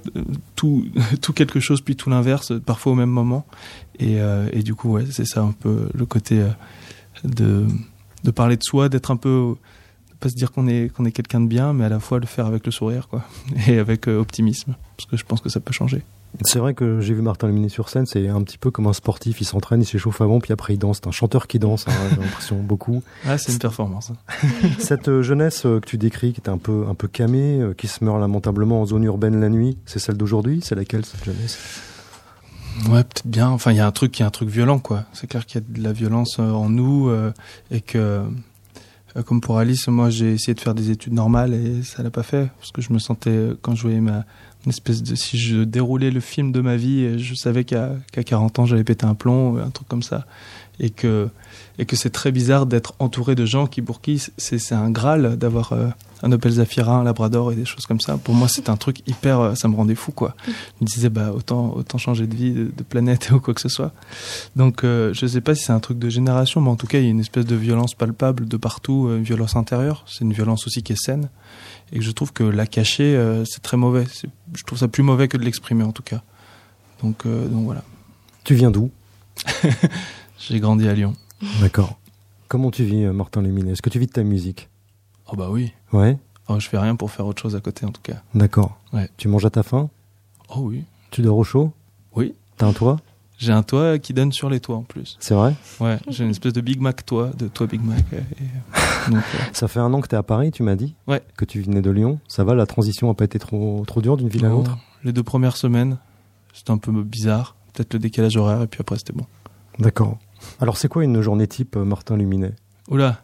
tout, 0.55 0.87
tout 1.21 1.33
quelque 1.33 1.59
chose 1.61 1.81
puis 1.81 1.97
tout 1.97 2.09
l'inverse, 2.09 2.53
parfois 2.65 2.93
au 2.93 2.95
même 2.95 3.11
moment. 3.11 3.45
Et, 3.99 4.19
et 4.53 4.63
du 4.63 4.75
coup, 4.77 4.93
ouais, 4.93 5.05
c'est 5.11 5.25
ça 5.27 5.43
un 5.43 5.53
peu 5.53 5.89
le 5.93 6.07
côté 6.07 6.41
de, 7.25 7.67
de 8.25 8.31
parler 8.31 8.57
de 8.57 8.63
soi, 8.63 8.89
d'être 8.89 9.11
un 9.11 9.17
peu, 9.17 9.55
pas 10.21 10.29
se 10.29 10.35
dire 10.35 10.53
qu'on 10.53 10.67
est 10.67 10.93
qu'on 10.93 11.05
est 11.05 11.13
quelqu'un 11.13 11.41
de 11.41 11.47
bien, 11.47 11.73
mais 11.73 11.85
à 11.85 11.89
la 11.89 12.01
fois 12.01 12.19
le 12.19 12.27
faire 12.27 12.47
avec 12.47 12.65
le 12.67 12.73
sourire, 12.73 13.09
quoi, 13.09 13.25
et 13.69 13.79
avec 13.79 14.09
euh, 14.09 14.19
optimisme, 14.19 14.75
parce 14.97 15.09
que 15.11 15.17
je 15.17 15.25
pense 15.25 15.41
que 15.41 15.49
ça 15.49 15.61
peut 15.61 15.73
changer. 15.73 16.03
c'est 16.43 16.59
vrai 16.59 16.75
que 16.75 17.01
j'ai 17.01 17.15
vu 17.15 17.23
Martin 17.23 17.47
Léminet 17.47 17.69
sur 17.71 17.89
scène. 17.89 18.05
C'est 18.07 18.29
un 18.29 18.43
petit 18.43 18.59
peu 18.59 18.71
comme 18.71 18.87
un 18.87 18.93
sportif. 18.93 19.41
Il 19.41 19.45
s'entraîne, 19.45 19.81
il 19.83 19.87
s'échauffe 19.87 20.21
avant, 20.21 20.39
puis 20.41 20.53
après 20.53 20.75
il 20.75 20.79
danse. 20.79 20.99
C'est 21.03 21.09
un 21.09 21.13
chanteur 21.13 21.47
qui 21.47 21.59
danse. 21.59 21.87
hein, 21.89 21.93
j'ai 22.11 22.17
l'impression 22.21 22.57
beaucoup. 22.63 23.03
Ah, 23.27 23.39
c'est 23.39 23.53
une 23.53 23.59
performance. 23.59 24.11
hein. 24.11 24.49
Cette 24.79 25.09
euh, 25.09 25.23
jeunesse 25.23 25.65
euh, 25.67 25.81
que 25.81 25.87
tu 25.87 25.97
décris, 25.99 26.33
qui 26.33 26.41
est 26.41 26.49
un 26.51 26.59
peu 26.59 26.87
un 26.89 26.95
peu 26.95 27.09
camée, 27.09 27.61
qui 27.79 27.89
se 27.89 28.05
meurt 28.05 28.21
lamentablement 28.21 28.81
en 28.83 28.87
zone 28.87 29.05
urbaine 29.05 29.41
la 29.41 29.49
nuit, 29.49 29.79
c'est 29.87 29.99
celle 29.99 30.17
d'aujourd'hui. 30.17 30.61
C'est 30.63 30.75
laquelle 30.75 31.05
cette 31.05 31.25
jeunesse? 31.25 31.59
Ouais, 32.91 33.03
peut-être 33.05 33.27
bien. 33.27 33.49
Enfin, 33.49 33.73
il 33.73 33.79
y 33.79 33.81
a 33.81 33.87
un 33.87 33.91
truc, 33.93 34.19
il 34.19 34.21
y 34.21 34.23
a 34.23 34.27
un 34.27 34.31
truc 34.31 34.51
violent, 34.51 34.79
quoi. 34.79 35.05
C'est 35.15 35.27
clair 35.27 35.47
qu'il 35.47 35.63
y 35.63 35.65
a 35.65 35.67
de 35.79 35.83
la 35.83 35.93
violence 35.95 36.39
en 36.39 36.69
nous 36.69 37.09
euh, 37.09 37.33
et 37.71 37.81
que, 37.81 38.21
comme 39.25 39.41
pour 39.41 39.59
Alice, 39.59 39.89
moi, 39.89 40.11
j'ai 40.11 40.33
essayé 40.33 40.55
de 40.55 40.61
faire 40.61 40.75
des 40.75 40.91
études 40.91 41.15
normales 41.15 41.55
et 41.55 41.83
ça 41.83 42.03
l'a 42.03 42.11
pas 42.11 42.23
fait 42.23 42.51
parce 42.59 42.73
que 42.73 42.83
je 42.83 42.93
me 42.93 42.99
sentais 42.99 43.31
euh, 43.31 43.59
quand 43.63 43.75
je 43.75 43.83
voyais 43.83 44.01
ma 44.01 44.25
espèce 44.69 45.03
de 45.03 45.15
si 45.15 45.39
je 45.39 45.63
déroulais 45.63 46.11
le 46.11 46.21
film 46.21 46.53
de 46.53 46.61
ma 46.61 46.77
vie, 46.77 47.19
je 47.19 47.35
savais 47.35 47.65
qu'à 47.65 47.91
qu'à 48.13 48.25
40 48.25 48.59
ans, 48.59 48.67
j'allais 48.67 48.85
péter 48.85 49.07
un 49.07 49.15
plomb, 49.15 49.59
un 49.59 49.71
truc 49.71 49.89
comme 49.89 50.03
ça, 50.03 50.27
et 50.81 50.91
que 50.91 51.29
et 51.79 51.87
que 51.87 51.97
c'est 51.97 52.11
très 52.11 52.33
bizarre 52.33 52.67
d'être 52.67 52.95
entouré 52.99 53.35
de 53.35 53.47
gens 53.47 53.67
qui 53.67 53.83
pour 53.83 54.01
qui 54.01 54.23
c'est 54.37 54.59
c'est 54.59 54.75
un 54.75 54.91
graal 54.91 55.37
d'avoir 55.37 55.73
euh, 55.73 55.89
un 56.23 56.33
Opel 56.33 56.53
Zafira, 56.53 56.97
un 56.97 57.05
Labrador 57.05 57.53
et 57.53 57.57
des 57.57 57.65
choses 57.65 57.87
comme 57.87 58.01
ça. 58.01 58.17
Pour 58.17 58.35
moi, 58.35 58.49
c'est 58.49 58.69
un 58.69 58.77
truc 58.77 59.01
hyper, 59.07 59.41
euh, 59.41 59.55
ça 59.55 59.69
me 59.69 59.77
rendait 59.77 59.95
fou, 59.95 60.13
quoi. 60.13 60.35
Je 60.47 60.53
me 60.81 60.87
disais, 60.87 61.09
bah, 61.09 61.33
autant, 61.35 61.75
autant 61.75 61.99
changer 61.99 62.27
de 62.27 62.35
vie, 62.35 62.53
de, 62.53 62.65
de 62.65 62.83
planète 62.83 63.31
ou 63.35 63.41
quoi 63.41 63.55
que 63.55 63.61
ce 63.61 63.69
soit. 63.69 63.93
Donc, 64.55 64.85
euh, 64.85 65.13
je 65.13 65.27
sais 65.27 65.41
pas 65.41 65.55
si 65.55 65.65
c'est 65.65 65.73
un 65.73 65.81
truc 65.81 65.99
de 65.99 66.09
génération, 66.09 66.61
mais 66.61 66.71
en 66.71 66.77
tout 66.77 66.87
cas, 66.87 66.99
il 66.99 67.05
y 67.05 67.09
a 67.09 67.11
une 67.11 67.21
espèce 67.21 67.47
de 67.47 67.57
violence 67.57 67.95
palpable 67.95 68.49
de 68.49 68.57
partout, 68.57 69.09
euh, 69.09 69.19
une 69.19 69.25
violence 69.25 69.57
intérieure. 69.57 70.05
C'est 70.07 70.25
une 70.25 70.33
violence 70.33 70.67
aussi 70.67 70.83
qui 70.83 70.93
est 70.93 71.01
saine. 71.01 71.29
Et 71.93 71.99
que 71.99 72.05
je 72.05 72.11
trouve 72.11 72.33
que 72.33 72.43
la 72.43 72.67
cacher, 72.67 73.17
euh, 73.17 73.45
c'est 73.45 73.63
très 73.63 73.77
mauvais. 73.77 74.05
Je 74.55 74.63
trouve 74.65 74.79
ça 74.79 74.89
plus 74.89 75.03
mauvais 75.03 75.29
que 75.29 75.37
de 75.37 75.45
l'exprimer, 75.45 75.85
en 75.85 75.93
tout 75.93 76.03
cas. 76.03 76.23
Donc, 77.03 77.27
euh, 77.27 77.47
donc 77.47 77.65
voilà. 77.65 77.85
Tu 78.45 78.55
viens 78.55 78.71
d'où? 78.71 78.91
J'ai 80.39 80.61
grandi 80.61 80.89
à 80.89 80.95
Lyon. 80.95 81.15
D'accord. 81.61 81.99
Comment 82.49 82.71
tu 82.71 82.85
vis, 82.85 83.05
Martin 83.07 83.43
Léminet 83.43 83.73
Est-ce 83.73 83.83
que 83.83 83.91
tu 83.91 83.99
vis 83.99 84.07
de 84.07 84.13
ta 84.13 84.23
musique? 84.23 84.69
Oh 85.31 85.37
bah 85.37 85.49
oui. 85.51 85.73
Ouais. 85.93 86.19
Oh, 86.49 86.61
je 86.61 86.69
fais 86.69 86.79
rien 86.79 86.95
pour 86.97 87.11
faire 87.11 87.27
autre 87.27 87.43
chose 87.43 87.57
à 87.57 87.61
côté, 87.61 87.85
en 87.87 87.91
tout 87.91 88.03
cas. 88.03 88.23
D'accord. 88.35 88.79
Ouais. 88.93 89.09
Tu 89.17 89.29
manges 89.29 89.45
à 89.45 89.51
ta 89.51 89.63
faim? 89.63 89.91
Oh 90.55 90.61
oui. 90.61 90.85
Tu 91.11 91.23
dors 91.23 91.37
au 91.37 91.45
chaud? 91.45 91.73
Oui. 92.15 92.35
T'as 92.57 92.67
un 92.69 92.73
toit? 92.73 92.99
J'ai 93.39 93.53
un 93.53 93.63
toit 93.63 93.99
qui 93.99 94.15
donne 94.15 94.33
sur 94.33 94.49
les 94.49 94.61
toits 94.61 94.77
en 94.77 94.83
plus. 94.83 95.17
C'est 95.21 95.35
vrai? 95.35 95.55
Ouais, 95.81 95.99
j'ai 96.09 96.25
une 96.25 96.31
espèce 96.31 96.55
de 96.55 96.61
Big 96.63 96.81
Mac 96.81 97.05
toit, 97.05 97.31
de 97.37 97.49
toit 97.49 97.67
Big 97.67 97.83
Mac. 97.83 98.03
et- 98.13 98.17
et, 98.17 99.11
donc, 99.11 99.19
euh, 99.35 99.39
Ça 99.53 99.69
fait 99.69 99.81
un 99.81 99.93
an 99.93 100.01
que 100.01 100.09
t'es 100.09 100.17
à 100.17 100.23
Paris, 100.23 100.53
tu 100.53 100.63
m'as 100.63 100.77
dit? 100.77 100.95
Ouais. 101.07 101.21
Que 101.37 101.45
tu 101.45 101.61
venais 101.61 101.83
de 101.83 101.91
Lyon? 101.91 102.19
Ça 102.29 102.45
va, 102.45 102.55
la 102.55 102.65
transition 102.67 103.11
a 103.11 103.15
pas 103.15 103.25
été 103.25 103.39
trop, 103.39 103.85
trop 103.87 104.01
dure 104.01 104.17
d'une 104.17 104.29
ville 104.29 104.47
à 104.47 104.49
l'autre? 104.49 104.79
Les 105.05 105.13
deux 105.13 105.23
premières 105.23 105.57
semaines, 105.59 105.99
c'était 106.55 106.71
un 106.71 106.79
peu 106.79 106.91
bizarre. 107.03 107.57
Peut-être 107.75 107.93
le 107.93 107.99
décalage 107.99 108.37
horaire, 108.39 108.63
et 108.63 108.67
puis 108.69 108.81
après, 108.81 108.97
c'était 108.97 109.13
bon. 109.13 109.27
D'accord. 109.79 110.17
Alors 110.61 110.79
c'est 110.79 110.89
quoi 110.89 111.05
une 111.05 111.21
journée 111.21 111.47
type, 111.47 111.77
euh, 111.77 111.85
Martin 111.85 112.17
Luminet? 112.17 112.55
Oula 112.89 113.21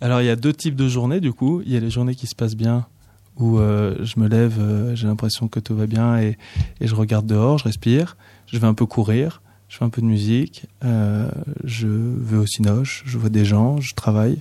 Alors, 0.00 0.20
il 0.20 0.26
y 0.26 0.30
a 0.30 0.36
deux 0.36 0.52
types 0.52 0.76
de 0.76 0.88
journées, 0.88 1.20
du 1.20 1.32
coup. 1.32 1.62
Il 1.64 1.72
y 1.72 1.76
a 1.76 1.80
les 1.80 1.90
journées 1.90 2.14
qui 2.14 2.26
se 2.26 2.34
passent 2.34 2.56
bien, 2.56 2.86
où 3.36 3.58
euh, 3.58 3.96
je 4.00 4.18
me 4.18 4.28
lève, 4.28 4.58
euh, 4.58 4.94
j'ai 4.94 5.06
l'impression 5.06 5.48
que 5.48 5.60
tout 5.60 5.74
va 5.74 5.86
bien, 5.86 6.18
et, 6.18 6.38
je 6.80 6.94
regarde 6.94 7.26
dehors, 7.26 7.58
je 7.58 7.64
respire, 7.64 8.16
je 8.46 8.58
vais 8.58 8.66
un 8.66 8.74
peu 8.74 8.86
courir, 8.86 9.42
je 9.68 9.78
fais 9.78 9.84
un 9.84 9.90
peu 9.90 10.02
de 10.02 10.06
musique, 10.06 10.66
euh, 10.84 11.30
je 11.64 11.88
vais 11.88 12.36
au 12.36 12.46
Cinoche, 12.46 13.02
je 13.06 13.18
vois 13.18 13.30
des 13.30 13.44
gens, 13.44 13.80
je 13.80 13.94
travaille, 13.94 14.38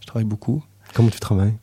je 0.00 0.06
travaille 0.06 0.26
beaucoup. 0.26 0.62
Comment 0.94 1.10
tu 1.10 1.20
travailles? 1.20 1.54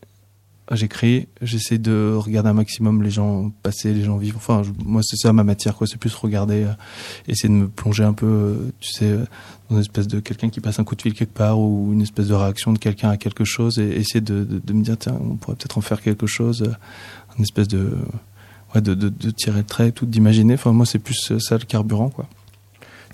J'écris, 0.73 1.27
j'essaie 1.41 1.77
de 1.77 2.13
regarder 2.17 2.49
un 2.49 2.53
maximum 2.53 3.01
les 3.01 3.10
gens 3.10 3.51
passer, 3.63 3.93
les 3.93 4.03
gens 4.03 4.17
vivre. 4.17 4.36
Enfin, 4.36 4.63
moi, 4.84 5.01
c'est 5.01 5.15
ça 5.15 5.32
ma 5.32 5.45
matière, 5.45 5.75
quoi. 5.75 5.88
C'est 5.88 5.97
plus 5.97 6.13
regarder, 6.13 6.63
euh, 6.63 6.73
essayer 7.30 7.47
de 7.47 7.53
me 7.53 7.67
plonger 7.69 8.03
un 8.03 8.12
peu, 8.12 8.25
euh, 8.25 8.56
tu 8.82 8.91
sais, 8.91 9.06
euh, 9.06 9.25
dans 9.69 9.77
une 9.77 9.82
espèce 9.82 10.08
de 10.08 10.19
quelqu'un 10.19 10.49
qui 10.49 10.60
passe 10.60 10.80
un 10.80 10.84
coup 10.84 10.95
de 10.95 11.01
fil 11.01 11.13
quelque 11.13 11.34
part 11.34 11.60
ou 11.60 11.93
une 11.93 12.01
espèce 12.01 12.27
de 12.27 12.34
réaction 12.34 12.73
de 12.73 12.80
quelqu'un 12.80 13.10
à 13.10 13.17
quelque 13.17 13.45
chose 13.45 13.80
et 13.80 13.88
essayer 13.97 14.19
de, 14.19 14.43
de, 14.43 14.60
de 14.60 14.73
me 14.73 14.84
dire, 14.84 14.97
tiens, 14.97 15.17
on 15.21 15.36
pourrait 15.36 15.56
peut-être 15.56 15.77
en 15.77 15.82
faire 15.82 16.01
quelque 16.01 16.27
chose, 16.27 16.63
euh, 16.63 16.73
une 17.38 17.43
espèce 17.43 17.69
de, 17.69 17.93
ouais, 18.75 18.82
de, 18.82 18.93
de, 18.93 19.32
tirer 19.32 19.60
le 19.60 19.65
trait, 19.65 19.91
tout, 19.91 20.06
d'imaginer. 20.06 20.56
Enfin, 20.56 20.73
moi, 20.73 20.86
c'est 20.86 20.99
plus 20.99 21.38
ça 21.39 21.58
le 21.58 21.65
carburant, 21.65 22.10
quoi. 22.10 22.27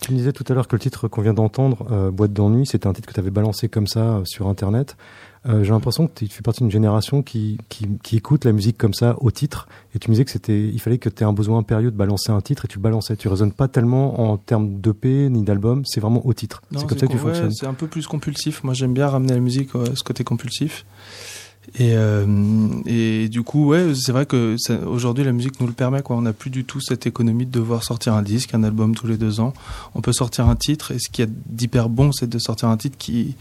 Tu 0.02 0.12
me 0.12 0.18
disais 0.18 0.34
tout 0.34 0.44
à 0.50 0.54
l'heure 0.54 0.68
que 0.68 0.76
le 0.76 0.82
titre 0.82 1.08
qu'on 1.08 1.22
vient 1.22 1.34
d'entendre, 1.34 1.88
euh, 1.92 2.12
Boîte 2.12 2.34
d'ennui, 2.34 2.66
c'était 2.66 2.88
un 2.88 2.94
titre 2.94 3.08
que 3.08 3.13
tu 3.13 3.20
avais 3.20 3.32
balancé 3.32 3.70
comme 3.70 3.88
ça 3.88 4.22
sur 4.26 4.48
Internet. 4.48 4.98
Euh, 5.45 5.63
J'ai 5.63 5.71
l'impression 5.71 6.08
que 6.08 6.13
tu 6.13 6.27
fais 6.29 6.41
partie 6.41 6.62
d'une 6.62 6.71
génération 6.71 7.21
qui, 7.21 7.58
qui, 7.67 7.88
qui 8.01 8.15
écoute 8.15 8.45
la 8.45 8.53
musique 8.53 8.77
comme 8.77 8.93
ça 8.93 9.15
au 9.19 9.29
titre. 9.32 9.67
Et 9.93 9.99
tu 9.99 10.10
me 10.10 10.15
disais 10.15 10.23
que 10.25 10.32
c'était, 10.32 10.67
il 10.67 10.79
fallait 10.79 10.97
que 10.97 11.10
tu 11.10 11.23
aies 11.23 11.25
un 11.25 11.34
besoin 11.34 11.60
impérieux 11.60 11.91
de 11.91 11.97
balancer 11.97 12.32
un 12.32 12.41
titre 12.41 12.65
et 12.65 12.67
tu 12.67 12.77
le 12.77 12.84
balançais. 12.84 13.15
Tu 13.17 13.27
raisonnes 13.27 13.51
pas 13.51 13.67
tellement 13.67 14.21
en 14.21 14.38
termes 14.38 14.79
d'EP 14.79 15.29
ni 15.29 15.43
d'album, 15.43 15.86
c'est 15.86 15.99
vraiment 15.99 16.25
au 16.25 16.34
titre. 16.34 16.62
C'est 16.71 16.88
comme 16.88 16.97
ça 16.97 17.08
que 17.08 17.12
tu 17.12 17.17
ouais, 17.17 17.23
fonctionnes. 17.23 17.51
C'est 17.51 17.67
un 17.67 17.73
peu 17.73 17.88
plus 17.88 18.08
compulsif. 18.08 18.63
Moi, 18.63 18.73
j'aime 18.73 18.93
bien 18.93 19.08
ramener 19.08 19.34
la 19.34 19.39
musique 19.39 19.75
à 19.75 19.95
ce 19.95 20.03
côté 20.03 20.23
compulsif. 20.23 20.86
Et, 21.79 21.93
euh, 21.93 22.25
et 22.86 23.29
du 23.29 23.41
coup, 23.41 23.67
ouais, 23.67 23.93
c'est 23.95 24.12
vrai 24.12 24.25
que 24.25 24.56
aujourd'hui, 24.86 25.23
la 25.23 25.32
musique 25.32 25.60
nous 25.62 25.67
le 25.67 25.73
permet. 25.73 26.01
Quoi. 26.01 26.15
On 26.17 26.21
n'a 26.21 26.34
plus 26.34 26.49
du 26.49 26.65
tout 26.65 26.82
cette 26.82 27.08
économie 27.08 27.45
de 27.45 27.51
devoir 27.51 27.84
sortir 27.84 28.13
un 28.13 28.21
disque, 28.21 28.53
un 28.53 28.63
album 28.63 28.95
tous 28.95 29.08
les 29.08 29.17
deux 29.17 29.39
ans. 29.39 29.53
On 29.95 30.01
peut 30.01 30.13
sortir 30.13 30.47
un 30.47 30.56
titre. 30.56 30.91
Et 30.91 30.99
ce 30.99 31.10
qui 31.10 31.21
est 31.21 31.29
d'hyper 31.47 31.89
bon, 31.89 32.12
c'est 32.12 32.29
de 32.29 32.39
sortir 32.39 32.69
un 32.69 32.77
titre 32.77 32.97
qui 32.97 33.36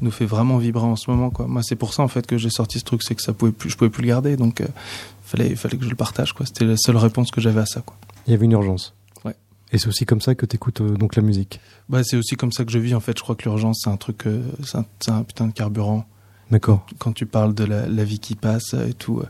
nous 0.00 0.10
fait 0.10 0.26
vraiment 0.26 0.58
vibrer 0.58 0.84
en 0.84 0.96
ce 0.96 1.10
moment. 1.10 1.30
Quoi. 1.30 1.46
Moi, 1.46 1.62
c'est 1.62 1.76
pour 1.76 1.94
ça 1.94 2.02
en 2.02 2.08
fait 2.08 2.26
que 2.26 2.38
j'ai 2.38 2.50
sorti 2.50 2.78
ce 2.78 2.84
truc, 2.84 3.02
c'est 3.02 3.14
que 3.14 3.22
ça 3.22 3.32
pouvait 3.32 3.52
plus, 3.52 3.70
je 3.70 3.76
pouvais 3.76 3.90
plus 3.90 4.02
le 4.02 4.08
garder. 4.08 4.36
Donc, 4.36 4.60
euh, 4.60 4.66
fallait, 5.22 5.54
fallait 5.56 5.76
que 5.76 5.84
je 5.84 5.90
le 5.90 5.96
partage. 5.96 6.32
Quoi. 6.32 6.46
C'était 6.46 6.64
la 6.64 6.76
seule 6.76 6.96
réponse 6.96 7.30
que 7.30 7.40
j'avais 7.40 7.60
à 7.60 7.66
ça. 7.66 7.80
Quoi. 7.80 7.96
Il 8.26 8.32
y 8.32 8.34
avait 8.34 8.44
une 8.44 8.52
urgence. 8.52 8.94
Ouais. 9.24 9.34
Et 9.72 9.78
c'est 9.78 9.88
aussi 9.88 10.06
comme 10.06 10.20
ça 10.20 10.34
que 10.34 10.46
tu 10.46 10.56
écoutes 10.56 10.82
donc 10.82 11.16
la 11.16 11.22
musique. 11.22 11.60
Bah, 11.88 12.02
c'est 12.04 12.16
aussi 12.16 12.36
comme 12.36 12.52
ça 12.52 12.64
que 12.64 12.72
je 12.72 12.78
vis. 12.78 12.94
En 12.94 13.00
fait, 13.00 13.16
je 13.16 13.22
crois 13.22 13.36
que 13.36 13.44
l'urgence, 13.44 13.80
c'est 13.84 13.90
un 13.90 13.96
truc, 13.96 14.26
euh, 14.26 14.42
c'est 14.64 15.10
un, 15.10 15.22
putain 15.22 15.46
de 15.46 15.52
carburant. 15.52 16.06
D'accord. 16.48 16.86
quand 16.98 17.12
tu 17.12 17.26
parles 17.26 17.54
de 17.54 17.64
la, 17.64 17.88
la 17.88 18.04
vie 18.04 18.20
qui 18.20 18.36
passe 18.36 18.74
et 18.74 18.94
tout, 18.94 19.18
euh, 19.18 19.26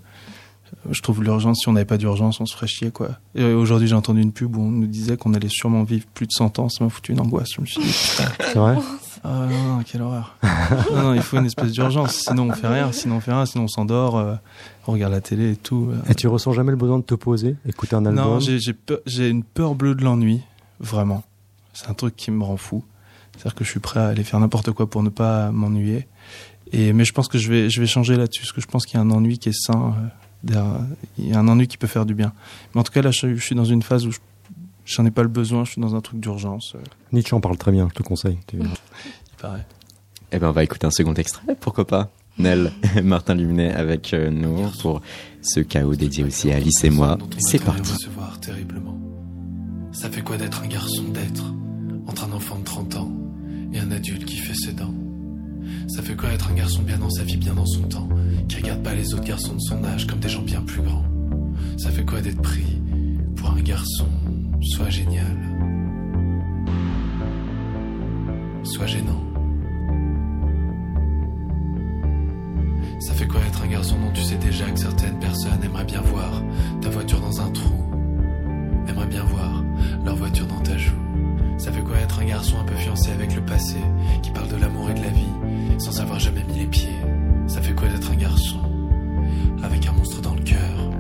je 0.90 1.00
trouve 1.02 1.22
l'urgence, 1.22 1.58
si 1.60 1.68
on 1.68 1.72
n'avait 1.72 1.84
pas 1.86 1.98
d'urgence, 1.98 2.40
on 2.40 2.46
se 2.46 2.54
ferait 2.54 2.66
chier, 2.66 2.90
quoi. 2.90 3.10
Et 3.34 3.42
euh, 3.42 3.56
aujourd'hui, 3.56 3.88
j'ai 3.88 3.94
entendu 3.94 4.20
une 4.20 4.32
pub 4.32 4.56
où 4.56 4.60
on 4.62 4.70
nous 4.70 4.86
disait 4.86 5.16
qu'on 5.16 5.34
allait 5.34 5.48
sûrement 5.48 5.82
vivre 5.84 6.06
plus 6.14 6.26
de 6.26 6.32
100 6.32 6.58
ans, 6.58 6.68
ça 6.68 6.84
m'a 6.84 6.90
foutu 6.90 7.12
une 7.12 7.20
angoisse. 7.20 7.48
Je 7.56 7.60
me 7.60 7.66
suis 7.66 7.80
dit, 7.82 7.88
putain, 8.10 8.30
C'est 8.52 8.58
vrai? 8.58 8.76
Ah 9.24 9.46
non, 9.50 9.76
non, 9.78 9.82
quelle 9.84 10.02
horreur. 10.02 10.36
non, 10.94 11.02
non, 11.02 11.14
il 11.14 11.22
faut 11.22 11.38
une 11.38 11.46
espèce 11.46 11.72
d'urgence, 11.72 12.12
sinon 12.28 12.48
on 12.50 12.52
fait 12.52 12.68
rien, 12.68 12.92
sinon 12.92 13.16
on 13.16 13.20
fait 13.20 13.32
rien, 13.32 13.44
sinon 13.46 13.64
on 13.64 13.68
s'endort, 13.68 14.16
euh, 14.16 14.34
on 14.86 14.92
regarde 14.92 15.12
la 15.12 15.20
télé 15.20 15.52
et 15.52 15.56
tout. 15.56 15.88
euh. 15.90 16.10
Et 16.10 16.14
tu 16.14 16.28
ressens 16.28 16.52
jamais 16.52 16.70
le 16.70 16.76
besoin 16.76 16.98
de 16.98 17.04
te 17.04 17.14
poser, 17.14 17.56
écouter 17.66 17.96
un 17.96 18.06
album? 18.06 18.14
Non, 18.24 18.38
j'ai 18.40 18.60
j'ai 18.60 18.72
peur- 18.74 19.00
j'ai 19.06 19.28
une 19.28 19.42
peur 19.42 19.74
bleue 19.74 19.96
de 19.96 20.04
l'ennui, 20.04 20.42
vraiment. 20.78 21.24
C'est 21.72 21.88
un 21.90 21.94
truc 21.94 22.14
qui 22.14 22.30
me 22.30 22.44
rend 22.44 22.56
fou. 22.56 22.84
C'est-à-dire 23.36 23.54
que 23.56 23.64
je 23.64 23.70
suis 23.70 23.80
prêt 23.80 24.00
à 24.00 24.06
aller 24.08 24.22
faire 24.22 24.38
n'importe 24.38 24.70
quoi 24.70 24.88
pour 24.88 25.02
ne 25.02 25.08
pas 25.10 25.50
m'ennuyer. 25.50 26.06
Et 26.72 26.92
mais 26.92 27.04
je 27.04 27.12
pense 27.12 27.26
que 27.28 27.36
je 27.38 27.50
vais 27.50 27.68
je 27.68 27.80
vais 27.80 27.86
changer 27.86 28.16
là-dessus 28.16 28.40
parce 28.42 28.52
que 28.52 28.60
je 28.60 28.66
pense 28.66 28.86
qu'il 28.86 28.94
y 28.94 28.98
a 28.98 29.04
un 29.04 29.10
ennui 29.10 29.38
qui 29.38 29.48
est 29.48 29.58
sain. 29.60 29.94
euh, 29.98 30.06
il 30.44 31.28
y 31.28 31.32
a 31.32 31.38
un 31.38 31.48
ennui 31.48 31.66
qui 31.66 31.76
peut 31.78 31.86
faire 31.86 32.06
du 32.06 32.14
bien. 32.14 32.32
Mais 32.74 32.80
en 32.80 32.84
tout 32.84 32.92
cas 32.92 33.02
là, 33.02 33.10
je, 33.10 33.34
je 33.34 33.40
suis 33.42 33.54
dans 33.54 33.64
une 33.64 33.82
phase 33.82 34.06
où 34.06 34.12
je- 34.12 34.18
j'en 34.84 35.04
ai 35.06 35.10
pas 35.10 35.22
le 35.22 35.28
besoin. 35.28 35.64
Je 35.64 35.72
suis 35.72 35.80
dans 35.80 35.94
un 35.94 36.00
truc 36.00 36.20
d'urgence. 36.20 36.74
Nietzsche 37.12 37.34
en 37.34 37.40
parle 37.40 37.56
très 37.56 37.72
bien, 37.72 37.88
je 37.90 37.94
te 37.94 38.02
conseille. 38.02 38.38
Tu- 38.46 38.56
il 38.58 39.36
paraît. 39.40 39.66
Eh 40.32 40.38
ben, 40.38 40.48
on 40.48 40.52
va 40.52 40.64
écouter 40.64 40.86
un 40.86 40.90
second 40.90 41.14
extrait, 41.14 41.56
pourquoi 41.60 41.86
pas. 41.86 42.10
Nel 42.38 42.70
et 42.96 43.00
Martin 43.02 43.34
Luminet 43.34 43.72
avec 43.72 44.12
euh, 44.12 44.28
nous 44.30 44.68
pour 44.82 45.00
ce 45.40 45.60
chaos 45.60 45.94
dédié 45.94 46.24
aussi 46.24 46.52
à 46.52 46.56
Alice 46.56 46.84
et 46.84 46.90
moi. 46.90 47.16
C'est 47.38 47.62
parti. 47.64 47.92
recevoir 47.92 48.38
terriblement. 48.40 48.98
Ça 49.92 50.10
fait 50.10 50.20
quoi 50.22 50.36
d'être 50.36 50.62
un 50.62 50.66
garçon 50.66 51.04
d'être 51.04 51.44
entre 52.06 52.24
un 52.24 52.32
enfant 52.32 52.58
de 52.58 52.64
30 52.64 52.96
ans 52.96 53.10
et 53.72 53.78
un 53.78 53.90
adulte 53.90 54.26
qui 54.26 54.36
fait 54.36 54.54
ses 54.54 54.72
dents? 54.72 54.92
Ça 55.88 56.02
fait 56.02 56.16
quoi 56.16 56.30
être 56.30 56.50
un 56.50 56.54
garçon 56.54 56.82
bien 56.82 56.98
dans 56.98 57.10
sa 57.10 57.22
vie, 57.22 57.36
bien 57.36 57.54
dans 57.54 57.66
son 57.66 57.82
temps, 57.82 58.08
qui 58.48 58.56
regarde 58.56 58.82
pas 58.82 58.94
les 58.94 59.14
autres 59.14 59.24
garçons 59.24 59.54
de 59.54 59.60
son 59.60 59.84
âge 59.84 60.06
comme 60.06 60.18
des 60.18 60.28
gens 60.28 60.42
bien 60.42 60.60
plus 60.62 60.82
grands 60.82 61.04
Ça 61.76 61.90
fait 61.90 62.04
quoi 62.04 62.20
d'être 62.20 62.42
pris 62.42 62.80
pour 63.36 63.50
un 63.50 63.60
garçon 63.60 64.06
soit 64.62 64.90
génial, 64.90 65.36
soit 68.64 68.86
gênant? 68.86 69.22
Ça 72.98 73.12
fait 73.14 73.28
quoi 73.28 73.40
être 73.46 73.62
un 73.62 73.68
garçon 73.68 73.96
dont 74.00 74.12
tu 74.12 74.22
sais 74.22 74.36
déjà 74.38 74.68
que 74.70 74.78
certaines 74.78 75.18
personnes 75.20 75.62
aimeraient 75.62 75.84
bien 75.84 76.00
voir 76.00 76.42
ta 76.80 76.88
voiture 76.88 77.20
dans 77.20 77.40
un 77.40 77.50
trou, 77.50 77.84
aimeraient 78.88 79.06
bien 79.06 79.24
voir 79.24 79.62
leur 80.04 80.16
voiture 80.16 80.46
dans 80.46 80.60
ta 80.60 80.76
joue? 80.76 81.05
Ça 81.58 81.72
fait 81.72 81.82
quoi 81.82 81.96
être 81.98 82.20
un 82.20 82.24
garçon 82.24 82.58
un 82.60 82.64
peu 82.64 82.74
fiancé 82.74 83.10
avec 83.10 83.34
le 83.34 83.42
passé, 83.42 83.76
qui 84.22 84.30
parle 84.30 84.48
de 84.48 84.56
l'amour 84.56 84.90
et 84.90 84.94
de 84.94 85.02
la 85.02 85.08
vie, 85.08 85.32
sans 85.78 86.00
avoir 86.00 86.18
jamais 86.20 86.44
mis 86.44 86.60
les 86.60 86.66
pieds. 86.66 87.00
Ça 87.46 87.60
fait 87.62 87.74
quoi 87.74 87.88
d'être 87.88 88.10
un 88.10 88.16
garçon 88.16 88.60
avec 89.62 89.86
un 89.86 89.92
monstre 89.92 90.20
dans 90.20 90.34
le 90.34 90.42
cœur. 90.42 90.90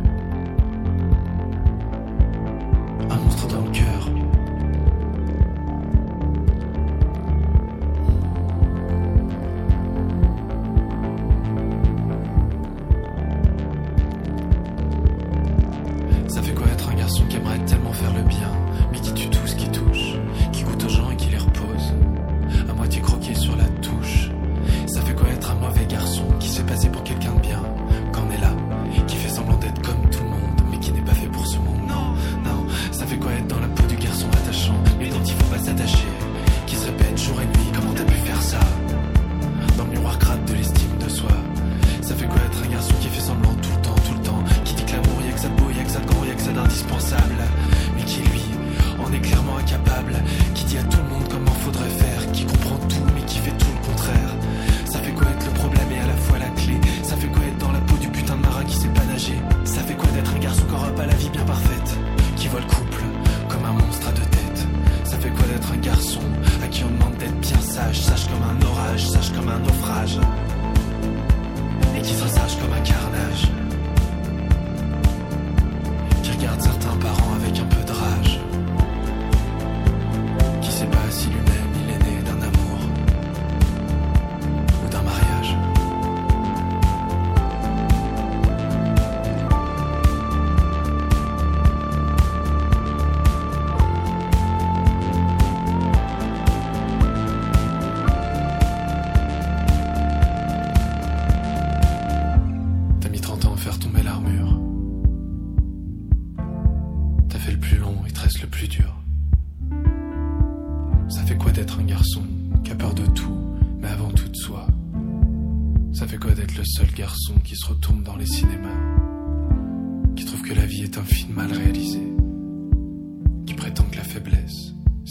Un 3.10 3.16
monstre 3.16 3.46
dans 3.48 3.62
le 3.62 3.70
cœur. 3.70 3.85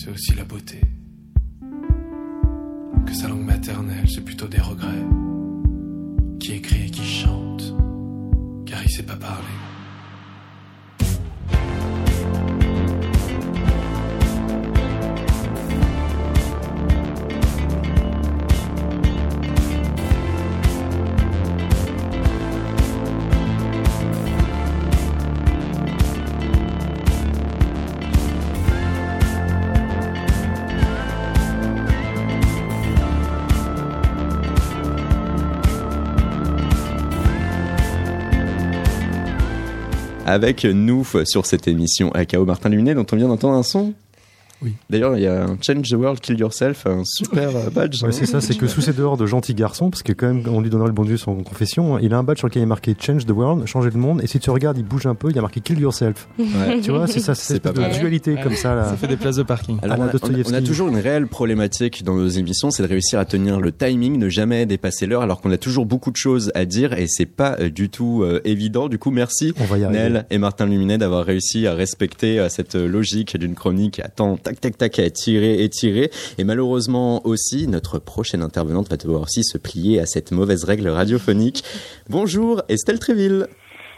C'est 0.06 0.12
aussi 0.12 0.36
la 0.36 0.44
beauté. 0.44 0.82
Que 3.08 3.14
sa 3.14 3.28
langue 3.28 3.46
maternelle, 3.46 4.08
c'est 4.08 4.24
plutôt 4.24 4.48
des 4.48 4.62
regrets. 4.62 5.04
Qui 6.40 6.54
écrit 6.54 6.86
et 6.86 6.90
qui 6.92 7.04
chante, 7.04 7.74
car 8.68 8.84
il 8.84 8.90
sait 8.90 9.04
pas 9.04 9.16
parler. 9.16 9.75
Avec 40.36 40.66
nous 40.66 41.08
sur 41.24 41.46
cette 41.46 41.66
émission 41.66 42.12
AKO 42.12 42.44
Martin 42.44 42.68
Luminet 42.68 42.94
dont 42.94 43.06
on 43.10 43.16
vient 43.16 43.30
d'entendre 43.30 43.56
un 43.56 43.64
son. 43.64 43.94
Oui. 44.66 44.74
D'ailleurs, 44.90 45.16
il 45.18 45.24
y 45.24 45.28
a 45.28 45.46
un 45.46 45.58
Change 45.62 45.90
the 45.90 45.94
World, 45.94 46.20
Kill 46.20 46.40
Yourself, 46.40 46.86
un 46.88 47.04
super 47.06 47.56
euh, 47.56 47.70
badge. 47.70 48.04
Ouais, 48.04 48.12
c'est 48.12 48.26
ça, 48.26 48.42
c'est 48.42 48.58
que 48.58 48.68
sous 48.68 48.82
ces 48.82 48.94
dehors 48.94 49.16
de 49.18 49.26
gentils 49.26 49.54
garçons, 49.54 49.90
parce 49.90 50.04
que 50.04 50.12
quand 50.12 50.28
même, 50.28 50.44
on 50.48 50.62
lui 50.62 50.70
donnera 50.70 50.88
le 50.88 50.94
bon 50.94 51.06
Dieu 51.06 51.18
son 51.18 51.36
confession, 51.44 52.00
il 52.00 52.14
a 52.14 52.18
un 52.18 52.24
badge 52.24 52.40
sur 52.40 52.48
lequel 52.48 52.62
il 52.62 52.64
est 52.64 52.68
marqué 52.68 52.96
Change 53.00 53.26
the 53.26 53.32
World, 53.32 53.66
changer 53.68 53.92
le 53.92 54.00
monde, 54.00 54.22
et 54.24 54.28
si 54.28 54.40
tu 54.40 54.50
regardes, 54.50 54.78
il 54.78 54.84
bouge 54.84 55.06
un 55.06 55.16
peu, 55.16 55.30
il 55.30 55.36
y 55.36 55.40
a 55.40 55.42
marqué 55.42 55.62
Kill 55.62 55.80
Yourself. 55.80 56.28
Ouais. 56.56 56.80
tu 56.80 56.92
vois, 56.92 57.06
c'est 57.08 57.20
ça, 57.20 57.36
C'est 57.36 57.60
pas 57.60 57.74
de 57.74 57.82
mal. 57.82 57.92
dualité 57.92 58.38
comme 58.42 58.56
ça, 58.56 58.76
là. 58.76 58.86
Ça 58.86 58.98
fait 58.98 59.08
des 59.08 59.18
places 59.18 59.36
de 59.36 59.44
parking. 59.44 59.78
Alors, 59.82 60.00
on, 60.00 60.04
a, 60.04 60.08
Dostoïevski. 60.08 60.54
on 60.54 60.58
a 60.58 60.62
toujours 60.62 60.88
une 60.88 60.98
réelle 60.98 61.28
problématique 61.28 62.04
dans 62.04 62.16
nos 62.16 62.28
émissions, 62.28 62.72
c'est 62.72 62.84
de 62.84 62.88
réussir 62.88 63.20
à 63.20 63.26
tenir 63.26 63.60
le 63.60 63.72
timing, 63.72 64.18
ne 64.18 64.30
jamais 64.30 64.66
dépasser 64.66 65.06
l'heure, 65.06 65.22
alors 65.22 65.42
qu'on 65.42 65.52
a 65.52 65.58
toujours 65.58 65.86
beaucoup 65.86 66.12
de 66.12 66.16
choses 66.16 66.52
à 66.56 66.66
dire 66.66 66.94
et 66.94 67.08
c'est 67.08 67.26
pas 67.26 67.58
euh, 67.60 67.70
du 67.70 67.90
tout 67.90 68.24
euh, 68.24 68.42
évident. 68.46 68.88
Du 68.88 68.98
coup, 69.00 69.12
merci 69.12 69.54
On 69.60 69.66
va 69.66 69.78
y 69.78 69.84
arriver. 69.84 70.00
Nel 70.00 70.26
et 70.30 70.38
Martin 70.38 70.66
Luminet 70.66 70.98
d'avoir 70.98 71.26
réussi 71.26 71.68
à 71.68 71.74
respecter 71.74 72.40
euh, 72.40 72.50
cette 72.50 72.76
logique 72.76 73.38
d'une 73.38 73.56
chronique 73.56 74.00
à 74.00 74.08
temps, 74.08 74.38
tac, 74.60 74.78
tac, 74.78 74.92
tac, 74.92 75.00
à 75.00 75.10
tirer 75.10 75.64
et 75.64 75.70
tirer. 75.70 76.12
Et 76.38 76.44
malheureusement 76.44 77.26
aussi, 77.26 77.68
notre 77.68 78.00
prochaine 78.00 78.42
intervenante 78.42 78.90
va 78.90 78.98
devoir 78.98 79.22
aussi 79.22 79.44
se 79.44 79.58
plier 79.58 80.00
à 80.00 80.06
cette 80.06 80.32
mauvaise 80.32 80.64
règle 80.64 80.88
radiophonique. 80.88 81.64
Bonjour 82.10 82.62
Estelle 82.70 83.00
Tréville. 83.00 83.48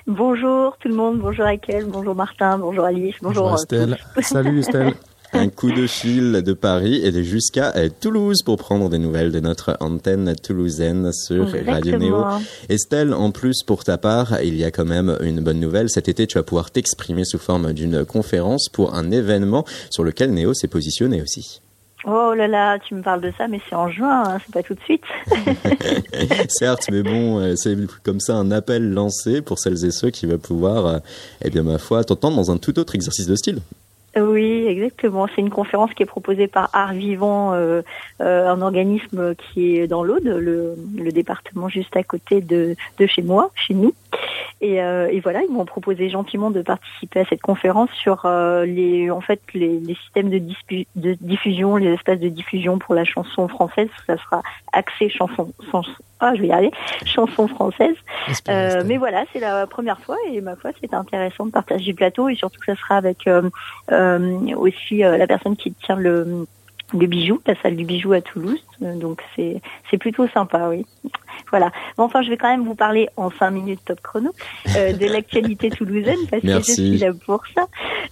Bonjour 0.07 0.77
tout 0.79 0.87
le 0.87 0.95
monde, 0.95 1.19
bonjour 1.19 1.43
Raquel, 1.43 1.85
bonjour 1.85 2.15
Martin, 2.15 2.57
bonjour 2.57 2.85
Alice, 2.85 3.15
bonjour, 3.21 3.49
Bonjour 3.49 3.51
euh, 3.51 3.61
Estelle. 3.61 3.97
Salut 4.21 4.59
Estelle. 4.59 4.93
Un 5.33 5.49
coup 5.49 5.71
de 5.71 5.87
fil 5.87 6.41
de 6.41 6.53
Paris 6.53 7.01
et 7.03 7.11
de 7.11 7.21
jusqu'à 7.21 7.73
euh, 7.75 7.89
Toulouse 8.01 8.43
pour 8.43 8.57
prendre 8.57 8.89
des 8.89 8.97
nouvelles 8.97 9.31
de 9.31 9.39
notre 9.39 9.77
antenne 9.81 10.35
toulousaine 10.35 11.11
sur 11.11 11.45
Radio 11.65 11.97
Néo. 11.97 12.17
Exactement. 12.17 12.41
Estelle, 12.69 13.13
en 13.13 13.31
plus 13.31 13.63
pour 13.63 13.83
ta 13.83 13.97
part, 13.97 14.41
il 14.41 14.55
y 14.55 14.63
a 14.63 14.71
quand 14.71 14.85
même 14.85 15.17
une 15.21 15.41
bonne 15.41 15.59
nouvelle. 15.59 15.89
Cet 15.89 16.07
été, 16.07 16.27
tu 16.27 16.37
vas 16.37 16.43
pouvoir 16.43 16.71
t'exprimer 16.71 17.25
sous 17.25 17.39
forme 17.39 17.73
d'une 17.73 18.05
conférence 18.05 18.69
pour 18.69 18.95
un 18.95 19.11
événement 19.11 19.65
sur 19.89 20.03
lequel 20.03 20.33
Néo 20.33 20.53
s'est 20.53 20.67
positionné 20.67 21.21
aussi. 21.21 21.61
Oh 22.05 22.33
là 22.33 22.47
là, 22.47 22.79
tu 22.79 22.95
me 22.95 23.01
parles 23.01 23.21
de 23.21 23.33
ça, 23.37 23.47
mais 23.49 23.59
c'est 23.67 23.75
en 23.75 23.89
juin, 23.89 24.23
hein, 24.25 24.37
c'est 24.45 24.53
pas 24.53 24.63
tout 24.63 24.75
de 24.75 24.79
suite. 24.81 25.03
Certes, 26.49 26.85
mais 26.89 27.01
bon, 27.03 27.39
euh, 27.39 27.55
c'est 27.57 27.75
comme 28.03 28.21
ça 28.21 28.35
un 28.35 28.51
appel 28.51 28.93
lancé 28.93 29.41
pour 29.41 29.59
celles 29.59 29.83
et 29.83 29.91
ceux 29.91 30.09
qui 30.09 30.25
vont 30.25 30.37
pouvoir, 30.37 30.85
euh, 30.85 30.99
eh 31.43 31.49
bien 31.49 31.63
ma 31.63 31.77
foi, 31.79 32.03
t'entendre 32.03 32.37
dans 32.37 32.51
un 32.51 32.57
tout 32.57 32.79
autre 32.79 32.95
exercice 32.95 33.27
de 33.27 33.35
style. 33.35 33.59
Oui, 34.19 34.65
exactement. 34.67 35.27
C'est 35.27 35.41
une 35.41 35.49
conférence 35.49 35.93
qui 35.93 36.03
est 36.03 36.07
proposée 36.07 36.47
par 36.47 36.69
Art 36.73 36.93
Vivant, 36.93 37.53
euh, 37.53 37.81
euh, 38.21 38.47
un 38.47 38.61
organisme 38.61 39.35
qui 39.35 39.77
est 39.77 39.87
dans 39.87 40.03
l'Aude, 40.03 40.25
le, 40.25 40.75
le 40.97 41.11
département 41.11 41.69
juste 41.69 41.95
à 41.95 42.03
côté 42.03 42.41
de, 42.41 42.75
de 42.97 43.07
chez 43.07 43.21
moi, 43.21 43.51
chez 43.55 43.73
nous. 43.73 43.93
Et, 44.59 44.81
euh, 44.81 45.07
et 45.11 45.19
voilà, 45.19 45.41
ils 45.43 45.51
m'ont 45.51 45.65
proposé 45.65 46.09
gentiment 46.09 46.49
de 46.49 46.61
participer 46.61 47.19
à 47.19 47.25
cette 47.25 47.41
conférence 47.41 47.89
sur 47.91 48.25
euh, 48.25 48.65
les, 48.65 49.11
en 49.11 49.21
fait, 49.21 49.39
les, 49.53 49.79
les 49.79 49.95
systèmes 49.95 50.29
de, 50.29 50.41
diffusion, 50.95 51.75
les 51.75 51.93
espaces 51.93 52.19
de 52.19 52.29
diffusion 52.29 52.79
pour 52.79 52.95
la 52.95 53.05
chanson 53.05 53.47
française. 53.47 53.89
Ça 54.07 54.17
sera 54.17 54.41
axé 54.73 55.09
chanson, 55.09 55.53
chanson 55.71 55.91
ah, 56.19 56.33
je 56.33 56.41
vais 56.41 56.47
y 56.47 56.51
aller, 56.51 56.71
chanson 57.05 57.47
française. 57.47 57.95
Euh, 58.49 58.81
mais 58.87 58.97
voilà, 58.97 59.25
c'est 59.31 59.39
la 59.39 59.67
première 59.67 59.99
fois 59.99 60.17
et 60.31 60.41
ma 60.41 60.55
foi, 60.55 60.71
c'est 60.81 60.91
intéressant 60.91 61.45
de 61.45 61.51
partager 61.51 61.91
le 61.91 61.95
plateau 61.95 62.27
et 62.27 62.33
surtout 62.33 62.59
que 62.59 62.73
ça 62.73 62.81
sera 62.81 62.95
avec 62.95 63.29
aussi 64.57 64.97
la 64.97 65.27
personne 65.27 65.55
qui 65.55 65.73
tient 65.73 65.95
le 65.95 66.47
le 66.93 67.07
bijou, 67.07 67.41
la 67.45 67.55
salle 67.61 67.75
du 67.75 67.85
bijou 67.85 68.13
à 68.13 68.21
Toulouse. 68.21 68.63
Euh, 68.83 68.95
Donc 68.95 69.21
c'est 69.35 69.61
c'est 69.89 69.97
plutôt 69.97 70.27
sympa, 70.27 70.69
oui. 70.69 70.85
Voilà. 71.51 71.71
Bon, 71.97 72.03
enfin, 72.03 72.21
je 72.23 72.29
vais 72.29 72.37
quand 72.37 72.49
même 72.49 72.65
vous 72.65 72.75
parler 72.75 73.07
en 73.15 73.29
cinq 73.29 73.51
minutes 73.51 73.79
top 73.85 74.01
chrono 74.01 74.31
euh, 74.75 74.93
de 74.93 75.05
l'actualité 75.13 75.69
toulousaine 75.69 76.17
parce 76.29 76.43
Merci. 76.43 76.75
que 76.75 76.81
je 76.81 76.87
suis 76.87 76.97
là 76.97 77.11
pour 77.25 77.43
ça. 77.55 77.67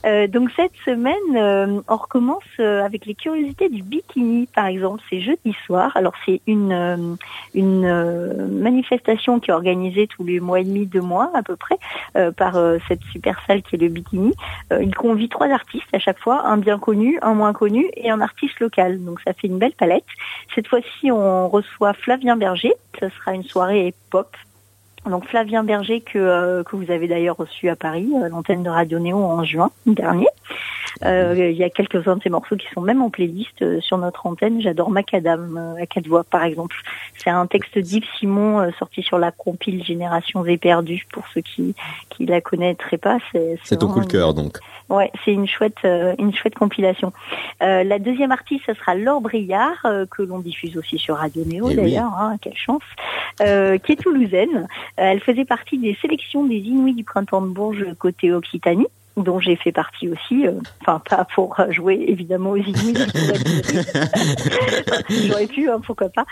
Euh, 0.06 0.28
donc 0.28 0.50
cette 0.56 0.76
semaine, 0.86 1.16
euh, 1.36 1.82
on 1.88 1.96
recommence 1.98 2.44
euh, 2.60 2.84
avec 2.84 3.06
les 3.06 3.16
curiosités 3.16 3.70
du 3.70 3.82
bikini, 3.84 4.48
par 4.54 4.68
exemple. 4.68 5.02
C'est 5.10 5.22
jeudi 5.22 5.56
soir. 5.66 5.92
Alors 5.96 6.14
c'est 6.26 6.42
une 6.48 6.72
euh, 6.72 7.16
une 7.54 8.48
manifestation 8.62 9.40
qui 9.40 9.52
est 9.52 9.54
organisée 9.54 10.08
tous 10.08 10.24
les 10.24 10.40
mois 10.40 10.60
et 10.60 10.64
demi, 10.64 10.86
deux 10.86 11.02
mois 11.02 11.32
à 11.34 11.44
peu 11.44 11.56
près, 11.56 11.78
euh, 12.16 12.32
par 12.32 12.56
euh, 12.58 12.78
cette 12.88 13.02
super 13.12 13.42
salle 13.48 13.62
qui 13.64 13.76
est 13.76 13.80
le 13.80 13.90
bikini. 13.90 14.34
Euh, 14.72 14.84
il 14.84 14.94
convie 14.96 15.30
trois 15.30 15.50
artistes 15.50 15.88
à 15.94 16.00
chaque 16.00 16.20
fois, 16.20 16.46
un 16.46 16.58
bien 16.58 16.78
connu, 16.80 17.18
un 17.22 17.34
moins 17.34 17.54
connu 17.54 17.90
et 17.96 18.10
un 18.10 18.22
artiste 18.22 18.60
local. 18.60 19.04
Donc 19.04 19.20
ça 19.22 19.34
fait 19.34 19.48
une 19.48 19.58
belle 19.58 19.74
palette. 19.74 20.06
Cette 20.56 20.70
fois-ci, 20.70 21.12
on 21.12 21.50
reçoit 21.50 21.94
Flavien 21.94 22.38
Berger. 22.38 22.74
Ce 23.00 23.10
sera 23.10 23.34
une 23.34 23.44
soirée 23.44 23.94
pop. 24.10 24.36
Donc 25.06 25.28
Flavien 25.28 25.64
Berger 25.64 26.02
que 26.02 26.18
euh, 26.18 26.64
vous 26.72 26.90
avez 26.90 27.08
d'ailleurs 27.08 27.38
reçu 27.38 27.70
à 27.70 27.76
Paris, 27.76 28.10
à 28.24 28.30
l'antenne 28.30 28.64
de 28.64 28.70
Radio 28.70 28.98
Néo 28.98 29.18
en 29.18 29.44
juin 29.44 29.70
dernier. 29.86 30.28
Euh, 31.04 31.50
Il 31.52 31.58
y 31.58 31.64
a 31.64 31.70
quelques-uns 31.70 32.18
de 32.18 32.24
ces 32.24 32.30
morceaux 32.30 32.56
qui 32.56 32.68
sont 32.74 32.82
même 32.82 33.02
en 33.02 33.10
playlist 33.10 33.62
euh, 33.62 33.82
sur 33.82 33.98
notre 33.98 34.26
antenne. 34.26 34.62
J'adore 34.62 34.90
Macadam 34.92 35.58
euh, 35.58 35.82
à 35.82 35.86
quatre 35.86 36.08
voix 36.08 36.24
par 36.24 36.44
exemple. 36.44 36.76
C'est 37.18 37.30
un 37.30 37.48
texte 37.48 37.78
d'Yves 37.78 38.06
Simon 38.18 38.60
euh, 38.60 38.72
sorti 38.80 39.02
sur 39.02 39.18
la 39.18 39.32
compile 39.32 39.84
Générations 39.84 40.46
éperdues 40.46 41.06
pour 41.12 41.26
ceux 41.34 41.42
qui 41.42 41.76
qui 42.10 42.26
la 42.26 42.42
connaîtraient 42.42 42.98
pas. 42.98 43.18
C'est 43.32 43.60
C'est 43.64 43.78
ton 43.78 43.90
coup 43.90 44.02
de 44.02 44.06
cœur, 44.06 44.34
donc. 44.34 44.58
Ouais, 44.88 45.12
c'est 45.24 45.34
une 45.34 45.48
chouette, 45.48 45.78
euh, 45.84 46.14
une 46.20 46.34
chouette 46.34 46.54
compilation. 46.54 47.12
Euh, 47.64 47.84
la 47.84 47.98
deuxième 47.98 48.32
artiste, 48.32 48.66
ce 48.68 48.76
sera 48.76 48.94
Laure 48.94 49.20
Briard, 49.20 49.84
euh, 49.86 50.06
que 50.06 50.22
l'on 50.22 50.38
diffuse 50.40 50.78
aussi 50.78 51.00
sur 51.00 51.16
Radio 51.18 51.44
Néo 51.44 51.66
Eh 51.66 51.70
oui. 51.70 51.76
d'ailleurs, 51.76 52.14
hein, 52.20 52.38
quelle 52.40 52.56
chance, 52.56 52.84
euh, 53.42 53.80
qui 53.80 53.94
est 53.94 53.96
toulousaine. 53.96 54.56
Euh, 54.58 54.66
elle 54.98 55.22
faisait 55.22 55.46
partie 55.46 55.80
des 55.80 55.98
sélections 56.02 56.46
des 56.46 56.58
Inuits 56.58 56.94
du 56.94 57.04
printemps 57.04 57.42
de 57.42 57.48
Bourges 57.48 57.86
côté 57.98 58.32
Occitanie 58.32 58.86
dont 59.18 59.40
j'ai 59.40 59.56
fait 59.56 59.72
partie 59.72 60.10
aussi, 60.10 60.48
euh, 60.48 60.54
enfin 60.82 61.02
pas 61.10 61.26
pour 61.36 61.56
jouer 61.70 62.04
évidemment 62.08 62.52
aux 62.52 62.56
Inuits, 62.58 62.94
j'aurais 65.28 65.48
pu, 65.48 65.70
hein, 65.70 65.80
pourquoi 65.86 66.10
pas. 66.10 66.26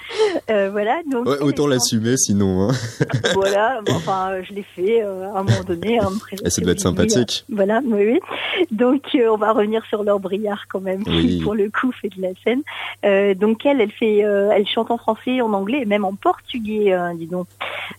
Euh, 0.49 0.69
voilà, 0.71 0.99
donc 1.09 1.27
Ouais, 1.27 1.39
autant 1.39 1.67
l'assumer, 1.67 2.17
sinon. 2.17 2.69
Hein. 2.69 2.73
voilà, 3.33 3.79
bon, 3.85 3.93
enfin, 3.95 4.41
je 4.43 4.53
l'ai 4.53 4.63
fait 4.75 5.01
euh, 5.03 5.25
à 5.33 5.39
un 5.39 5.43
moment 5.43 5.63
donné. 5.65 5.99
hein, 5.99 6.09
Et 6.45 6.49
ça 6.49 6.61
doit 6.61 6.71
être 6.73 6.79
sympathique. 6.79 7.45
euh, 7.49 7.53
Voilà, 7.55 7.81
oui, 7.85 8.03
oui. 8.13 8.19
Donc, 8.71 9.03
euh, 9.15 9.29
on 9.31 9.37
va 9.37 9.51
revenir 9.53 9.83
sur 9.85 10.03
Laure 10.03 10.19
Briard 10.19 10.65
quand 10.69 10.81
même, 10.81 11.03
Oui. 11.07 11.37
qui 11.37 11.43
pour 11.43 11.55
le 11.55 11.69
coup 11.69 11.91
fait 11.91 12.09
de 12.09 12.21
la 12.21 12.29
scène. 12.43 12.61
Euh, 13.05 13.33
donc, 13.33 13.65
elle, 13.65 13.81
elle 13.81 13.91
fait, 13.91 14.23
euh, 14.23 14.49
elle 14.53 14.67
chante 14.67 14.91
en 14.91 14.97
français, 14.97 15.41
en 15.41 15.53
anglais 15.53 15.79
et 15.81 15.85
même 15.85 16.05
en 16.05 16.13
portugais, 16.15 16.93
euh, 16.93 17.13
dis 17.15 17.27
donc. 17.27 17.47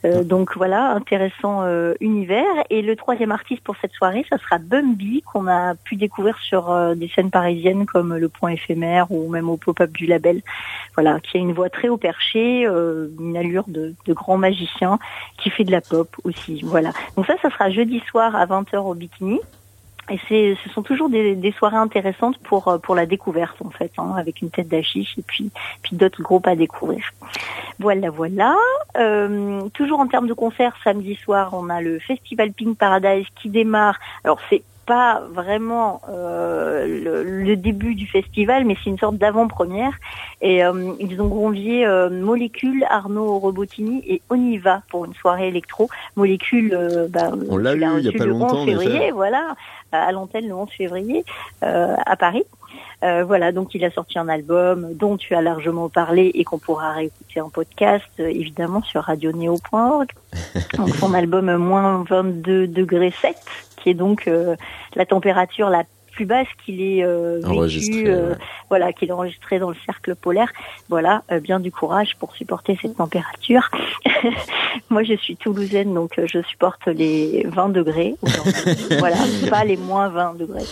Euh, 0.05 0.23
donc 0.25 0.57
voilà, 0.57 0.93
intéressant 0.93 1.63
euh, 1.63 1.95
univers. 2.01 2.45
Et 2.71 2.83
le 2.83 2.97
troisième 2.97 3.33
artiste 3.33 3.63
pour 3.63 3.77
cette 3.81 3.93
soirée, 3.93 4.25
ça 4.31 4.39
sera 4.39 4.59
Bumby, 4.75 5.23
qu'on 5.23 5.47
a 5.47 5.77
pu 5.77 5.95
découvrir 5.95 6.37
sur 6.39 6.73
euh, 6.73 6.97
des 6.97 7.09
scènes 7.09 7.31
parisiennes 7.31 7.87
comme 7.87 8.17
Le 8.17 8.29
Point 8.29 8.51
éphémère 8.51 9.07
ou 9.13 9.29
même 9.29 9.49
au 9.49 9.57
pop-up 9.57 9.93
du 9.93 10.07
label. 10.07 10.43
Voilà, 10.95 11.21
qui 11.21 11.37
a 11.37 11.41
une 11.41 11.53
voix 11.53 11.71
très 11.71 11.89
haut 11.89 11.97
perché, 11.97 12.67
euh, 12.67 13.09
une 13.21 13.37
allure 13.37 13.65
de, 13.69 13.95
de 14.05 14.13
grand 14.13 14.37
magicien, 14.37 14.99
qui 15.39 15.51
fait 15.51 15.63
de 15.63 15.71
la 15.71 15.81
pop 15.81 16.09
aussi. 16.25 16.61
Voilà. 16.65 16.91
Donc 17.17 17.27
ça, 17.27 17.35
ça 17.41 17.51
sera 17.51 17.71
jeudi 17.71 18.01
soir 18.01 18.35
à 18.35 18.47
20h 18.47 18.79
au 18.79 18.95
Bikini. 18.95 19.41
Et 20.11 20.19
c'est, 20.29 20.57
ce 20.63 20.69
sont 20.71 20.83
toujours 20.83 21.09
des, 21.09 21.35
des 21.35 21.53
soirées 21.53 21.77
intéressantes 21.77 22.39
pour 22.39 22.69
euh, 22.69 22.79
pour 22.79 22.95
la 22.95 23.07
découverte 23.07 23.57
en 23.65 23.71
fait, 23.71 23.91
hein, 23.97 24.15
avec 24.19 24.43
une 24.43 24.51
tête 24.51 24.69
d'affiche 24.69 25.17
et 25.19 25.23
puis 25.23 25.51
puis 25.83 25.97
d'autres 25.97 26.23
groupes 26.23 26.47
à 26.47 26.57
découvrir. 26.57 27.05
Voilà, 27.79 28.11
voilà. 28.11 28.55
Euh, 28.99 29.63
toujours 29.73 30.01
en 30.01 30.07
termes 30.07 30.27
de 30.27 30.35
concerts, 30.35 30.77
samedi 30.85 31.15
soir, 31.15 31.51
on 31.55 31.71
a 31.71 31.81
le 31.81 31.99
Festival 31.99 32.53
Pink 32.53 32.77
Paradise 32.77 33.27
qui 33.35 33.49
démarre. 33.49 33.99
Alors 34.25 34.39
c'est 34.51 34.63
pas 34.87 35.23
vraiment 35.33 36.01
euh, 36.09 36.87
le, 36.87 37.45
le 37.45 37.57
début 37.57 37.95
du 37.95 38.07
festival, 38.07 38.65
mais 38.65 38.77
c'est 38.83 38.91
une 38.91 38.99
sorte 38.99 39.17
d'avant-première. 39.17 39.93
Et 40.41 40.65
euh, 40.65 40.93
ils 41.01 41.21
ont 41.21 41.29
convié 41.29 41.87
euh, 41.87 42.11
Molécule, 42.11 42.85
Arnaud 42.89 43.39
Robotini 43.39 44.03
et 44.07 44.23
Oniva 44.31 44.83
pour 44.91 45.05
une 45.05 45.15
soirée 45.15 45.49
électro. 45.49 45.89
Molécule, 46.17 46.75
euh, 46.75 47.09
bah, 47.09 47.33
On 47.49 47.57
l'a 47.57 47.75
eu 47.75 47.77
il 47.77 47.81
y 47.81 47.85
a 47.85 47.93
reçu 47.93 48.13
pas 48.19 48.25
le 48.25 48.31
longtemps, 48.31 48.63
11 48.63 48.67
février, 48.67 49.11
voilà, 49.11 49.57
à 49.93 50.13
l'antenne 50.13 50.47
le 50.47 50.55
11 50.55 50.69
février 50.71 51.25
euh, 51.63 51.95
à 52.05 52.17
Paris. 52.17 52.45
Euh, 53.05 53.23
voilà, 53.23 53.53
donc 53.53 53.75
il 53.75 53.85
a 53.85 53.91
sorti 53.91 54.19
un 54.19 54.29
album 54.29 54.95
dont 54.95 55.19
tu 55.19 55.35
as 55.35 55.43
largement 55.43 55.91
parlé 55.91 56.31
et 56.35 56.45
qu'on 56.45 56.59
pourra 56.59 56.93
réécouter 56.93 57.41
en 57.43 57.51
podcast, 57.51 58.09
euh, 58.19 58.29
évidemment 58.29 58.83
sur 58.83 59.03
radioneo.org. 59.03 60.09
donc 60.79 60.89
son 60.97 61.13
album 61.13 61.55
moins 61.57 62.03
22 62.09 62.67
degrés 62.67 63.13
7, 63.21 63.37
qui 63.77 63.91
est 63.91 63.95
donc 63.95 64.27
euh, 64.27 64.57
la 64.95 65.05
température 65.05 65.69
la 65.69 65.85
plus 66.15 66.25
basse 66.27 66.47
qu'il 66.65 66.81
ait 66.81 67.05
euh, 67.05 67.41
vécu, 67.43 68.05
euh, 68.07 68.35
voilà, 68.69 68.93
qu'il 68.93 69.09
ait 69.09 69.13
enregistré 69.13 69.59
dans 69.59 69.71
le 69.71 69.77
cercle 69.85 70.15
polaire. 70.15 70.53
Voilà, 70.89 71.23
euh, 71.31 71.41
bien 71.41 71.61
du 71.61 71.73
courage 71.73 72.17
pour 72.19 72.35
supporter 72.35 72.79
cette 72.81 72.97
température. 72.97 73.71
Moi, 74.91 75.03
je 75.03 75.15
suis 75.15 75.37
toulousaine, 75.37 75.93
donc 75.93 76.13
je 76.25 76.43
supporte 76.43 76.87
les 76.87 77.45
20 77.49 77.71
degrés. 77.71 78.15
voilà, 78.99 79.17
pas 79.51 79.65
les 79.65 79.77
moins 79.77 80.09
20 80.09 80.39
degrés. 80.39 80.65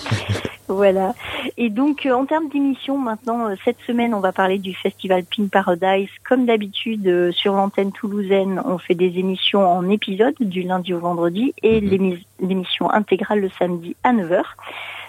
Voilà. 0.69 1.15
Et 1.59 1.69
donc, 1.69 2.09
en 2.11 2.25
termes 2.25 2.49
d'émissions, 2.49 2.97
maintenant, 2.97 3.49
cette 3.65 3.81
semaine, 3.87 4.15
on 4.15 4.21
va 4.21 4.33
parler 4.33 4.59
du 4.59 4.75
festival 4.75 5.25
Pink 5.25 5.51
Paradise. 5.51 6.09
Comme 6.27 6.47
d'habitude, 6.47 7.33
sur 7.33 7.55
l'antenne 7.55 7.93
toulousaine, 7.93 8.63
on 8.65 8.79
fait 8.79 8.95
des 8.95 9.19
émissions 9.19 9.69
en 9.69 9.91
épisode 9.91 10.35
du 10.41 10.63
lundi 10.63 10.95
au 10.95 11.01
vendredi 11.01 11.53
et 11.63 11.81
mhm. 11.81 12.17
l'émission 12.41 12.91
intégrale 12.91 13.41
le 13.41 13.51
samedi 13.59 13.97
à 14.03 14.13
9h. 14.13 14.43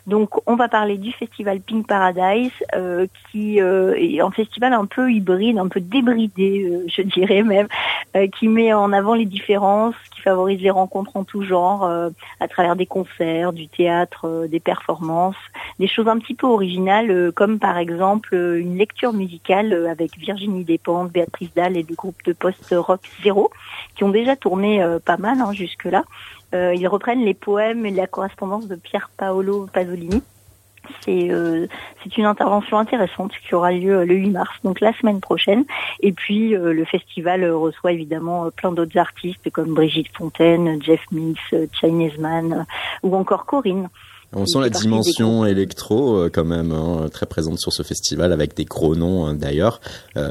Donc 0.05 0.31
on 0.47 0.55
va 0.55 0.67
parler 0.67 0.97
du 0.97 1.13
festival 1.13 1.61
Pink 1.61 1.87
Paradise, 1.87 2.51
euh, 2.75 3.07
qui 3.31 3.61
euh, 3.61 3.95
est 3.95 4.19
un 4.19 4.31
festival 4.31 4.73
un 4.73 4.85
peu 4.85 5.09
hybride, 5.09 5.57
un 5.57 5.69
peu 5.69 5.79
débridé, 5.79 6.65
euh, 6.65 6.85
je 6.87 7.03
dirais 7.03 7.41
même, 7.41 7.67
qui 8.37 8.47
met 8.47 8.73
en 8.73 8.91
avant 8.91 9.13
les 9.15 9.25
différences, 9.25 9.95
qui 10.13 10.21
favorise 10.21 10.61
les 10.61 10.69
rencontres 10.69 11.15
en 11.15 11.23
tout 11.23 11.41
genre, 11.41 11.89
à 12.39 12.47
travers 12.47 12.75
des 12.75 12.85
concerts, 12.85 13.53
du 13.53 13.67
théâtre, 13.67 14.45
des 14.47 14.59
performances, 14.59 15.35
des 15.79 15.87
choses 15.87 16.07
un 16.07 16.19
petit 16.19 16.35
peu 16.35 16.45
originales, 16.45 17.31
comme 17.31 17.57
par 17.57 17.75
exemple 17.79 18.35
une 18.35 18.77
lecture 18.77 19.13
musicale 19.13 19.87
avec 19.89 20.15
Virginie 20.19 20.63
Despentes, 20.63 21.11
Béatrice 21.11 21.55
Dalle 21.55 21.75
et 21.75 21.81
du 21.81 21.95
groupe 21.95 22.23
de 22.23 22.33
post-rock 22.33 23.01
Zéro, 23.23 23.49
qui 23.95 24.03
ont 24.03 24.09
déjà 24.09 24.35
tourné 24.35 24.85
pas 25.03 25.17
mal 25.17 25.39
hein, 25.41 25.51
jusque-là. 25.51 26.03
Euh, 26.53 26.73
ils 26.75 26.87
reprennent 26.87 27.25
les 27.25 27.33
poèmes 27.33 27.85
et 27.85 27.91
la 27.91 28.07
correspondance 28.07 28.67
de 28.67 28.75
Pier 28.75 28.99
Paolo 29.17 29.67
Pasolini. 29.73 30.21
C'est 31.05 31.31
euh, 31.31 31.65
c'est 32.03 32.17
une 32.17 32.25
intervention 32.25 32.77
intéressante 32.77 33.31
qui 33.47 33.55
aura 33.55 33.71
lieu 33.71 33.99
euh, 33.99 34.05
le 34.05 34.15
8 34.15 34.31
mars, 34.31 34.51
donc 34.65 34.81
la 34.81 34.93
semaine 34.93 35.21
prochaine. 35.21 35.63
Et 36.01 36.11
puis 36.11 36.49
le 36.49 36.85
festival 36.85 37.49
reçoit 37.49 37.93
évidemment 37.93 38.49
plein 38.51 38.71
d'autres 38.71 38.97
artistes 38.97 39.49
comme 39.51 39.73
Brigitte 39.73 40.15
Fontaine, 40.15 40.81
Jeff 40.83 41.01
Mills, 41.11 41.69
Chinese 41.71 42.17
Man 42.19 42.65
ou 43.01 43.15
encore 43.15 43.45
Corinne. 43.45 43.89
On 44.35 44.47
sent 44.47 44.59
la 44.61 44.69
dimension 44.69 45.45
électro 45.45 46.27
quand 46.33 46.43
même 46.43 46.71
hein, 46.71 47.05
très 47.11 47.27
présente 47.27 47.59
sur 47.59 47.71
ce 47.71 47.83
festival 47.83 48.33
avec 48.33 48.55
des 48.55 48.65
gros 48.65 48.95
noms 48.95 49.27
hein, 49.27 49.35
d'ailleurs. 49.35 49.79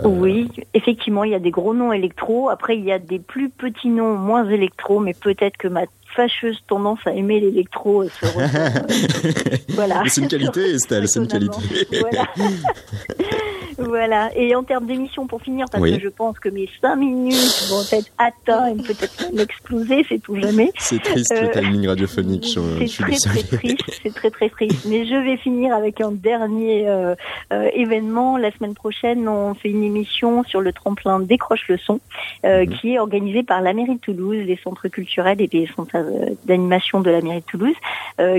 Oui, 0.05 0.49
effectivement, 0.75 1.23
il 1.23 1.31
y 1.31 1.37
a 1.37 1.39
des 1.39 1.53
gros 1.53 1.73
noms 1.73 1.93
électro. 1.93 2.51
Après, 2.51 2.77
il 2.77 2.85
y 2.85 2.91
a 2.91 2.99
des 2.99 3.21
plus 3.21 3.49
petits 3.49 3.91
noms 3.91 4.17
moins 4.17 4.49
électro, 4.49 4.99
mais 4.99 5.15
peut-être 5.15 5.57
que 5.57 5.69
ma 5.69 5.87
fâcheuse 6.15 6.63
tendance 6.67 7.01
à 7.07 7.13
aimer 7.13 7.41
l'électro 7.41 8.05
se 8.09 8.27
voilà. 9.75 10.03
C'est 10.07 10.21
une 10.21 10.29
qualité, 10.29 10.71
Estelle, 10.75 11.09
c'est 11.09 11.21
une 11.21 11.29
qualité. 11.29 11.59
Voilà. 12.01 12.27
voilà. 13.79 14.31
Et 14.37 14.55
en 14.55 14.63
termes 14.63 14.87
d'émission, 14.87 15.27
pour 15.27 15.43
finir, 15.43 15.67
parce 15.71 15.83
que 15.83 16.01
je 16.01 16.09
pense 16.09 16.39
que 16.39 16.49
mes 16.49 16.69
cinq 16.81 16.97
minutes 16.97 17.69
vont 17.71 17.83
être 17.93 18.11
atteintes 18.19 18.79
et 18.79 18.83
peut-être 18.83 19.33
même 19.33 19.41
exploser, 19.41 20.05
c'est 20.09 20.21
tout 20.21 20.37
jamais. 20.37 20.71
C'est 20.79 21.03
triste 21.03 21.33
le 21.33 21.49
euh, 21.49 21.53
timing 21.53 21.89
radiophonique. 21.89 22.47
C'est 22.47 23.03
très 23.05 23.17
très 23.17 23.43
triste, 23.43 24.01
c'est 24.03 24.15
très 24.15 24.31
très 24.31 24.49
triste. 24.49 24.87
Mais 24.87 25.07
je 25.07 25.15
vais 25.15 25.37
finir 25.37 25.75
avec 25.75 26.01
un 26.01 26.13
dernier 26.13 26.89
euh, 26.89 27.15
euh, 27.53 27.69
événement. 27.75 28.37
La 28.37 28.51
semaine 28.53 28.75
prochaine, 28.75 29.29
on 29.29 29.55
fait 29.55 29.71
une 29.71 29.85
émission 29.85 30.45
sur 30.45 30.61
le 30.61 30.73
tremplin 30.73 31.21
Décroche 31.21 31.69
le 31.69 31.79
son, 31.79 32.01
mhm. 32.45 32.69
qui 32.69 32.95
est 32.95 32.99
organisée 32.99 33.43
par 33.43 33.61
la 33.61 33.73
mairie 33.73 33.97
de 33.97 34.01
Toulouse, 34.01 34.37
les 34.45 34.59
centres 34.63 34.89
culturels 34.89 35.41
et 35.41 35.49
les 35.53 35.69
centres 35.75 35.97
d'animation 36.45 37.01
de 37.01 37.11
la 37.11 37.21
mairie 37.21 37.41
de 37.41 37.47
Toulouse, 37.47 37.77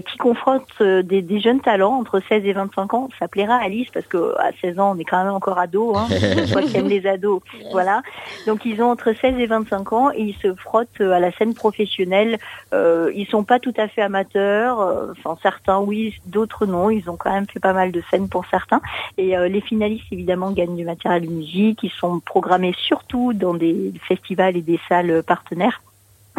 qui 0.06 0.18
confronte 0.18 0.82
des, 0.82 1.22
des, 1.22 1.40
jeunes 1.40 1.60
talents 1.60 1.94
entre 2.00 2.22
16 2.28 2.46
et 2.46 2.54
25 2.54 2.94
ans. 2.94 3.10
Ça 3.20 3.28
plaira 3.28 3.56
à 3.56 3.66
Alice 3.66 3.90
parce 3.94 4.06
que 4.06 4.36
à 4.40 4.52
16 4.62 4.80
ans, 4.80 4.94
on 4.96 5.00
est 5.00 5.04
quand 5.04 5.24
même 5.24 5.34
encore 5.34 5.58
ado, 5.58 5.96
hein, 5.96 6.08
aiment 6.76 6.88
les 6.88 7.06
ados. 7.08 7.42
Voilà. 7.72 8.02
Donc 8.48 8.66
ils 8.66 8.82
ont 8.82 8.90
entre 8.92 9.14
16 9.14 9.38
et 9.40 9.46
25 9.46 9.94
ans 9.94 10.12
et 10.12 10.22
ils 10.22 10.36
se 10.36 10.54
frottent 10.56 11.02
à 11.02 11.20
la 11.20 11.32
scène 11.32 11.54
professionnelle. 11.54 12.38
Euh, 12.74 13.12
ils 13.16 13.28
sont 13.28 13.44
pas 13.44 13.60
tout 13.60 13.74
à 13.78 13.88
fait 13.88 14.02
amateurs, 14.02 14.80
euh, 14.82 15.12
enfin 15.12 15.38
certains 15.42 15.80
oui, 15.80 16.16
d'autres 16.26 16.66
non. 16.66 16.90
Ils 16.90 17.10
ont 17.10 17.16
quand 17.16 17.32
même 17.32 17.48
fait 17.48 17.60
pas 17.60 17.74
mal 17.74 17.92
de 17.92 18.02
scènes 18.10 18.30
pour 18.30 18.46
certains. 18.48 18.82
Et 19.18 19.38
euh, 19.38 19.48
les 19.48 19.62
finalistes 19.62 20.06
évidemment 20.12 20.52
gagnent 20.52 20.76
du 20.76 20.86
matériel 20.86 21.28
de 21.28 21.32
musique. 21.32 21.80
Ils 21.84 21.92
sont 21.92 22.20
programmés 22.20 22.74
surtout 22.78 23.34
dans 23.34 23.54
des 23.54 23.94
festivals 24.08 24.58
et 24.58 24.62
des 24.62 24.80
salles 24.88 25.24
partenaires 25.24 25.82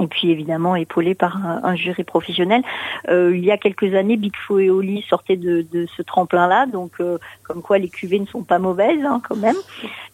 et 0.01 0.07
puis 0.07 0.31
évidemment 0.31 0.75
épaulé 0.77 1.15
par 1.15 1.39
un, 1.45 1.77
jury 1.77 2.05
professionnel. 2.05 2.63
Euh, 3.09 3.37
il 3.37 3.45
y 3.45 3.51
a 3.51 3.59
quelques 3.59 3.95
années, 3.95 4.17
Big 4.17 4.35
Flo 4.37 4.59
et 4.59 4.71
Oli 4.71 5.05
sortaient 5.09 5.37
de, 5.37 5.65
de 5.73 5.87
ce 5.97 6.03
tremplin-là, 6.03 6.67
donc 6.67 6.93
euh, 7.01 7.19
comme 7.45 7.63
quoi 7.63 7.79
les 7.79 7.89
cuvées 7.89 8.19
ne 8.19 8.27
sont 8.27 8.43
pas 8.43 8.59
mauvaises 8.59 9.05
hein, 9.05 9.21
quand 9.29 9.37
même. 9.37 9.57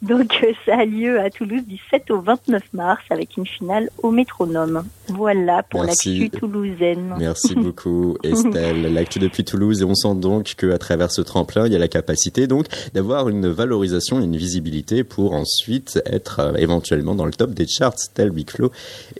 Donc 0.02 0.40
euh, 0.42 0.52
ça 0.66 0.78
a 0.78 0.84
lieu 0.84 1.20
à 1.20 1.30
Toulouse 1.30 1.62
du 1.66 1.78
7 1.90 2.10
au 2.10 2.20
29 2.20 2.62
mars 2.72 3.02
avec 3.10 3.36
une 3.36 3.46
finale 3.46 3.90
au 4.02 4.10
métronome. 4.10 4.84
Voilà 5.08 5.62
pour 5.62 5.84
l'actu 5.84 6.30
toulousaine. 6.30 7.14
Merci 7.18 7.54
beaucoup 7.56 8.16
Estelle. 8.22 8.92
L'actu 8.92 9.18
depuis 9.18 9.44
Toulouse 9.44 9.82
et 9.82 9.84
on 9.84 9.94
sent 9.94 10.14
donc 10.16 10.54
qu'à 10.56 10.78
travers 10.78 11.10
ce 11.10 11.20
tremplin, 11.20 11.66
il 11.66 11.72
y 11.72 11.76
a 11.76 11.78
la 11.78 11.88
capacité 11.88 12.46
donc 12.46 12.66
d'avoir 12.94 13.28
une 13.28 13.48
valorisation, 13.48 14.20
une 14.20 14.36
visibilité 14.36 15.04
pour 15.04 15.32
ensuite 15.32 16.00
être 16.06 16.40
euh, 16.40 16.54
éventuellement 16.56 17.14
dans 17.14 17.26
le 17.26 17.32
top 17.32 17.50
des 17.50 17.66
charts 17.66 17.96
tel 18.14 18.30
Big 18.30 18.50
Flo 18.50 18.70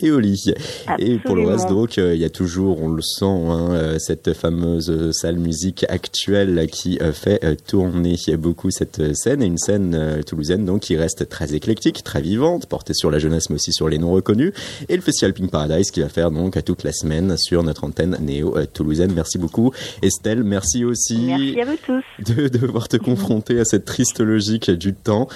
et 0.00 0.10
Oli. 0.10 0.49
Et 0.98 1.18
pour 1.18 1.36
le 1.36 1.46
reste, 1.46 1.68
donc, 1.68 1.98
euh, 1.98 2.14
il 2.14 2.20
y 2.20 2.24
a 2.24 2.30
toujours, 2.30 2.82
on 2.82 2.88
le 2.88 3.02
sent, 3.02 3.24
hein, 3.24 3.68
euh, 3.72 3.98
cette 3.98 4.32
fameuse 4.32 5.10
salle 5.12 5.38
musique 5.38 5.84
actuelle 5.88 6.68
qui 6.70 6.98
euh, 7.00 7.12
fait 7.12 7.40
tourner 7.66 8.16
beaucoup 8.38 8.70
cette 8.70 9.14
scène 9.14 9.42
et 9.42 9.46
une 9.46 9.58
scène 9.58 10.22
toulousaine 10.26 10.64
donc 10.64 10.80
qui 10.82 10.96
reste 10.96 11.28
très 11.28 11.54
éclectique, 11.54 12.02
très 12.02 12.20
vivante, 12.20 12.66
portée 12.66 12.94
sur 12.94 13.10
la 13.10 13.18
jeunesse 13.18 13.50
mais 13.50 13.56
aussi 13.56 13.72
sur 13.72 13.88
les 13.88 13.98
non 13.98 14.12
reconnus. 14.12 14.52
Et 14.88 14.96
le 14.96 15.02
festival 15.02 15.32
Pink 15.32 15.50
Paradise 15.50 15.90
qui 15.90 16.00
va 16.00 16.08
faire 16.08 16.30
donc 16.30 16.62
toute 16.64 16.84
la 16.84 16.92
semaine 16.92 17.36
sur 17.38 17.62
notre 17.62 17.84
antenne 17.84 18.16
néo 18.20 18.56
toulousaine. 18.72 19.12
Merci 19.14 19.38
beaucoup, 19.38 19.72
Estelle. 20.02 20.44
Merci 20.44 20.84
aussi. 20.84 21.18
Merci 21.18 21.60
à 21.60 21.64
vous 21.64 21.76
tous. 21.84 22.34
De 22.34 22.48
devoir 22.48 22.88
te 22.88 22.96
confronter 22.96 23.58
à 23.60 23.64
cette 23.64 23.84
triste 23.84 24.20
logique 24.20 24.70
du 24.70 24.94
temps. 24.94 25.28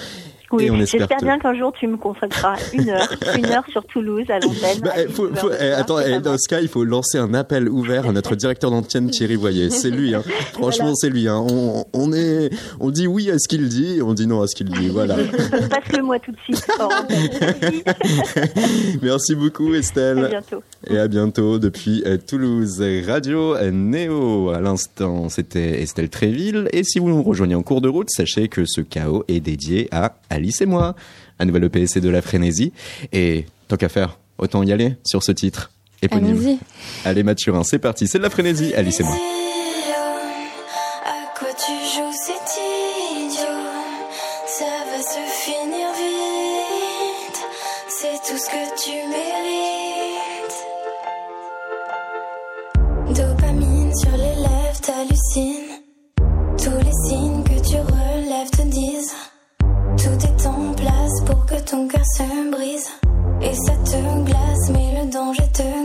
Oui, 0.55 0.71
j'espère 0.85 1.19
bien 1.21 1.39
qu'un 1.39 1.55
jour 1.55 1.73
tu 1.79 1.87
me 1.87 1.97
consacreras 1.97 2.55
une 2.73 2.89
heure, 2.89 3.09
une 3.37 3.45
heure 3.45 3.65
sur 3.69 3.83
Toulouse 3.85 4.25
à 4.29 4.39
l'antenne. 4.39 4.79
Bah, 4.81 4.93
eh, 5.59 5.71
attends, 5.71 5.99
eh, 5.99 6.19
dans 6.19 6.37
ce 6.37 6.47
cas, 6.47 6.61
il 6.61 6.67
faut 6.67 6.83
lancer 6.83 7.17
un 7.17 7.33
appel 7.33 7.69
ouvert 7.69 8.07
à 8.07 8.11
notre 8.11 8.35
directeur 8.35 8.71
d'antenne 8.71 9.09
Thierry 9.09 9.35
Voyer. 9.35 9.69
C'est 9.69 9.89
lui, 9.89 10.15
hein. 10.15 10.23
franchement, 10.53 10.95
c'est 10.95 11.09
lui. 11.09 11.27
Hein. 11.27 11.45
On, 11.49 11.85
on, 11.93 12.13
est, 12.13 12.49
on 12.79 12.91
dit 12.91 13.07
oui 13.07 13.31
à 13.31 13.39
ce 13.39 13.47
qu'il 13.47 13.67
dit, 13.67 13.97
et 13.97 14.01
on 14.01 14.13
dit 14.13 14.27
non 14.27 14.41
à 14.41 14.47
ce 14.47 14.55
qu'il 14.55 14.69
dit. 14.69 14.89
Voilà. 14.89 15.15
Passe-le 15.69 16.03
moi 16.03 16.19
tout 16.19 16.31
de 16.31 16.37
suite. 16.43 16.65
Merci 19.01 19.35
beaucoup, 19.35 19.73
Estelle. 19.73 20.25
À 20.25 20.29
bientôt. 20.29 20.63
Et 20.87 20.97
à 20.97 21.07
bientôt 21.07 21.59
depuis 21.59 22.03
euh, 22.05 22.17
Toulouse. 22.17 22.83
Radio 23.05 23.55
Néo. 23.71 24.49
À 24.49 24.61
l'instant, 24.61 25.29
c'était 25.29 25.81
Estelle 25.81 26.09
Tréville. 26.09 26.69
Et 26.71 26.83
si 26.83 26.99
vous 26.99 27.09
nous 27.09 27.23
rejoignez 27.23 27.55
en 27.55 27.63
cours 27.63 27.81
de 27.81 27.89
route, 27.89 28.09
sachez 28.09 28.47
que 28.47 28.65
ce 28.65 28.81
chaos 28.81 29.23
est 29.27 29.39
dédié 29.39 29.87
à 29.91 30.15
Alice 30.45 30.61
et 30.61 30.67
moi. 30.67 30.95
Un 31.39 31.45
nouvel 31.45 31.63
EPC 31.63 31.99
de 31.99 32.09
la 32.09 32.21
frénésie. 32.21 32.71
Et 33.11 33.45
tant 33.67 33.77
qu'à 33.77 33.89
faire, 33.89 34.19
autant 34.37 34.61
y 34.61 34.71
aller 34.71 34.95
sur 35.03 35.23
ce 35.23 35.31
titre 35.31 35.71
éponyme. 36.03 36.59
Allez 37.03 37.23
Mathurin, 37.23 37.63
c'est 37.63 37.79
parti, 37.79 38.07
c'est 38.07 38.19
de 38.19 38.23
la 38.23 38.29
frénésie, 38.29 38.75
Alice 38.75 38.99
et 38.99 39.03
moi. 39.03 39.17
Ton 61.65 61.87
cœur 61.87 62.05
se 62.05 62.51
brise. 62.51 62.87
Et 63.41 63.53
ça 63.53 63.73
te 63.83 64.23
glace, 64.23 64.69
mais 64.71 65.01
le 65.01 65.09
danger 65.11 65.43
te 65.51 65.84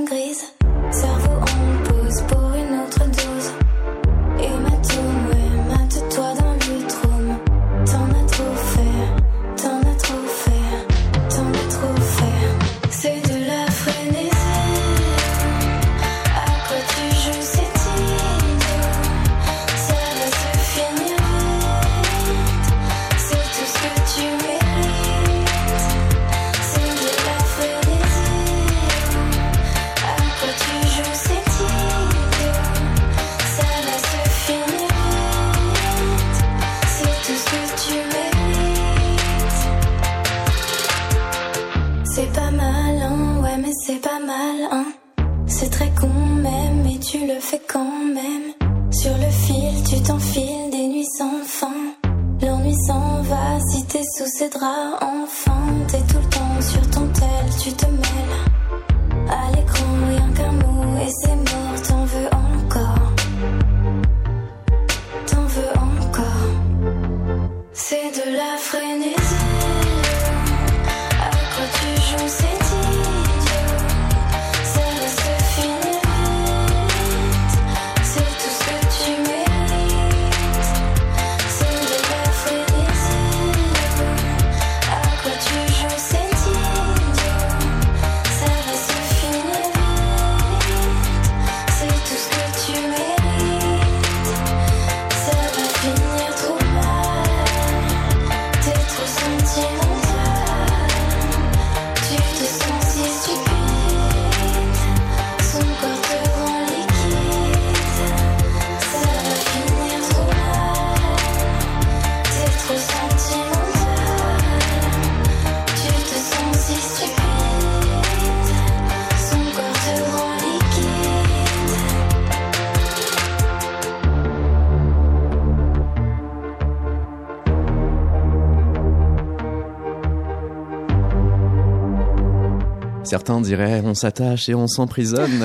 Certains 133.10 133.40
diraient 133.40 133.82
on 133.84 133.94
s'attache 133.94 134.48
et 134.48 134.54
on 134.54 134.68
s'emprisonne. 134.68 135.44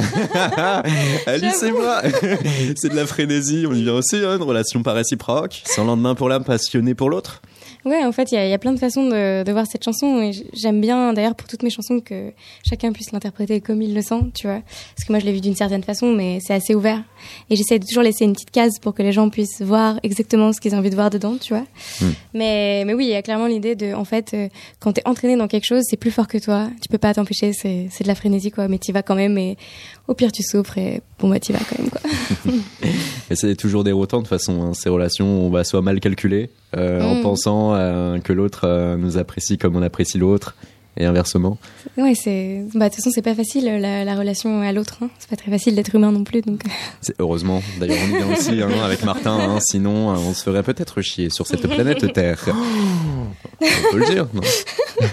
Alice 1.26 1.64
et 1.64 1.72
moi, 1.72 2.04
c'est 2.76 2.90
de 2.90 2.96
la 2.96 3.08
frénésie. 3.08 3.66
On 3.68 3.74
y 3.74 3.82
vient 3.82 3.96
aussi, 3.96 4.18
hein, 4.18 4.36
une 4.36 4.44
relation 4.44 4.84
pas 4.84 4.94
réciproque, 4.94 5.64
sans 5.66 5.84
lendemain 5.84 6.14
pour 6.14 6.30
l'un, 6.30 6.42
passionné 6.42 6.94
pour 6.94 7.10
l'autre. 7.10 7.42
Ouais, 7.86 8.04
en 8.04 8.12
fait, 8.12 8.32
il 8.32 8.36
y, 8.36 8.38
a- 8.40 8.46
il 8.48 8.50
y 8.50 8.54
a 8.54 8.58
plein 8.58 8.74
de 8.74 8.80
façons 8.80 9.08
de, 9.08 9.44
de 9.44 9.52
voir 9.52 9.66
cette 9.68 9.84
chanson 9.84 10.20
et 10.22 10.32
j'aime 10.54 10.82
bien 10.82 11.14
d'ailleurs 11.14 11.36
pour 11.36 11.48
toutes 11.48 11.62
mes 11.62 11.70
chansons 11.70 12.00
que 12.00 12.32
chacun 12.68 12.92
puisse 12.92 13.12
l'interpréter 13.12 13.62
comme 13.62 13.82
il 13.82 13.94
le 13.94 14.02
sent, 14.02 14.22
tu 14.34 14.48
vois. 14.48 14.62
Parce 14.96 15.06
que 15.08 15.12
moi, 15.14 15.20
je 15.20 15.26
l'ai 15.26 15.32
vu 15.34 15.40
d'une 15.40 15.56
certaine 15.56 15.84
façon, 15.84 16.12
mais 16.12 16.40
c'est 16.42 16.54
assez 16.56 16.74
ouvert. 16.74 17.04
Et 17.52 17.56
j'essaie 17.56 17.78
de 17.78 17.86
toujours 17.86 18.02
laisser 18.02 18.26
une 18.26 18.34
petite 18.34 18.50
case 18.52 18.80
pour 18.82 18.96
que 18.96 19.04
les 19.04 19.12
gens 19.12 19.30
puissent 19.30 19.62
voir 19.62 20.00
exactement 20.02 20.52
ce 20.52 20.60
qu'ils 20.60 20.74
ont 20.74 20.80
envie 20.80 20.90
de 20.90 20.96
voir 20.96 21.12
dedans, 21.12 21.36
tu 21.40 21.54
vois. 21.54 21.64
Hmm. 22.02 22.12
Mais, 22.34 22.84
mais 22.88 22.94
oui, 22.96 23.06
il 23.06 23.12
y 23.12 23.16
a 23.16 23.22
clairement 23.22 23.46
l'idée 23.48 23.76
de, 23.76 23.94
en 23.94 24.04
fait, 24.06 24.34
euh, 24.34 24.50
quand 24.80 24.94
t'es 24.94 25.04
entraîné 25.06 25.36
dans 25.38 25.48
quelque 25.48 25.66
chose, 25.66 25.84
c'est 25.88 25.98
plus 25.98 26.12
fort 26.12 26.28
que 26.28 26.40
toi. 26.40 26.68
Tu 26.82 26.90
peux 26.90 26.98
pas 26.98 27.14
t'empêcher, 27.14 27.54
c'est 27.54 27.88
c'est 27.92 28.04
de 28.04 28.08
la 28.08 28.16
frénésie, 28.16 28.50
quoi. 28.50 28.68
Mais 28.68 28.80
t'y 28.80 28.92
vas 28.94 29.04
quand 29.04 29.16
même 29.16 29.38
et 29.38 29.58
au 30.08 30.16
pire, 30.16 30.32
tu 30.32 30.42
souffres 30.42 30.78
et 30.80 31.02
bon, 31.20 31.30
bah, 31.30 31.40
t'y 31.40 31.52
vas 31.52 31.60
quand 31.60 31.78
même, 31.80 31.90
quoi. 31.92 32.02
Et 33.32 33.36
c'est 33.36 33.56
toujours 33.56 33.84
déroutant 33.84 34.18
de 34.18 34.24
toute 34.24 34.30
façon, 34.30 34.62
hein, 34.62 34.74
ces 34.76 34.90
relations 34.90 35.26
on 35.26 35.50
va 35.50 35.64
soit 35.64 35.82
mal 35.82 36.00
calculer, 36.00 36.50
euh, 36.78 37.02
en 37.02 37.16
Mm. 37.16 37.22
Euh, 37.76 38.20
que 38.20 38.34
l'autre 38.34 38.62
euh, 38.66 38.98
nous 38.98 39.18
apprécie 39.18 39.58
comme 39.58 39.76
on 39.76 39.82
apprécie 39.82 40.18
l'autre, 40.18 40.56
et 40.98 41.06
inversement. 41.06 41.58
Ouais, 41.98 42.14
c'est, 42.16 42.64
bah, 42.74 42.86
de 42.86 42.94
toute 42.94 43.04
façon, 43.04 43.12
c'est 43.14 43.22
pas 43.22 43.36
facile, 43.36 43.66
la, 43.66 44.06
la 44.06 44.16
relation 44.16 44.62
à 44.62 44.72
l'autre, 44.72 45.00
hein. 45.02 45.10
C'est 45.20 45.30
pas 45.30 45.36
très 45.36 45.52
facile 45.52 45.76
d'être 45.76 45.94
humain 45.94 46.12
non 46.12 46.24
plus, 46.24 46.42
donc. 46.42 46.64
C'est 47.02 47.16
heureusement. 47.20 47.62
D'ailleurs, 47.80 47.98
on 48.06 48.14
y 48.14 48.18
vient 48.18 48.34
aussi 48.34 48.62
hein, 48.62 48.70
avec 48.84 49.04
Martin. 49.04 49.38
hein, 49.38 49.60
sinon, 49.60 50.12
euh, 50.12 50.16
on 50.18 50.34
se 50.34 50.44
ferait 50.44 50.64
peut-être 50.64 51.02
chier 51.02 51.30
sur 51.30 51.48
cette 51.48 51.68
planète 51.68 52.14
Terre. 52.14 52.40
On 53.62 53.92
peut 53.92 54.00
le 54.00 54.06
dire. 54.06 54.28
non 54.34 54.42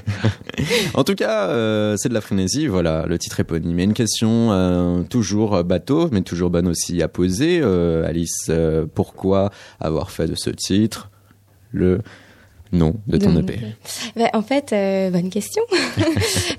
en 0.94 1.04
tout 1.04 1.14
cas, 1.14 1.48
euh, 1.48 1.96
c'est 1.96 2.08
de 2.08 2.14
la 2.14 2.20
frénésie. 2.20 2.66
Voilà, 2.66 3.04
le 3.06 3.18
titre 3.18 3.40
éponyme. 3.40 3.78
Et 3.78 3.84
une 3.84 3.94
question 3.94 4.52
euh, 4.52 5.02
toujours 5.02 5.62
bateau, 5.64 6.08
mais 6.12 6.22
toujours 6.22 6.50
bonne 6.50 6.68
aussi 6.68 7.02
à 7.02 7.08
poser. 7.08 7.60
Euh, 7.62 8.06
Alice, 8.06 8.50
pourquoi 8.94 9.50
avoir 9.80 10.10
fait 10.10 10.26
de 10.26 10.34
ce 10.36 10.50
titre 10.50 11.10
le 11.72 12.00
nom 12.72 12.94
de 13.06 13.18
ton 13.18 13.36
EP 13.38 13.58
bah, 14.16 14.30
en 14.32 14.42
fait, 14.42 14.72
euh, 14.72 15.10
bonne 15.10 15.28
question. 15.30 15.62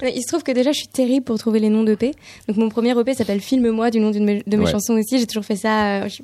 Il 0.03 0.21
se 0.21 0.27
trouve 0.27 0.43
que 0.43 0.51
déjà, 0.51 0.71
je 0.71 0.77
suis 0.77 0.87
terrible 0.87 1.23
pour 1.25 1.37
trouver 1.39 1.59
les 1.59 1.69
noms 1.69 1.83
d'EP. 1.83 2.13
Donc, 2.47 2.57
mon 2.57 2.69
premier 2.69 2.91
EP 2.99 3.13
s'appelle 3.13 3.41
Filme-moi, 3.41 3.89
du 3.91 3.99
nom 3.99 4.11
d'une 4.11 4.25
de 4.45 4.57
mes 4.57 4.63
Ouais. 4.65 4.71
chansons 4.71 4.93
aussi. 4.93 5.17
J'ai 5.19 5.27
toujours 5.27 5.45
fait 5.45 5.55
ça 5.55 6.03
euh, 6.03 6.09
je- 6.09 6.21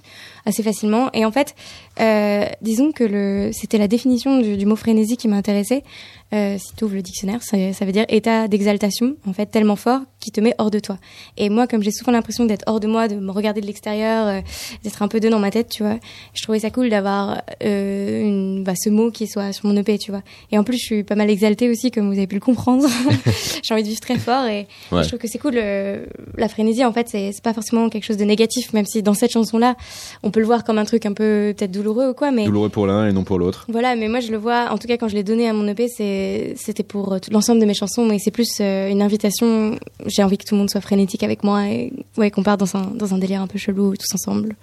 assez 0.50 0.64
facilement. 0.64 1.10
Et 1.14 1.24
en 1.26 1.32
fait, 1.32 1.56
euh, 2.02 2.46
disons 2.62 2.92
que 2.92 3.04
le, 3.04 3.52
c'était 3.54 3.78
la 3.78 3.88
définition 3.88 4.40
du, 4.40 4.58
du 4.58 4.66
mot 4.66 4.76
frénésie 4.76 5.16
qui 5.18 5.28
m'intéressait. 5.28 5.84
Euh, 6.32 6.58
si 6.60 6.76
tu 6.76 6.84
ouvres 6.84 6.94
le 6.94 7.02
dictionnaire, 7.02 7.42
ça, 7.42 7.58
ça 7.74 7.86
veut 7.86 7.92
dire 7.92 8.06
état 8.08 8.48
d'exaltation, 8.48 9.16
en 9.26 9.34
fait, 9.34 9.48
tellement 9.48 9.76
fort 9.76 10.02
qui 10.20 10.30
te 10.32 10.40
met 10.40 10.54
hors 10.60 10.70
de 10.70 10.78
toi. 10.78 11.00
Et 11.38 11.50
moi, 11.50 11.66
comme 11.66 11.82
j'ai 11.82 11.90
souvent 11.92 12.12
l'impression 12.12 12.46
d'être 12.46 12.64
hors 12.68 12.80
de 12.80 12.86
moi, 12.88 13.08
de 13.08 13.16
me 13.16 13.32
regarder 13.32 13.62
de 13.62 13.66
l'extérieur, 13.66 14.28
euh, 14.28 14.42
d'être 14.84 15.02
un 15.02 15.08
peu 15.08 15.20
deux 15.20 15.32
dans 15.32 15.40
ma 15.40 15.50
tête, 15.50 15.70
tu 15.70 15.82
vois, 15.82 15.98
je 16.36 16.44
trouvais 16.44 16.60
ça 16.60 16.70
cool 16.70 16.90
d'avoir 16.90 17.42
euh, 17.64 18.22
une, 18.22 18.64
bah, 18.64 18.74
ce 18.80 18.90
mot 18.92 19.10
qui 19.10 19.26
soit 19.26 19.54
sur 19.54 19.66
mon 19.66 19.76
EP, 19.78 19.98
tu 19.98 20.12
vois. 20.12 20.22
Et 20.52 20.60
en 20.60 20.64
plus, 20.64 20.78
je 20.78 20.84
suis 20.86 21.04
pas 21.04 21.16
mal 21.16 21.32
exaltée 21.32 21.68
aussi, 21.68 21.90
comme 21.90 22.06
vous 22.08 22.18
avez 22.18 22.28
pu 22.28 22.36
le 22.36 22.42
comprendre. 22.42 22.88
j'ai 23.64 23.74
envie 23.74 23.84
de 23.84 23.88
vivre 23.88 24.02
très 24.02 24.18
fort 24.20 24.46
et, 24.46 24.68
Ouais. 24.92 25.00
et 25.00 25.04
je 25.04 25.08
trouve 25.08 25.20
que 25.20 25.28
c'est 25.28 25.40
cool. 25.40 25.56
la 25.56 26.48
frénésie, 26.50 26.86
en 26.86 26.94
fait, 26.94 27.10
c'est 27.10 27.32
c'est 27.32 27.44
pas 27.44 27.54
forcément 27.54 27.90
quelque 27.90 28.04
chose 28.06 28.18
de 28.18 28.24
négatif, 28.26 28.72
même 28.74 28.86
si 28.86 29.02
dans 29.02 29.14
cette 29.14 29.32
chanson-là, 29.32 29.76
on 30.24 30.30
peut 30.32 30.39
le 30.40 30.46
voir 30.46 30.64
comme 30.64 30.78
un 30.78 30.86
truc 30.86 31.06
un 31.06 31.14
peu 31.14 31.54
peut-être 31.58 31.72
douloureux 31.72 32.10
ou 32.10 32.14
quoi, 32.14 32.32
mais 32.32 32.46
Douloureux 32.46 32.70
pour 32.70 32.88
l'un 32.88 33.08
et 33.08 33.14
non 33.14 33.24
pour 33.24 33.40
l'autre. 33.40 33.66
voilà, 33.70 33.96
mais 33.96 34.08
moi 34.08 34.20
je 34.20 34.32
le 34.32 34.38
vois, 34.38 34.70
en 34.72 34.78
tout 34.78 34.88
cas 34.88 34.98
quand 34.98 35.08
je 35.08 35.16
l'ai 35.16 35.24
donné 35.24 35.48
à 35.50 35.54
mon 35.54 35.68
EP, 35.68 35.88
c'était 35.88 36.84
pour 36.84 37.14
euh, 37.14 37.18
l'ensemble 37.32 37.62
de 37.62 37.66
mes 37.66 37.74
chansons, 37.74 38.06
mais 38.06 38.20
c'est 38.20 38.32
plus 38.32 38.58
euh, 38.62 38.90
une 38.90 39.02
invitation. 39.02 39.78
J'ai 40.06 40.24
envie 40.24 40.38
que 40.38 40.46
tout 40.46 40.56
le 40.56 40.60
monde 40.60 40.70
soit 40.70 40.82
frénétique 40.82 41.24
avec 41.24 41.44
moi 41.44 41.68
et 41.68 41.94
ouais, 42.18 42.32
qu'on 42.32 42.44
parte 42.44 42.60
dans 42.60 42.76
un, 42.76 42.92
dans 42.96 43.14
un 43.14 43.18
délire 43.18 43.42
un 43.42 43.48
peu 43.48 43.58
chelou 43.58 43.96
tous 43.96 44.14
ensemble. 44.16 44.56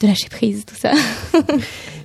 De 0.00 0.06
lâcher 0.06 0.28
prise, 0.30 0.64
tout 0.64 0.74
ça. 0.76 0.92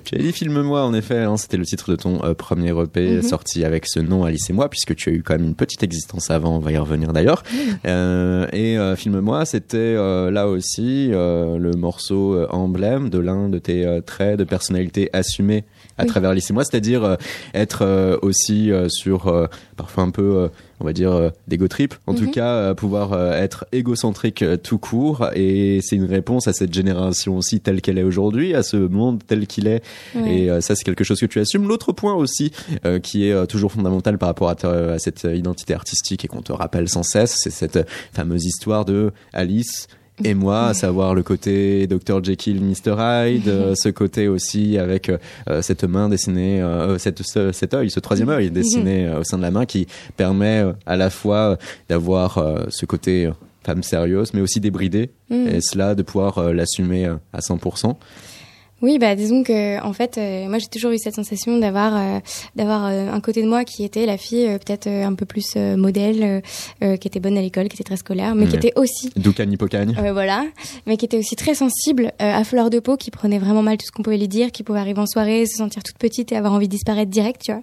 Tu 0.04 0.14
as 0.14 0.18
dit 0.18 0.30
Filme-moi, 0.30 0.84
en 0.84 0.94
effet, 0.94 1.18
hein, 1.18 1.36
c'était 1.36 1.56
le 1.56 1.64
titre 1.64 1.90
de 1.90 1.96
ton 1.96 2.22
euh, 2.22 2.32
premier 2.32 2.68
EP 2.80 3.16
Mhm. 3.16 3.22
sorti 3.22 3.64
avec 3.64 3.86
ce 3.88 3.98
nom 3.98 4.22
Alice 4.22 4.48
et 4.48 4.52
moi, 4.52 4.68
puisque 4.68 4.94
tu 4.94 5.10
as 5.10 5.12
eu 5.12 5.24
quand 5.24 5.34
même 5.34 5.44
une 5.44 5.56
petite 5.56 5.82
existence 5.82 6.30
avant, 6.30 6.54
on 6.54 6.58
va 6.60 6.70
y 6.70 6.76
revenir 6.78 7.12
d'ailleurs. 7.12 7.42
Euh, 7.86 8.46
et 8.52 8.78
euh, 8.78 8.94
Filme-moi, 8.94 9.44
c'était 9.46 9.94
là 10.30 10.46
aussi 10.46 11.08
le 11.10 11.72
morceau 11.76 12.46
emblème 12.50 13.10
de 13.10 13.18
l'un 13.18 13.48
de 13.48 13.58
tes 13.58 13.98
traits 14.06 14.38
de 14.38 14.44
personnalité 14.44 15.10
assumés 15.12 15.64
à 15.98 16.02
Oui. 16.04 16.08
travers 16.08 16.30
Alice 16.30 16.50
et 16.50 16.52
moi, 16.52 16.62
c'est-à-dire 16.62 17.16
être 17.52 18.18
aussi 18.22 18.70
sur 18.88 19.48
parfois 19.76 20.04
un 20.04 20.10
peu, 20.10 20.50
on 20.80 20.84
va 20.84 20.92
dire, 20.92 21.12
euh, 21.12 21.30
d'ego 21.48 21.68
trip, 21.68 21.94
en 22.06 22.14
tout 22.14 22.24
Mhm. 22.24 22.30
cas 22.30 22.48
euh, 22.54 22.74
pouvoir 22.74 23.12
euh, 23.12 23.32
être 23.32 23.64
égocentrique 23.72 24.44
tout 24.62 24.78
court, 24.78 25.28
et 25.34 25.80
c'est 25.82 25.96
une 25.96 26.04
réponse 26.04 26.48
à 26.48 26.52
cette 26.52 26.72
génération 26.74 27.36
aussi 27.36 27.60
telle 27.60 27.80
qu'elle 27.80 27.98
est 27.98 28.02
aujourd'hui, 28.02 28.54
à 28.54 28.62
ce 28.62 28.76
monde 28.76 29.22
tel 29.26 29.46
qu'il 29.46 29.66
est 29.66 29.82
Ouais. 30.14 30.42
et 30.44 30.50
euh, 30.50 30.60
ça, 30.60 30.74
c'est 30.74 30.84
quelque 30.84 31.04
chose 31.04 31.20
que 31.20 31.26
tu 31.26 31.40
assumes. 31.40 31.66
L'autre 31.68 31.92
point 31.92 32.14
aussi, 32.14 32.52
euh, 32.84 32.98
qui 32.98 33.28
est 33.28 33.46
toujours 33.46 33.72
fondamental 33.72 34.18
par 34.18 34.28
rapport 34.28 34.48
à, 34.48 34.54
ta- 34.54 34.92
à 34.94 34.98
cette 34.98 35.24
identité 35.24 35.74
artistique 35.74 36.24
et 36.24 36.28
qu'on 36.28 36.42
te 36.42 36.52
rappelle 36.52 36.88
sans 36.88 37.02
cesse, 37.02 37.36
c'est 37.42 37.50
cette 37.50 37.86
fameuse 38.12 38.44
histoire 38.44 38.84
de 38.84 39.12
Alice 39.32 39.86
et 40.24 40.34
moi, 40.34 40.68
à 40.68 40.74
savoir 40.74 41.14
le 41.14 41.22
côté 41.22 41.86
Dr 41.86 42.22
Jekyll, 42.24 42.60
Mr 42.62 42.94
Hyde, 42.98 43.48
euh, 43.48 43.74
ce 43.76 43.88
côté 43.90 44.28
aussi 44.28 44.78
avec 44.78 45.08
euh, 45.08 45.18
euh, 45.50 45.62
cette 45.62 45.84
main 45.84 46.08
dessinée, 46.08 46.62
euh, 46.62 46.96
cette, 46.98 47.22
ce- 47.22 47.52
cet 47.52 47.74
œil, 47.74 47.90
ce 47.90 48.00
troisième 48.00 48.30
œil 48.30 48.50
dessiné 48.52 49.10
au 49.10 49.24
sein 49.24 49.36
de 49.36 49.42
la 49.42 49.50
main 49.50 49.66
qui 49.66 49.86
permet 50.16 50.64
à 50.86 50.96
la 50.96 51.10
fois 51.10 51.58
d'avoir 51.88 52.42
ce 52.68 52.86
côté 52.86 53.30
femme 53.64 53.82
sérieuse, 53.82 54.32
mais 54.32 54.40
aussi 54.40 54.60
débridée, 54.60 55.10
Mm. 55.28 55.48
et 55.48 55.60
cela 55.60 55.96
de 55.96 56.02
pouvoir 56.02 56.52
l'assumer 56.52 57.06
à 57.32 57.40
100%. 57.40 57.96
Oui, 58.82 58.98
bah 58.98 59.14
disons 59.14 59.42
que 59.42 59.82
en 59.82 59.94
fait, 59.94 60.18
euh, 60.18 60.48
moi 60.48 60.58
j'ai 60.58 60.66
toujours 60.66 60.90
eu 60.90 60.98
cette 60.98 61.14
sensation 61.14 61.56
d'avoir 61.58 61.96
euh, 61.96 62.20
d'avoir 62.56 62.84
euh, 62.86 63.10
un 63.10 63.20
côté 63.20 63.42
de 63.42 63.48
moi 63.48 63.64
qui 63.64 63.84
était 63.84 64.04
la 64.04 64.18
fille 64.18 64.46
euh, 64.46 64.58
peut-être 64.58 64.86
euh, 64.86 65.06
un 65.06 65.14
peu 65.14 65.24
plus 65.24 65.54
euh, 65.56 65.76
modèle, 65.78 66.42
qui 66.80 67.08
était 67.08 67.20
bonne 67.20 67.38
à 67.38 67.40
l'école, 67.40 67.68
qui 67.68 67.76
était 67.76 67.84
très 67.84 67.96
scolaire, 67.96 68.34
mais 68.34 68.46
qui 68.46 68.56
était 68.56 68.72
aussi 68.76 69.10
Doucan 69.16 69.50
Hippocagne. 69.50 69.96
Euh, 69.98 70.12
voilà, 70.12 70.44
mais 70.86 70.98
qui 70.98 71.06
était 71.06 71.16
aussi 71.16 71.36
très 71.36 71.54
sensible, 71.54 72.12
euh, 72.20 72.32
à 72.32 72.44
fleur 72.44 72.68
de 72.68 72.78
peau, 72.78 72.96
qui 72.96 73.10
prenait 73.10 73.38
vraiment 73.38 73.62
mal 73.62 73.78
tout 73.78 73.86
ce 73.86 73.92
qu'on 73.92 74.02
pouvait 74.02 74.18
lui 74.18 74.28
dire, 74.28 74.52
qui 74.52 74.62
pouvait 74.62 74.78
arriver 74.80 75.00
en 75.00 75.06
soirée, 75.06 75.46
se 75.46 75.56
sentir 75.56 75.82
toute 75.82 75.96
petite 75.98 76.32
et 76.32 76.36
avoir 76.36 76.52
envie 76.52 76.66
de 76.66 76.72
disparaître 76.72 77.10
direct, 77.10 77.40
tu 77.44 77.52
vois. 77.52 77.62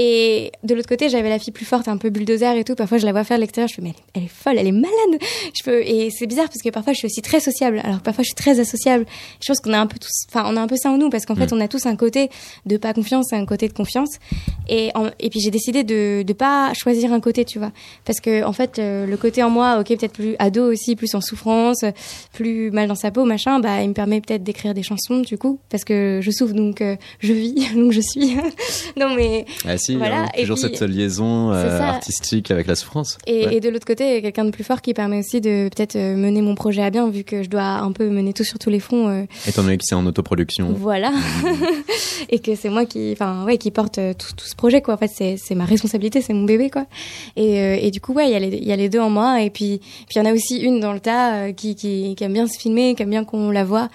Et 0.00 0.52
de 0.62 0.76
l'autre 0.76 0.88
côté, 0.88 1.08
j'avais 1.08 1.28
la 1.28 1.40
fille 1.40 1.52
plus 1.52 1.64
forte, 1.64 1.88
un 1.88 1.96
peu 1.96 2.08
bulldozer 2.08 2.56
et 2.56 2.62
tout. 2.62 2.76
Parfois, 2.76 2.98
je 2.98 3.04
la 3.04 3.10
vois 3.10 3.24
faire 3.24 3.36
de 3.36 3.40
l'extérieur, 3.40 3.68
je 3.68 3.74
fais, 3.74 3.82
mais 3.82 3.94
elle, 4.14 4.22
est 4.22 4.28
folle, 4.28 4.56
elle 4.56 4.68
est 4.68 4.72
malade. 4.72 5.20
Je 5.58 5.64
peux, 5.64 5.82
et 5.82 6.10
c'est 6.10 6.28
bizarre 6.28 6.46
parce 6.46 6.62
que 6.62 6.68
parfois, 6.68 6.92
je 6.92 6.98
suis 6.98 7.06
aussi 7.06 7.20
très 7.20 7.40
sociable, 7.40 7.80
alors 7.82 7.98
que 7.98 8.04
parfois, 8.04 8.22
je 8.22 8.28
suis 8.28 8.36
très 8.36 8.60
associable. 8.60 9.06
Je 9.42 9.48
pense 9.48 9.58
qu'on 9.58 9.72
a 9.72 9.78
un 9.80 9.88
peu 9.88 9.98
tous, 9.98 10.26
enfin, 10.28 10.44
on 10.46 10.56
a 10.56 10.60
un 10.60 10.68
peu 10.68 10.76
ça 10.76 10.92
en 10.92 10.98
nous 10.98 11.10
parce 11.10 11.26
qu'en 11.26 11.34
fait, 11.34 11.52
on 11.52 11.60
a 11.60 11.66
tous 11.66 11.84
un 11.86 11.96
côté 11.96 12.30
de 12.64 12.76
pas 12.76 12.94
confiance 12.94 13.32
et 13.32 13.36
un 13.36 13.44
côté 13.44 13.66
de 13.66 13.72
confiance. 13.72 14.20
Et, 14.68 14.92
et 15.18 15.30
puis, 15.30 15.40
j'ai 15.40 15.50
décidé 15.50 15.82
de, 15.82 16.22
de 16.22 16.32
pas 16.32 16.72
choisir 16.74 17.12
un 17.12 17.18
côté, 17.18 17.44
tu 17.44 17.58
vois. 17.58 17.72
Parce 18.04 18.20
que, 18.20 18.44
en 18.44 18.52
fait, 18.52 18.78
euh, 18.78 19.04
le 19.04 19.16
côté 19.16 19.42
en 19.42 19.50
moi, 19.50 19.80
ok, 19.80 19.88
peut-être 19.88 20.12
plus 20.12 20.36
ado 20.38 20.70
aussi, 20.70 20.94
plus 20.94 21.12
en 21.16 21.20
souffrance, 21.20 21.84
plus 22.32 22.70
mal 22.70 22.86
dans 22.86 22.94
sa 22.94 23.10
peau, 23.10 23.24
machin, 23.24 23.58
bah, 23.58 23.82
il 23.82 23.88
me 23.88 23.94
permet 23.94 24.20
peut-être 24.20 24.44
d'écrire 24.44 24.74
des 24.74 24.84
chansons, 24.84 25.22
du 25.22 25.38
coup, 25.38 25.58
parce 25.70 25.82
que 25.82 26.20
je 26.22 26.30
souffre, 26.30 26.54
donc 26.54 26.82
euh, 26.82 26.94
je 27.18 27.32
vis, 27.32 27.54
donc 27.74 27.90
je 27.90 28.00
suis. 28.00 28.36
non, 28.96 29.16
mais. 29.16 29.44
Ah 29.66 29.76
si, 29.92 29.96
voilà. 29.96 30.22
Hein, 30.22 30.28
toujours 30.36 30.58
cette 30.58 30.80
liaison 30.80 31.52
euh, 31.52 31.80
artistique 31.80 32.50
avec 32.50 32.66
la 32.66 32.74
souffrance. 32.74 33.18
Et, 33.26 33.56
et 33.56 33.60
de 33.60 33.68
l'autre 33.68 33.86
côté, 33.86 34.20
quelqu'un 34.22 34.44
de 34.44 34.50
plus 34.50 34.64
fort 34.64 34.82
qui 34.82 34.94
permet 34.94 35.18
aussi 35.18 35.40
de 35.40 35.68
peut-être 35.68 35.96
euh, 35.96 36.16
mener 36.16 36.42
mon 36.42 36.54
projet 36.54 36.82
à 36.82 36.90
bien, 36.90 37.08
vu 37.08 37.24
que 37.24 37.42
je 37.42 37.48
dois 37.48 37.62
un 37.62 37.92
peu 37.92 38.08
mener 38.08 38.32
tout 38.32 38.44
sur 38.44 38.58
tous 38.58 38.70
les 38.70 38.80
fronts. 38.80 39.08
Euh. 39.08 39.24
Étant 39.46 39.62
donné 39.62 39.78
que 39.78 39.84
c'est 39.84 39.94
en 39.94 40.06
autoproduction. 40.06 40.74
Voilà. 40.76 41.12
et 42.30 42.38
que 42.38 42.54
c'est 42.54 42.68
moi 42.68 42.84
qui, 42.86 43.12
enfin, 43.12 43.44
ouais, 43.44 43.58
qui 43.58 43.70
porte 43.70 43.94
tout, 44.18 44.34
tout, 44.36 44.46
ce 44.46 44.56
projet, 44.56 44.82
quoi. 44.82 44.94
En 44.94 44.98
fait, 44.98 45.38
c'est 45.38 45.54
ma 45.54 45.64
responsabilité, 45.64 46.20
c'est 46.20 46.34
mon 46.34 46.44
bébé, 46.44 46.70
quoi. 46.70 46.86
Et, 47.36 47.86
et 47.86 47.90
du 47.90 48.00
coup, 48.00 48.12
ouais, 48.12 48.28
il 48.28 48.32
y, 48.32 48.36
a 48.36 48.38
les, 48.38 48.56
y 48.58 48.72
a 48.72 48.76
les 48.76 48.88
deux 48.88 49.00
en 49.00 49.10
moi. 49.10 49.42
Et 49.42 49.50
puis, 49.50 49.78
puis 49.78 50.16
il 50.16 50.18
y 50.18 50.20
en 50.20 50.24
a 50.26 50.32
aussi 50.32 50.58
une 50.58 50.80
dans 50.80 50.92
le 50.92 51.00
tas 51.00 51.52
qui, 51.52 51.74
qui, 51.74 52.14
qui 52.16 52.24
aime 52.24 52.32
bien 52.32 52.46
se 52.46 52.58
filmer, 52.58 52.94
qui 52.94 53.02
aime 53.02 53.10
bien 53.10 53.24
qu'on 53.24 53.50
la 53.50 53.64
voit, 53.64 53.88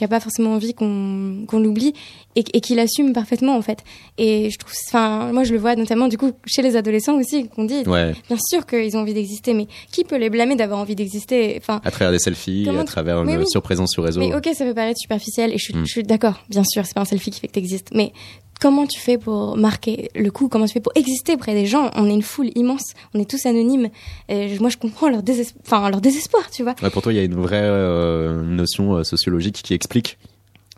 qui 0.00 0.04
a 0.04 0.08
pas 0.08 0.18
forcément 0.18 0.54
envie 0.54 0.72
qu'on 0.72 1.44
qu'on 1.46 1.60
l'oublie 1.60 1.92
et, 2.34 2.42
et 2.54 2.62
qui 2.62 2.74
l'assume 2.74 3.12
parfaitement, 3.12 3.54
en 3.54 3.60
fait. 3.60 3.84
Et 4.16 4.48
je 4.48 4.58
trouve, 4.58 4.72
enfin, 4.88 5.30
moi, 5.30 5.44
je 5.44 5.52
le 5.52 5.58
vois 5.58 5.76
notamment, 5.76 6.08
du 6.08 6.16
coup, 6.16 6.32
chez 6.46 6.62
les 6.62 6.74
adolescents 6.74 7.18
aussi, 7.18 7.48
qu'on 7.48 7.64
dit, 7.64 7.82
bien 7.82 8.14
sûr 8.38 8.64
qu'ils 8.64 8.96
ont 8.96 9.00
envie 9.00 9.12
d'exister, 9.12 9.52
mais 9.52 9.66
qui 9.92 10.04
peut 10.04 10.16
les 10.16 10.30
blâmer 10.30 10.56
d'avoir 10.56 10.80
envie 10.80 10.94
d'exister 10.94 11.58
Enfin, 11.58 11.82
à 11.84 11.90
travers 11.90 12.12
des 12.12 12.18
selfies, 12.18 12.66
à 12.66 12.84
travers 12.84 13.22
une 13.22 13.46
surprésence 13.46 13.90
sur 13.92 14.02
réseau. 14.02 14.20
Mais 14.20 14.34
ok, 14.34 14.48
ça 14.54 14.64
peut 14.64 14.72
paraître 14.72 14.98
superficiel, 14.98 15.52
et 15.52 15.58
je 15.58 15.64
suis, 15.64 15.76
mm. 15.76 15.84
suis 15.84 16.02
d'accord, 16.02 16.40
bien 16.48 16.64
sûr, 16.64 16.86
c'est 16.86 16.94
pas 16.94 17.02
un 17.02 17.04
selfie 17.04 17.30
qui 17.30 17.40
fait 17.40 17.48
que 17.48 17.52
t'existes, 17.52 17.90
mais 17.94 18.14
comment 18.60 18.86
tu 18.86 19.00
fais 19.00 19.18
pour 19.18 19.56
marquer 19.56 20.10
le 20.14 20.30
coup? 20.30 20.48
Comment 20.48 20.66
tu 20.66 20.74
fais 20.74 20.80
pour 20.80 20.92
exister 20.94 21.34
auprès 21.34 21.54
des 21.54 21.66
gens? 21.66 21.90
On 21.96 22.08
est 22.08 22.14
une 22.14 22.22
foule 22.22 22.50
immense, 22.54 22.94
on 23.14 23.18
est 23.18 23.28
tous 23.28 23.46
anonymes. 23.46 23.88
Et 24.28 24.58
moi, 24.60 24.68
je 24.68 24.76
comprends 24.76 25.08
leur, 25.08 25.22
enfin, 25.66 25.88
leur 25.90 26.00
désespoir, 26.00 26.48
tu 26.50 26.62
vois. 26.62 26.74
pour 26.74 27.02
toi, 27.02 27.12
il 27.12 27.16
y 27.16 27.20
a 27.20 27.24
une 27.24 27.34
vraie 27.34 27.58
euh, 27.62 28.42
notion 28.42 28.94
euh, 28.94 29.04
sociologique 29.04 29.62
qui 29.62 29.74
explique 29.74 30.18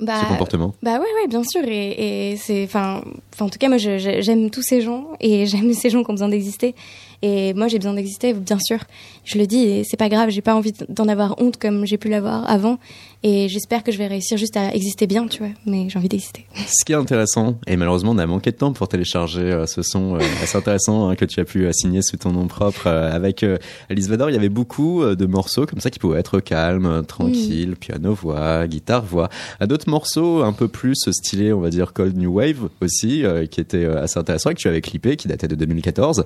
bah, 0.01 0.21
ce 0.23 0.27
comportement? 0.27 0.75
Bah 0.83 0.95
ouais, 0.95 1.07
ouais, 1.21 1.29
bien 1.29 1.43
sûr. 1.45 1.63
Et, 1.65 2.33
et 2.33 2.37
c'est, 2.37 2.65
enfin, 2.65 3.03
en 3.39 3.49
tout 3.49 3.59
cas, 3.59 3.69
moi, 3.69 3.79
j'aime 3.79 4.51
tous 4.51 4.63
ces 4.63 4.81
gens 4.81 5.09
et 5.21 5.47
j'aime 5.47 5.73
ces 5.75 5.91
gens 5.91 6.03
qui 6.03 6.11
ont 6.11 6.15
besoin 6.15 6.29
d'exister. 6.29 6.75
Et 7.23 7.55
moi, 7.55 7.69
j'ai 7.69 7.79
besoin 7.79 7.95
d'exister, 7.95 8.33
bien 8.33 8.59
sûr. 8.59 8.79
Je 9.25 9.39
le 9.39 9.47
dis, 9.47 9.63
et 9.65 9.85
c'est 9.85 9.97
pas 9.97 10.09
grave. 10.09 10.31
J'ai 10.31 10.41
pas 10.41 10.57
envie 10.57 10.73
d'en 10.89 11.07
avoir 11.07 11.41
honte 11.41 11.57
comme 11.57 11.87
j'ai 11.87 11.99
pu 11.99 12.09
l'avoir 12.09 12.51
avant. 12.51 12.79
Et 13.25 13.49
j'espère 13.49 13.85
que 13.85 13.93
je 13.93 13.99
vais 13.99 14.09
réussir 14.09 14.37
juste 14.37 14.57
à 14.57 14.75
exister 14.75 15.07
bien, 15.07 15.29
tu 15.29 15.39
vois. 15.39 15.53
Mais 15.65 15.89
j'ai 15.89 15.97
envie 15.97 16.09
d'exister. 16.09 16.45
Ce 16.57 16.85
qui 16.85 16.93
est 16.93 16.97
intéressant, 16.97 17.61
et 17.69 17.77
malheureusement, 17.77 18.11
on 18.11 18.19
a 18.19 18.27
manqué 18.27 18.51
de 18.51 18.57
temps 18.57 18.73
pour 18.73 18.89
télécharger 18.89 19.43
euh, 19.43 19.67
ce 19.67 19.83
son 19.83 20.17
euh, 20.17 20.19
assez 20.43 20.59
intéressant 20.59 21.09
hein, 21.09 21.15
que 21.15 21.25
tu 21.25 21.39
as 21.39 21.45
pu 21.45 21.65
euh, 21.65 21.73
signer 21.73 22.03
sous 22.03 22.17
ton 22.17 22.33
nom 22.33 22.49
propre 22.49 22.89
avec 22.89 23.45
Alice 23.89 24.09
Vador. 24.09 24.31
Il 24.31 24.33
y 24.33 24.37
avait 24.37 24.49
beaucoup 24.49 25.05
de 25.05 25.27
morceaux 25.27 25.67
comme 25.67 25.81
ça 25.81 25.91
qui 25.91 25.99
pouvaient 25.99 26.19
être 26.19 26.41
calmes, 26.41 27.05
tranquilles, 27.07 27.77
piano-voix, 27.77 28.67
guitare-voix. 28.67 29.29
D'autres 29.61 29.89
morceaux 29.89 30.43
un 30.43 30.53
peu 30.53 30.69
plus 30.69 30.97
stylés, 31.11 31.53
on 31.53 31.61
va 31.61 31.71
dire 31.71 31.93
Cold 31.93 32.17
New 32.17 32.33
Wave 32.35 32.69
aussi, 32.81 33.25
qui 33.51 33.61
étaient 33.61 33.85
assez 33.87 34.19
intéressants 34.19 34.51
et 34.51 34.55
que 34.55 34.61
tu 34.61 34.69
avais 34.69 34.81
clippé, 34.81 35.17
qui 35.17 35.29
datait 35.29 35.49
de 35.49 35.55
2014. 35.55 36.25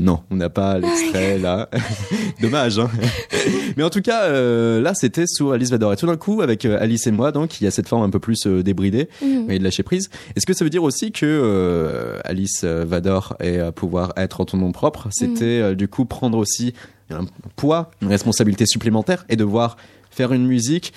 non, 0.00 0.20
on 0.30 0.36
n'a 0.36 0.50
pas 0.50 0.78
l'extrait 0.78 1.38
là. 1.38 1.68
Dommage. 2.42 2.78
Hein 2.78 2.90
Mais 3.76 3.82
en 3.82 3.90
tout 3.90 4.02
cas, 4.02 4.28
là, 4.30 4.92
c'était 4.94 5.26
sous 5.26 5.52
Alice 5.52 5.70
Vador. 5.70 5.92
Et 5.92 5.96
tout 5.96 6.06
coup, 6.18 6.42
avec 6.42 6.64
euh, 6.64 6.78
Alice 6.80 7.06
et 7.06 7.10
moi, 7.10 7.32
donc, 7.32 7.60
il 7.60 7.64
y 7.64 7.66
a 7.66 7.70
cette 7.70 7.88
forme 7.88 8.02
un 8.02 8.10
peu 8.10 8.18
plus 8.18 8.46
euh, 8.46 8.62
débridée 8.62 9.08
et 9.48 9.58
de 9.58 9.64
lâcher 9.64 9.82
prise. 9.82 10.10
Est-ce 10.36 10.46
que 10.46 10.52
ça 10.52 10.64
veut 10.64 10.70
dire 10.70 10.82
aussi 10.82 11.12
que 11.12 11.24
euh, 11.24 12.18
Alice 12.24 12.64
Vador 12.64 13.36
et 13.40 13.58
pouvoir 13.74 14.12
être 14.16 14.40
en 14.40 14.44
ton 14.44 14.58
nom 14.58 14.72
propre, 14.72 15.08
c'était 15.10 15.62
mhm. 15.62 15.74
du 15.74 15.88
coup 15.88 16.04
prendre 16.04 16.38
aussi 16.38 16.74
un 17.10 17.24
poids, 17.56 17.90
une 18.02 18.08
responsabilité 18.08 18.66
supplémentaire 18.66 19.24
et 19.28 19.36
devoir 19.36 19.76
faire 20.10 20.32
une 20.32 20.46
musique 20.46 20.92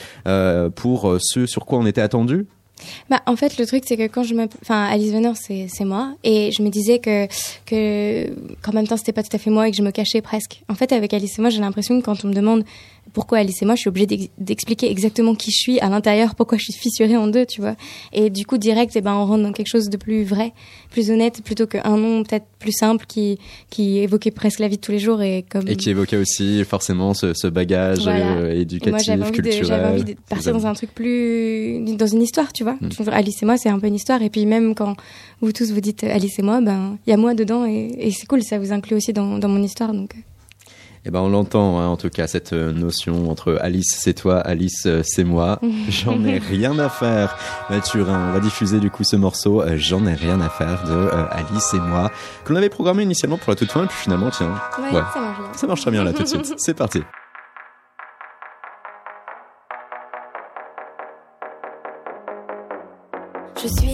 pour 0.75 1.17
ce 1.19 1.45
sur 1.45 1.65
quoi 1.65 1.79
on 1.79 1.85
était 1.85 2.01
attendu? 2.01 2.47
Bah, 3.09 3.21
en 3.25 3.35
fait, 3.35 3.57
le 3.57 3.65
truc, 3.65 3.83
c'est 3.85 3.97
que 3.97 4.07
quand 4.07 4.23
je 4.23 4.33
me, 4.33 4.47
enfin, 4.61 4.85
Alice 4.85 5.13
c'est, 5.35 5.67
c'est 5.69 5.85
moi, 5.85 6.13
et 6.23 6.51
je 6.51 6.63
me 6.63 6.69
disais 6.69 6.99
que, 6.99 7.27
que, 7.65 8.29
qu'en 8.61 8.73
même 8.73 8.87
temps, 8.87 8.97
c'était 8.97 9.13
pas 9.13 9.23
tout 9.23 9.35
à 9.35 9.37
fait 9.37 9.49
moi 9.49 9.67
et 9.67 9.71
que 9.71 9.77
je 9.77 9.83
me 9.83 9.91
cachais 9.91 10.21
presque. 10.21 10.63
En 10.69 10.75
fait, 10.75 10.91
avec 10.91 11.13
Alice 11.13 11.37
et 11.37 11.41
moi, 11.41 11.49
j'ai 11.49 11.61
l'impression 11.61 11.99
que 11.99 12.05
quand 12.05 12.23
on 12.25 12.29
me 12.29 12.33
demande 12.33 12.63
pourquoi 13.13 13.39
Alice 13.39 13.61
et 13.61 13.65
moi, 13.65 13.75
je 13.75 13.81
suis 13.81 13.89
obligée 13.89 14.29
d'expliquer 14.37 14.89
exactement 14.89 15.35
qui 15.35 15.51
je 15.51 15.57
suis 15.57 15.79
à 15.79 15.89
l'intérieur, 15.89 16.35
pourquoi 16.35 16.57
je 16.57 16.65
suis 16.65 16.73
fissurée 16.73 17.17
en 17.17 17.27
deux, 17.27 17.45
tu 17.45 17.61
vois. 17.61 17.75
Et 18.13 18.29
du 18.29 18.45
coup, 18.45 18.57
direct, 18.57 18.93
eh 18.95 19.01
ben, 19.01 19.13
on 19.13 19.25
rentre 19.25 19.43
dans 19.43 19.51
quelque 19.51 19.69
chose 19.69 19.89
de 19.89 19.97
plus 19.97 20.23
vrai, 20.23 20.53
plus 20.89 21.11
honnête, 21.11 21.41
plutôt 21.43 21.67
qu'un 21.67 21.97
nom 21.97 22.23
peut-être 22.23 22.45
plus 22.59 22.71
simple 22.71 23.05
qui, 23.07 23.39
qui 23.69 23.99
évoquait 23.99 24.31
presque 24.31 24.59
la 24.59 24.67
vie 24.67 24.77
de 24.77 24.81
tous 24.81 24.91
les 24.91 24.99
jours 24.99 25.21
et 25.21 25.43
comme. 25.49 25.67
Et 25.67 25.75
qui 25.75 25.89
évoquait 25.89 26.17
aussi 26.17 26.63
forcément 26.63 27.13
ce, 27.13 27.33
ce 27.33 27.47
bagage 27.47 28.07
euh, 28.07 28.53
éducatif, 28.53 29.07
moi, 29.07 29.27
envie 29.27 29.31
culturel. 29.31 29.65
j'avais 29.65 29.87
envie 29.87 30.03
de 30.03 30.15
partir 30.29 30.53
dans 30.53 30.65
un 30.65 30.73
truc 30.73 30.93
plus, 30.93 31.83
dans 31.95 32.07
une 32.07 32.21
histoire, 32.21 32.53
tu 32.53 32.63
vois. 32.63 32.77
Mm. 32.79 33.09
Alice 33.11 33.41
et 33.41 33.45
moi, 33.45 33.57
c'est 33.57 33.69
un 33.69 33.79
peu 33.79 33.87
une 33.87 33.95
histoire. 33.95 34.21
Et 34.21 34.29
puis 34.29 34.45
même 34.45 34.75
quand 34.75 34.95
vous 35.41 35.51
tous 35.51 35.71
vous 35.71 35.81
dites 35.81 36.03
Alice 36.03 36.39
et 36.39 36.43
moi, 36.43 36.61
ben, 36.61 36.97
il 37.05 37.09
y 37.09 37.13
a 37.13 37.17
moi 37.17 37.33
dedans 37.33 37.65
et, 37.65 37.91
et 37.97 38.11
c'est 38.11 38.25
cool, 38.25 38.43
ça 38.43 38.57
vous 38.59 38.71
inclut 38.71 38.95
aussi 38.95 39.13
dans, 39.13 39.37
dans 39.37 39.49
mon 39.49 39.61
histoire, 39.61 39.93
donc. 39.93 40.15
Eh 41.03 41.09
ben 41.09 41.19
on 41.19 41.29
l'entend 41.29 41.79
hein, 41.79 41.87
en 41.87 41.97
tout 41.97 42.09
cas 42.11 42.27
cette 42.27 42.53
euh, 42.53 42.71
notion 42.71 43.31
entre 43.31 43.57
Alice 43.59 43.95
c'est 43.97 44.13
toi, 44.13 44.37
Alice 44.39 44.83
euh, 44.85 45.01
c'est 45.03 45.23
moi. 45.23 45.59
J'en 45.89 46.23
ai 46.25 46.37
rien 46.37 46.77
à 46.77 46.89
faire. 46.89 47.35
Mathurin, 47.71 48.29
on 48.29 48.33
va 48.33 48.39
diffuser 48.39 48.79
du 48.79 48.91
coup 48.91 49.03
ce 49.03 49.15
morceau. 49.15 49.61
Euh, 49.63 49.77
J'en 49.77 50.05
ai 50.05 50.13
rien 50.13 50.39
à 50.41 50.49
faire 50.49 50.83
de 50.83 51.09
Alice 51.31 51.73
et 51.73 51.79
moi 51.79 52.11
que 52.45 52.53
l'on 52.53 52.57
avait 52.59 52.69
programmé 52.69 53.01
initialement 53.01 53.37
pour 53.37 53.49
la 53.49 53.55
toute 53.55 53.71
fin 53.71 53.83
et 53.85 53.87
puis 53.87 53.97
finalement 53.97 54.29
tiens, 54.29 54.53
ouais, 54.77 54.91
Ça, 54.91 55.19
marche 55.19 55.39
bien. 55.39 55.53
ça 55.53 55.67
marche 55.67 55.81
très 55.81 55.91
bien 55.91 56.03
là 56.03 56.13
tout 56.13 56.21
de 56.21 56.27
suite. 56.27 56.53
C'est 56.57 56.75
parti. 56.75 57.01
Je 63.63 63.67
suis 63.67 63.90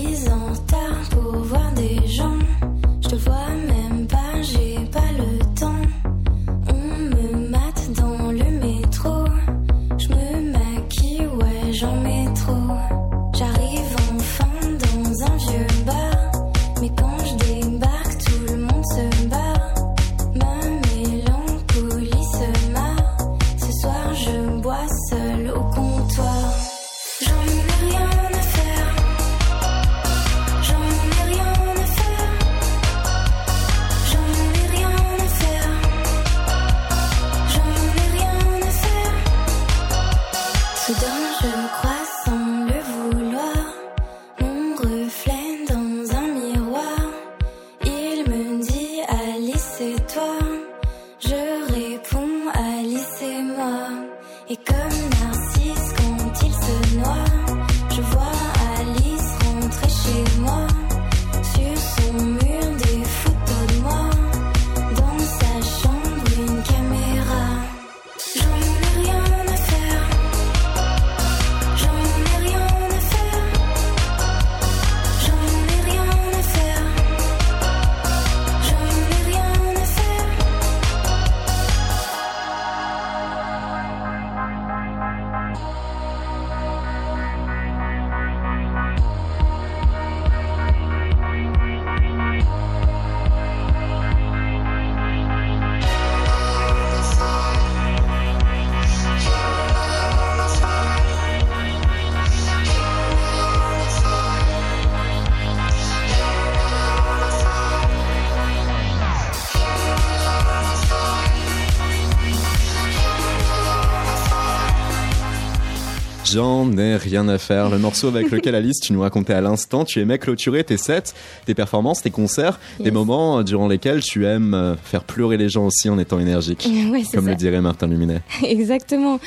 J'en 116.67 116.77
ai 116.77 116.97
rien 116.97 117.27
à 117.29 117.37
faire. 117.37 117.69
Le 117.69 117.77
morceau 117.77 118.07
avec 118.09 118.29
lequel 118.29 118.53
Alice, 118.55 118.79
tu 118.81 118.91
nous 118.91 119.01
racontais 119.01 119.33
à 119.33 119.39
l'instant, 119.41 119.85
tu 119.85 120.01
aimais 120.01 120.17
clôturer 120.17 120.63
tes 120.65 120.75
sets, 120.77 121.13
tes 121.45 121.53
performances, 121.53 122.01
tes 122.01 122.09
concerts, 122.09 122.59
des 122.79 122.91
moments 122.91 123.41
durant 123.43 123.67
lesquels 123.69 124.01
tu 124.01 124.25
aimes 124.25 124.53
euh, 124.53 124.75
faire 124.75 125.03
pleurer 125.03 125.37
les 125.37 125.47
gens 125.49 125.65
aussi 125.65 125.89
en 125.89 125.97
étant 125.99 126.19
énergique. 126.19 126.67
Ouais, 126.87 127.03
Comme 127.13 127.25
ça. 127.25 127.31
le 127.31 127.35
dirait 127.35 127.59
Martin 127.61 127.87
Luminet. 127.87 128.21
Exactement. 128.43 129.19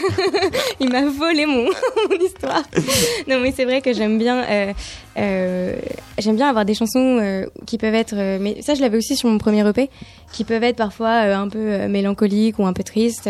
Il 0.80 0.90
m'a 0.90 1.04
volé 1.06 1.46
mon, 1.46 1.64
mon 1.64 2.24
histoire. 2.24 2.62
Non, 3.28 3.40
mais 3.40 3.52
c'est 3.54 3.64
vrai 3.64 3.80
que 3.80 3.92
j'aime 3.92 4.18
bien, 4.18 4.42
euh, 4.44 4.72
euh, 5.18 5.76
j'aime 6.18 6.36
bien 6.36 6.48
avoir 6.48 6.64
des 6.64 6.74
chansons 6.74 7.18
euh, 7.20 7.46
qui 7.66 7.78
peuvent 7.78 7.94
être, 7.94 8.14
mais 8.40 8.60
ça 8.62 8.74
je 8.74 8.80
l'avais 8.80 8.96
aussi 8.98 9.16
sur 9.16 9.28
mon 9.28 9.38
premier 9.38 9.66
EP, 9.68 9.90
qui 10.32 10.44
peuvent 10.44 10.62
être 10.62 10.76
parfois 10.76 11.24
euh, 11.24 11.36
un 11.36 11.48
peu 11.48 11.58
euh, 11.58 11.88
mélancoliques 11.88 12.58
ou 12.58 12.66
un 12.66 12.72
peu 12.72 12.82
tristes. 12.82 13.28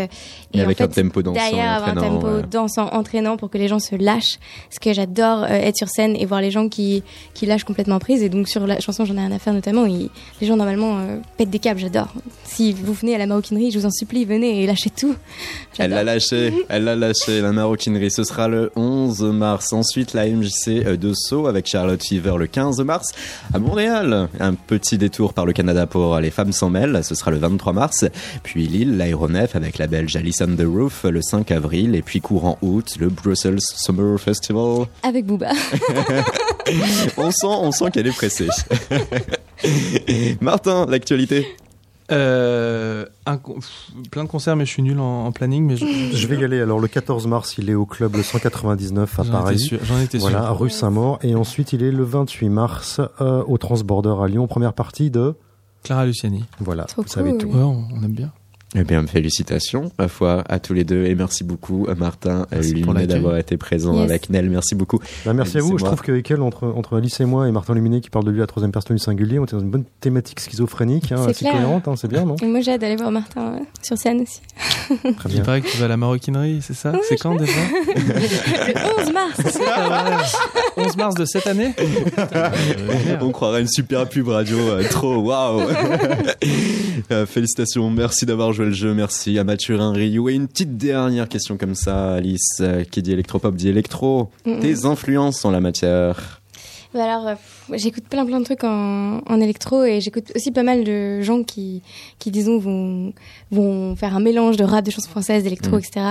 Et 0.53 0.61
avec 0.61 0.81
en 0.81 0.85
un 0.85 0.89
tempo 0.89 1.23
dansant 1.23 1.39
et 1.41 1.51
Derrière, 1.51 1.73
avoir 1.73 1.91
un 1.91 1.93
entraînant, 1.97 2.15
tempo 2.21 2.27
ouais. 2.37 2.43
dansant, 2.51 2.89
entraînant 2.93 3.37
pour 3.37 3.51
que 3.51 3.59
les 3.59 3.69
gens 3.69 3.79
se 3.79 3.95
lâchent. 3.95 4.39
Parce 4.69 4.79
que 4.81 4.93
j'adore 4.93 5.45
euh, 5.45 5.49
être 5.49 5.77
sur 5.77 5.89
scène 5.89 6.17
et 6.17 6.27
voir 6.27 6.41
les 6.41 6.51
gens 6.51 6.69
qui, 6.69 7.03
qui 7.35 7.47
lâchent 7.47 7.65
complètement 7.65 7.99
prise. 7.99 8.23
Et 8.23 8.29
donc 8.29 8.49
sur 8.49 8.67
la 8.67 8.81
chanson 8.81 9.05
J'en 9.05 9.15
ai 9.17 9.21
rien 9.21 9.33
à 9.33 9.39
faire 9.39 9.55
notamment, 9.55 9.87
ils- 9.87 10.11
les 10.41 10.47
gens 10.47 10.57
normalement 10.57 10.99
euh, 10.99 11.19
pètent 11.37 11.51
des 11.51 11.59
câbles, 11.61 11.81
j'adore. 11.81 12.09
Si 12.45 12.73
vous 12.73 12.93
venez 12.93 13.15
à 13.15 13.19
la 13.19 13.27
maroquinerie, 13.27 13.71
je 13.71 13.79
vous 13.79 13.87
en 13.87 13.91
supplie, 13.91 14.25
venez 14.25 14.63
et 14.63 14.67
lâchez 14.67 14.91
tout. 14.91 15.15
Elle 15.79 15.91
l'a 15.93 16.03
lâché, 16.03 16.53
elle 16.69 16.83
l'a 16.85 16.97
lâché, 16.97 17.41
la 17.41 17.53
maroquinerie. 17.53 18.11
Ce 18.11 18.25
sera 18.25 18.49
le 18.49 18.73
11 18.75 19.23
mars. 19.23 19.73
Ensuite, 19.73 20.13
la 20.13 20.27
MJC 20.27 20.97
de 20.99 21.13
Sceaux 21.15 21.47
avec 21.47 21.67
Charlotte 21.69 22.03
Fever 22.05 22.35
le 22.37 22.49
15 22.49 22.81
mars. 22.81 23.13
À 23.55 23.61
Montréal, 23.61 24.29
un 24.41 24.55
petit 24.55 24.99
détour 24.99 25.33
par 25.35 25.47
le 25.47 25.53
Canada 25.53 25.87
pour 25.87 26.19
Les 26.19 26.31
Femmes 26.33 26.51
s'en 26.51 26.69
Ce 27.03 27.15
sera 27.15 27.31
le 27.31 27.39
23 27.39 27.73
mars. 27.73 28.05
Puis 28.43 28.67
Lille, 28.67 28.97
l'aéronef 28.97 29.55
avec 29.57 29.79
la 29.79 29.87
belge 29.87 30.17
Alice 30.17 30.43
on 30.43 30.57
the 30.57 30.67
Roof 30.67 31.05
le 31.05 31.23
5 31.23 31.51
avril. 31.53 31.95
Et 31.95 32.03
puis 32.03 32.21
courant 32.21 32.59
août, 32.63 32.97
le 32.99 33.09
Brussels 33.09 33.61
Summer 33.61 34.19
Festival. 34.21 34.87
Avec 35.03 35.25
Booba. 35.27 35.51
On 37.17 37.31
sent, 37.31 37.47
on 37.47 37.73
sent 37.73 37.91
qu'elle 37.93 38.07
est 38.07 38.13
pressée. 38.17 38.49
Martin, 40.41 40.87
l'actualité. 40.87 41.47
Euh, 42.11 43.05
un 43.27 43.37
pff, 43.37 43.91
plein 44.11 44.25
de 44.25 44.29
concerts, 44.29 44.57
mais 44.57 44.65
je 44.65 44.71
suis 44.71 44.83
nul 44.83 44.99
en, 44.99 45.27
en 45.27 45.33
planning. 45.33 45.65
Mais 45.67 45.77
je, 45.77 45.85
Je 46.13 46.27
vais 46.27 46.37
y 46.37 46.45
aller. 46.45 46.61
Alors, 46.61 46.81
le 46.81 46.89
14 46.89 47.27
mars, 47.27 47.57
il 47.59 47.69
est 47.71 47.75
au 47.75 47.85
club 47.87 48.17
le 48.17 48.23
199 48.23 49.19
à 49.19 49.23
J'en 49.23 49.29
étais 49.31 49.33
Paris. 49.43 49.59
sûr. 49.59 49.79
J'en 49.83 49.99
étais 50.01 50.19
Voilà, 50.19 50.45
sûr. 50.47 50.59
rue 50.59 50.71
Saint-Maur. 50.71 51.19
Et 51.23 51.35
ensuite, 51.35 51.73
il 51.73 51.83
est 51.83 51.91
le 51.91 52.05
28 52.05 52.49
mars 52.49 53.01
euh, 53.21 53.43
au 53.47 53.59
Transborder 53.59 54.15
à 54.23 54.27
Lyon, 54.27 54.47
première 54.47 54.73
partie 54.73 55.11
de... 55.11 55.35
Clara 55.83 56.07
Luciani. 56.07 56.45
Voilà, 56.61 56.85
Trop 56.85 57.03
vous 57.03 57.09
savez 57.09 57.37
tout. 57.39 57.47
Ouais, 57.47 57.63
on, 57.63 57.89
on 57.95 58.03
aime 58.03 58.13
bien. 58.13 58.33
Eh 58.75 58.85
bien, 58.85 59.07
félicitations, 59.07 59.91
ma 59.99 60.09
foi, 60.09 60.45
à 60.47 60.59
tous 60.59 60.75
les 60.75 60.85
deux. 60.85 61.07
Et 61.07 61.15
merci 61.15 61.43
beaucoup, 61.43 61.87
à 61.89 61.95
Martin, 61.95 62.43
à 62.51 62.57
Merci 62.57 62.75
Luminet 62.75 62.93
l'accueil. 62.93 63.07
d'avoir 63.07 63.37
été 63.39 63.57
présent 63.57 63.95
Yes. 63.95 64.11
avec 64.11 64.29
Nel. 64.29 64.51
Merci 64.51 64.75
beaucoup. 64.75 65.01
Bah, 65.25 65.33
merci 65.33 65.57
à 65.57 65.63
vous. 65.63 65.79
Je 65.79 65.85
trouve 65.87 66.03
qu'avec 66.03 66.31
elle, 66.31 66.43
entre, 66.43 66.67
entre 66.77 66.99
Alice 66.99 67.19
et 67.21 67.25
moi 67.25 67.49
et 67.49 67.51
Martin 67.53 67.75
Luminet 67.75 68.01
qui 68.03 68.11
parle 68.11 68.27
de 68.27 68.31
lui 68.31 68.41
à 68.41 68.43
la 68.43 68.47
troisième 68.47 68.71
personne 68.71 68.97
du 68.97 69.03
singulier, 69.03 69.39
on 69.39 69.45
était 69.45 69.57
dans 69.57 69.63
une 69.63 69.71
bonne 69.71 69.85
thématique 70.01 70.41
schizophrénique, 70.41 71.11
hein, 71.13 71.17
C'est 71.25 71.31
assez 71.31 71.39
clair. 71.47 71.55
cohérente, 71.55 71.89
hein, 71.89 71.95
c'est 71.97 72.09
bien, 72.09 72.27
non? 72.27 72.37
Et 72.43 72.47
moi 72.47 72.61
j'ai 72.61 72.73
hâte 72.73 72.83
d'aller 72.83 72.97
voir 72.97 73.11
Martin 73.11 73.55
euh, 73.55 73.59
sur 73.83 73.97
scène 73.97 74.21
aussi. 74.21 74.41
Très 75.17 75.29
Il 75.31 75.35
bien. 75.37 75.45
paraît 75.45 75.61
que 75.63 75.69
tu 75.69 75.79
vas 75.79 75.87
à 75.87 75.89
la 75.89 75.97
maroquinerie, 75.97 76.59
c'est 76.61 76.75
ça? 76.75 76.93
C'est 77.09 77.17
quand 77.17 77.37
déjà? 77.37 77.53
Le 77.97 79.03
11 79.03 79.13
mars 79.15 79.33
C'est 79.47 79.65
pas 79.65 79.89
vrai. 79.89 80.25
11 80.77 80.97
mars 80.99 81.15
de 81.15 81.25
cette 81.25 81.47
année? 81.47 81.75
On 83.23 83.31
croirait 83.31 83.63
une 83.63 83.69
super 83.69 84.09
pub 84.09 84.29
radio, 84.29 84.59
euh, 84.59 84.83
trop, 84.91 85.17
waouh 85.17 85.63
Euh, 87.11 87.25
Félicitations, 87.27 87.89
merci 87.91 88.27
d'avoir 88.27 88.53
joué 88.53 88.58
le 88.65 88.73
jeu, 88.73 88.95
merci 88.95 89.39
à 89.39 89.45
Mathurin 89.45 89.93
Rioux. 89.93 90.29
Et 90.29 90.35
une 90.35 90.49
petite 90.49 90.77
dernière 90.77 91.29
question 91.29 91.57
comme 91.57 91.75
ça, 91.75 92.15
Alice, 92.15 92.59
euh, 92.61 92.85
qui 92.85 93.03
dit 93.03 93.13
électropop 93.13 93.55
dit 93.55 93.69
électro. 93.69 94.31
Mhm. 94.47 94.61
Tes 94.61 94.85
influences 94.85 95.45
en 95.45 95.51
la 95.51 95.61
matière 95.61 96.41
Bah 96.95 97.05
alors, 97.05 97.29
euh, 97.29 97.35
j'écoute 97.75 98.05
plein 98.09 98.25
plein 98.27 98.41
de 98.41 98.45
trucs 98.45 98.65
en, 98.65 99.21
en 99.27 99.41
électro 99.41 99.85
et 99.85 100.01
j'écoute 100.01 100.33
aussi 100.35 100.51
pas 100.51 100.63
mal 100.63 100.85
de 100.85 101.21
gens 101.23 101.43
qui, 101.43 101.83
qui 102.19 102.31
disons, 102.31 102.59
vont, 102.59 103.13
vont 103.51 103.97
faire 103.97 104.15
un 104.17 104.21
mélange 104.21 104.57
de 104.57 104.65
rap, 104.65 104.85
de 104.85 104.91
chansons 104.91 105.11
françaises, 105.11 105.43
d'électro, 105.45 105.77
Mm. 105.77 105.79
etc. 105.81 106.07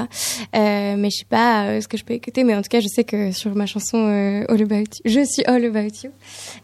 Euh, 0.55 0.95
mais 0.97 1.09
je 1.09 1.17
sais 1.19 1.25
pas 1.29 1.65
euh, 1.65 1.81
ce 1.81 1.87
que 1.87 1.97
je 1.97 2.03
peux 2.03 2.13
écouter, 2.13 2.43
mais 2.43 2.53
en 2.55 2.61
tout 2.61 2.69
cas, 2.69 2.79
je 2.79 2.87
sais 2.87 3.03
que 3.03 3.31
sur 3.31 3.55
ma 3.55 3.65
chanson 3.65 3.97
euh, 3.97 4.45
All 4.49 4.61
About 4.61 4.75
You, 4.77 4.85
je 5.05 5.23
suis 5.25 5.43
All 5.45 5.63
About 5.65 5.87
You, 6.03 6.11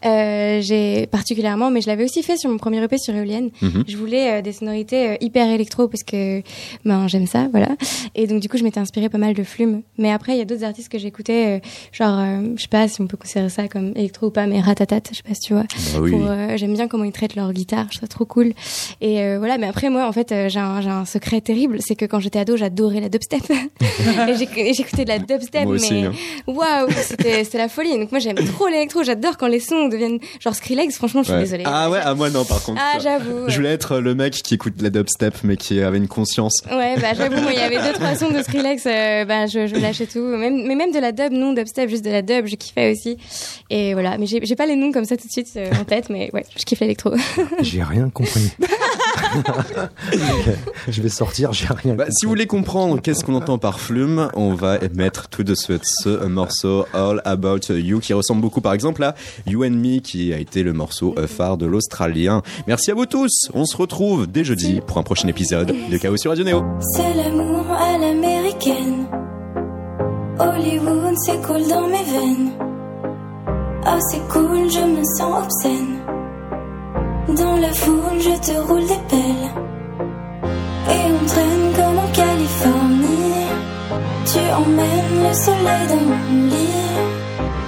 euh, 0.06 0.62
j'ai 0.62 1.08
particulièrement, 1.08 1.72
mais 1.72 1.82
je 1.82 1.88
l'avais 1.88 2.04
aussi 2.04 2.24
fait 2.24 2.38
sur 2.38 2.50
mon 2.50 2.58
premier 2.58 2.82
EP 2.84 2.98
sur 2.98 3.14
Eolienne. 3.16 3.50
Mhm. 3.62 3.84
Je 3.88 3.98
voulais 3.98 4.40
euh, 4.40 4.42
des 4.42 4.52
sonorités 4.52 5.18
hyper 5.22 5.50
électro 5.50 5.88
parce 5.88 6.04
que 6.04 6.42
ben 6.86 7.08
j'aime 7.08 7.28
ça, 7.28 7.48
voilà. 7.52 7.70
Et 8.16 8.28
donc 8.28 8.40
du 8.42 8.50
coup, 8.50 8.58
je 8.58 8.64
m'étais 8.64 8.80
inspirée 8.80 9.10
pas 9.10 9.18
mal 9.18 9.34
de 9.34 9.44
Flume. 9.44 9.82
Mais 9.98 10.12
après, 10.12 10.34
il 10.34 10.40
y 10.40 10.42
a 10.42 10.46
d'autres 10.46 10.64
artistes 10.64 10.90
que 10.90 10.98
j'écoutais, 10.98 11.62
genre, 11.92 12.20
je 12.56 12.62
sais 12.62 12.68
pas 12.68 12.88
si 12.88 13.02
on 13.02 13.08
peut 13.08 13.18
considérer 13.18 13.50
ça 13.50 13.68
comme 13.68 13.92
électro 13.96 14.28
ou 14.28 14.32
pas, 14.32 14.48
mais 14.48 14.60
Ratatat, 14.84 15.12
je 15.12 15.18
sais 15.18 15.24
pas 15.24 15.34
si 15.34 15.42
tu 15.42 15.54
vois. 15.54 15.64
Bah 15.64 16.00
oui. 16.02 16.12
Pour, 16.12 16.26
euh, 16.28 16.58
j'aime 16.58 16.74
bien 16.74 16.88
comment 16.88 17.06
ils 17.06 17.12
traitent 17.14 17.36
leur 17.36 17.52
guitare, 17.54 17.86
je 17.92 17.98
trouve 17.98 18.10
ça 18.10 18.14
trop 18.14 18.26
cool. 18.26 18.54
Et 19.02 19.22
euh, 19.22 19.38
voilà, 19.40 19.58
mais 19.58 19.68
après 19.68 19.90
moi, 19.90 20.08
en 20.08 20.12
fait, 20.12 20.32
euh, 20.32 20.50
j'ai 20.50 20.60
un, 20.60 21.06
secret 21.06 21.42
terrible, 21.42 21.78
c'est 21.80 21.96
que 21.96 22.06
quand 22.06 22.20
j'étais 22.20 22.40
ado, 22.40 22.58
j'adorais 22.58 23.00
la 23.00 23.10
dubstep. 23.10 23.42
j'écoutais 24.38 25.04
de 25.06 25.10
la 25.10 25.20
dubstep, 25.20 25.66
Moi 25.66 25.76
aussi. 25.76 25.94
mais 25.94 26.08
hein. 26.08 26.14
waouh, 26.48 26.90
c'était 27.02 27.44
c'était 27.44 27.58
la 27.58 27.70
folie. 27.70 27.98
Donc 27.98 28.12
moi, 28.12 28.20
j'aime 28.20 28.36
trop 28.36 28.68
l'électro, 28.68 29.04
j'adore 29.04 29.38
quand 29.38 29.48
les 29.48 29.60
sons 29.60 29.88
deviennent 29.88 30.20
genre 30.40 30.56
Skrillex. 30.56 30.96
Franchement, 30.96 31.22
je 31.22 31.28
suis 31.28 31.34
Ouais. 31.34 31.40
désolée. 31.40 31.64
Ah 31.66 31.90
ouais, 31.90 32.00
à 32.00 32.14
moi 32.14 32.30
non 32.30 32.44
par 32.46 32.62
contre. 32.64 32.82
Ah, 32.82 33.00
j'avoue. 33.00 33.48
Je 33.48 33.56
voulais 33.56 33.72
être 33.72 34.00
le 34.00 34.14
mec 34.16 34.34
qui 34.34 34.54
écoute 34.56 34.76
la 34.82 34.90
dubstep 34.90 35.36
mais 35.44 35.58
qui 35.58 35.82
avait 35.82 35.98
une 35.98 36.08
conscience. 36.08 36.62
Ouais, 36.70 36.96
bah 37.00 37.14
j'avoue, 37.16 37.42
moi 37.42 37.52
il 37.54 37.60
y 37.60 37.62
avait 37.62 37.78
deux 37.82 37.94
trois 37.94 38.16
sons 38.16 38.30
de 38.30 38.42
Skrillex, 38.44 38.86
euh, 38.86 39.26
bah 39.26 39.48
je, 39.48 39.68
je 39.68 39.76
lâchais 39.76 40.06
tout, 40.08 40.20
même 40.22 40.66
mais 40.68 40.76
même 40.76 40.92
de 40.92 41.00
la 41.00 41.12
dub, 41.12 41.32
non 41.32 41.54
dubstep, 41.54 41.90
juste 41.90 42.06
de 42.06 42.12
la 42.12 42.22
dub, 42.22 42.46
je 42.48 42.56
kiffais 42.56 42.92
aussi. 42.92 43.18
Et 43.70 43.94
voilà, 43.94 44.18
mais 44.18 44.26
j'ai 44.26 44.40
j'ai 44.44 44.56
pas 44.56 44.66
les 44.66 44.73
noms 44.76 44.92
comme 44.92 45.06
ça 45.06 45.18
tout 45.18 45.28
de 45.28 45.32
suite 45.32 45.50
euh, 45.58 45.70
en 45.80 45.84
tête, 45.84 46.10
mais 46.10 46.30
ouais, 46.34 46.46
je 46.58 46.64
kiffe 46.66 46.80
l'électro. 46.80 47.12
J'ai 47.62 47.84
rien 47.84 48.10
compris. 48.10 48.52
Je 50.88 51.02
vais 51.02 51.10
sortir, 51.10 51.54
j'ai 51.54 51.68
rien 51.68 51.96
Bah, 51.96 52.04
compris. 52.06 52.14
si 52.18 52.26
vous 52.26 52.30
voulez 52.30 52.46
comprendre 52.46 53.02
qu'est-ce 53.02 53.24
qu'on 53.24 53.36
entend 53.36 53.58
par 53.58 53.80
flume, 53.80 54.30
on 54.36 54.54
va 54.54 54.78
mettre 54.94 55.28
tout 55.30 55.44
de 55.44 55.56
suite 55.56 55.82
ce 55.86 56.26
morceau 56.26 56.86
All 56.94 57.22
About 57.26 57.60
You 57.74 58.00
qui 58.00 58.14
ressemble 58.14 58.42
beaucoup 58.42 58.62
par 58.62 58.74
exemple 58.74 59.04
à 59.04 59.16
You 59.48 59.64
and 59.64 59.72
Me 59.72 60.00
qui 60.00 60.34
a 60.34 60.38
été 60.38 60.62
le 60.64 60.74
morceau 60.74 61.16
euh, 61.18 61.28
phare 61.28 61.58
de 61.58 61.66
l'Australien. 61.66 62.42
Merci 62.68 62.92
à 62.92 62.94
vous 62.96 63.06
tous. 63.06 63.50
On 63.54 63.66
se 63.66 63.76
retrouve 63.78 64.28
dès 64.28 64.44
jeudi 64.44 64.82
pour 64.86 64.98
un 64.98 65.04
prochain 65.04 65.28
épisode 65.28 65.74
de 65.90 65.98
Chaos 65.98 66.18
sur 66.18 66.32
Radio 66.32 66.44
Néo. 66.46 66.64
C'est 66.96 67.14
l'amour 67.16 67.66
à 67.72 67.98
l'américaine. 67.98 69.08
Hollywood, 70.40 71.16
cool 71.46 71.68
dans 71.70 71.88
mes 71.88 72.04
veines. 72.04 72.73
Oh, 73.86 74.00
c'est 74.10 74.28
cool, 74.30 74.70
je 74.72 74.80
me 74.80 75.04
sens 75.18 75.44
obscène. 75.44 76.00
Dans 77.36 77.58
la 77.58 77.74
foule, 77.74 78.20
je 78.20 78.36
te 78.48 78.58
roule 78.68 78.88
des 78.88 79.02
pelles. 79.10 79.52
Et 80.90 81.04
on 81.12 81.26
traîne 81.26 81.74
comme 81.76 82.00
en 82.00 82.08
Californie. 82.14 83.48
Tu 84.26 84.40
emmènes 84.62 85.18
le 85.28 85.34
soleil 85.34 85.88
dans 85.90 86.06
mon 86.10 86.48
lit. 86.50 86.84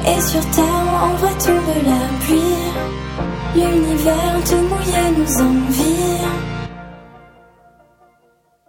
Et 0.07 0.21
sur 0.21 0.45
terre, 0.51 0.89
en 1.03 1.13
vrai, 1.15 1.33
tombe 1.45 1.75
la 1.85 2.01
pluie. 2.23 2.65
L'univers 3.55 4.37
tout 4.47 4.63
mouillé 4.69 5.03
nous 5.17 5.41
envie. 5.41 6.21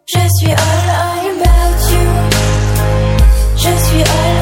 Je 0.06 0.22
suis 0.38 0.50
all, 0.50 1.26
about 1.36 1.92
you. 1.92 2.06
Je 3.56 3.72
suis 3.84 4.02
all 4.02 4.35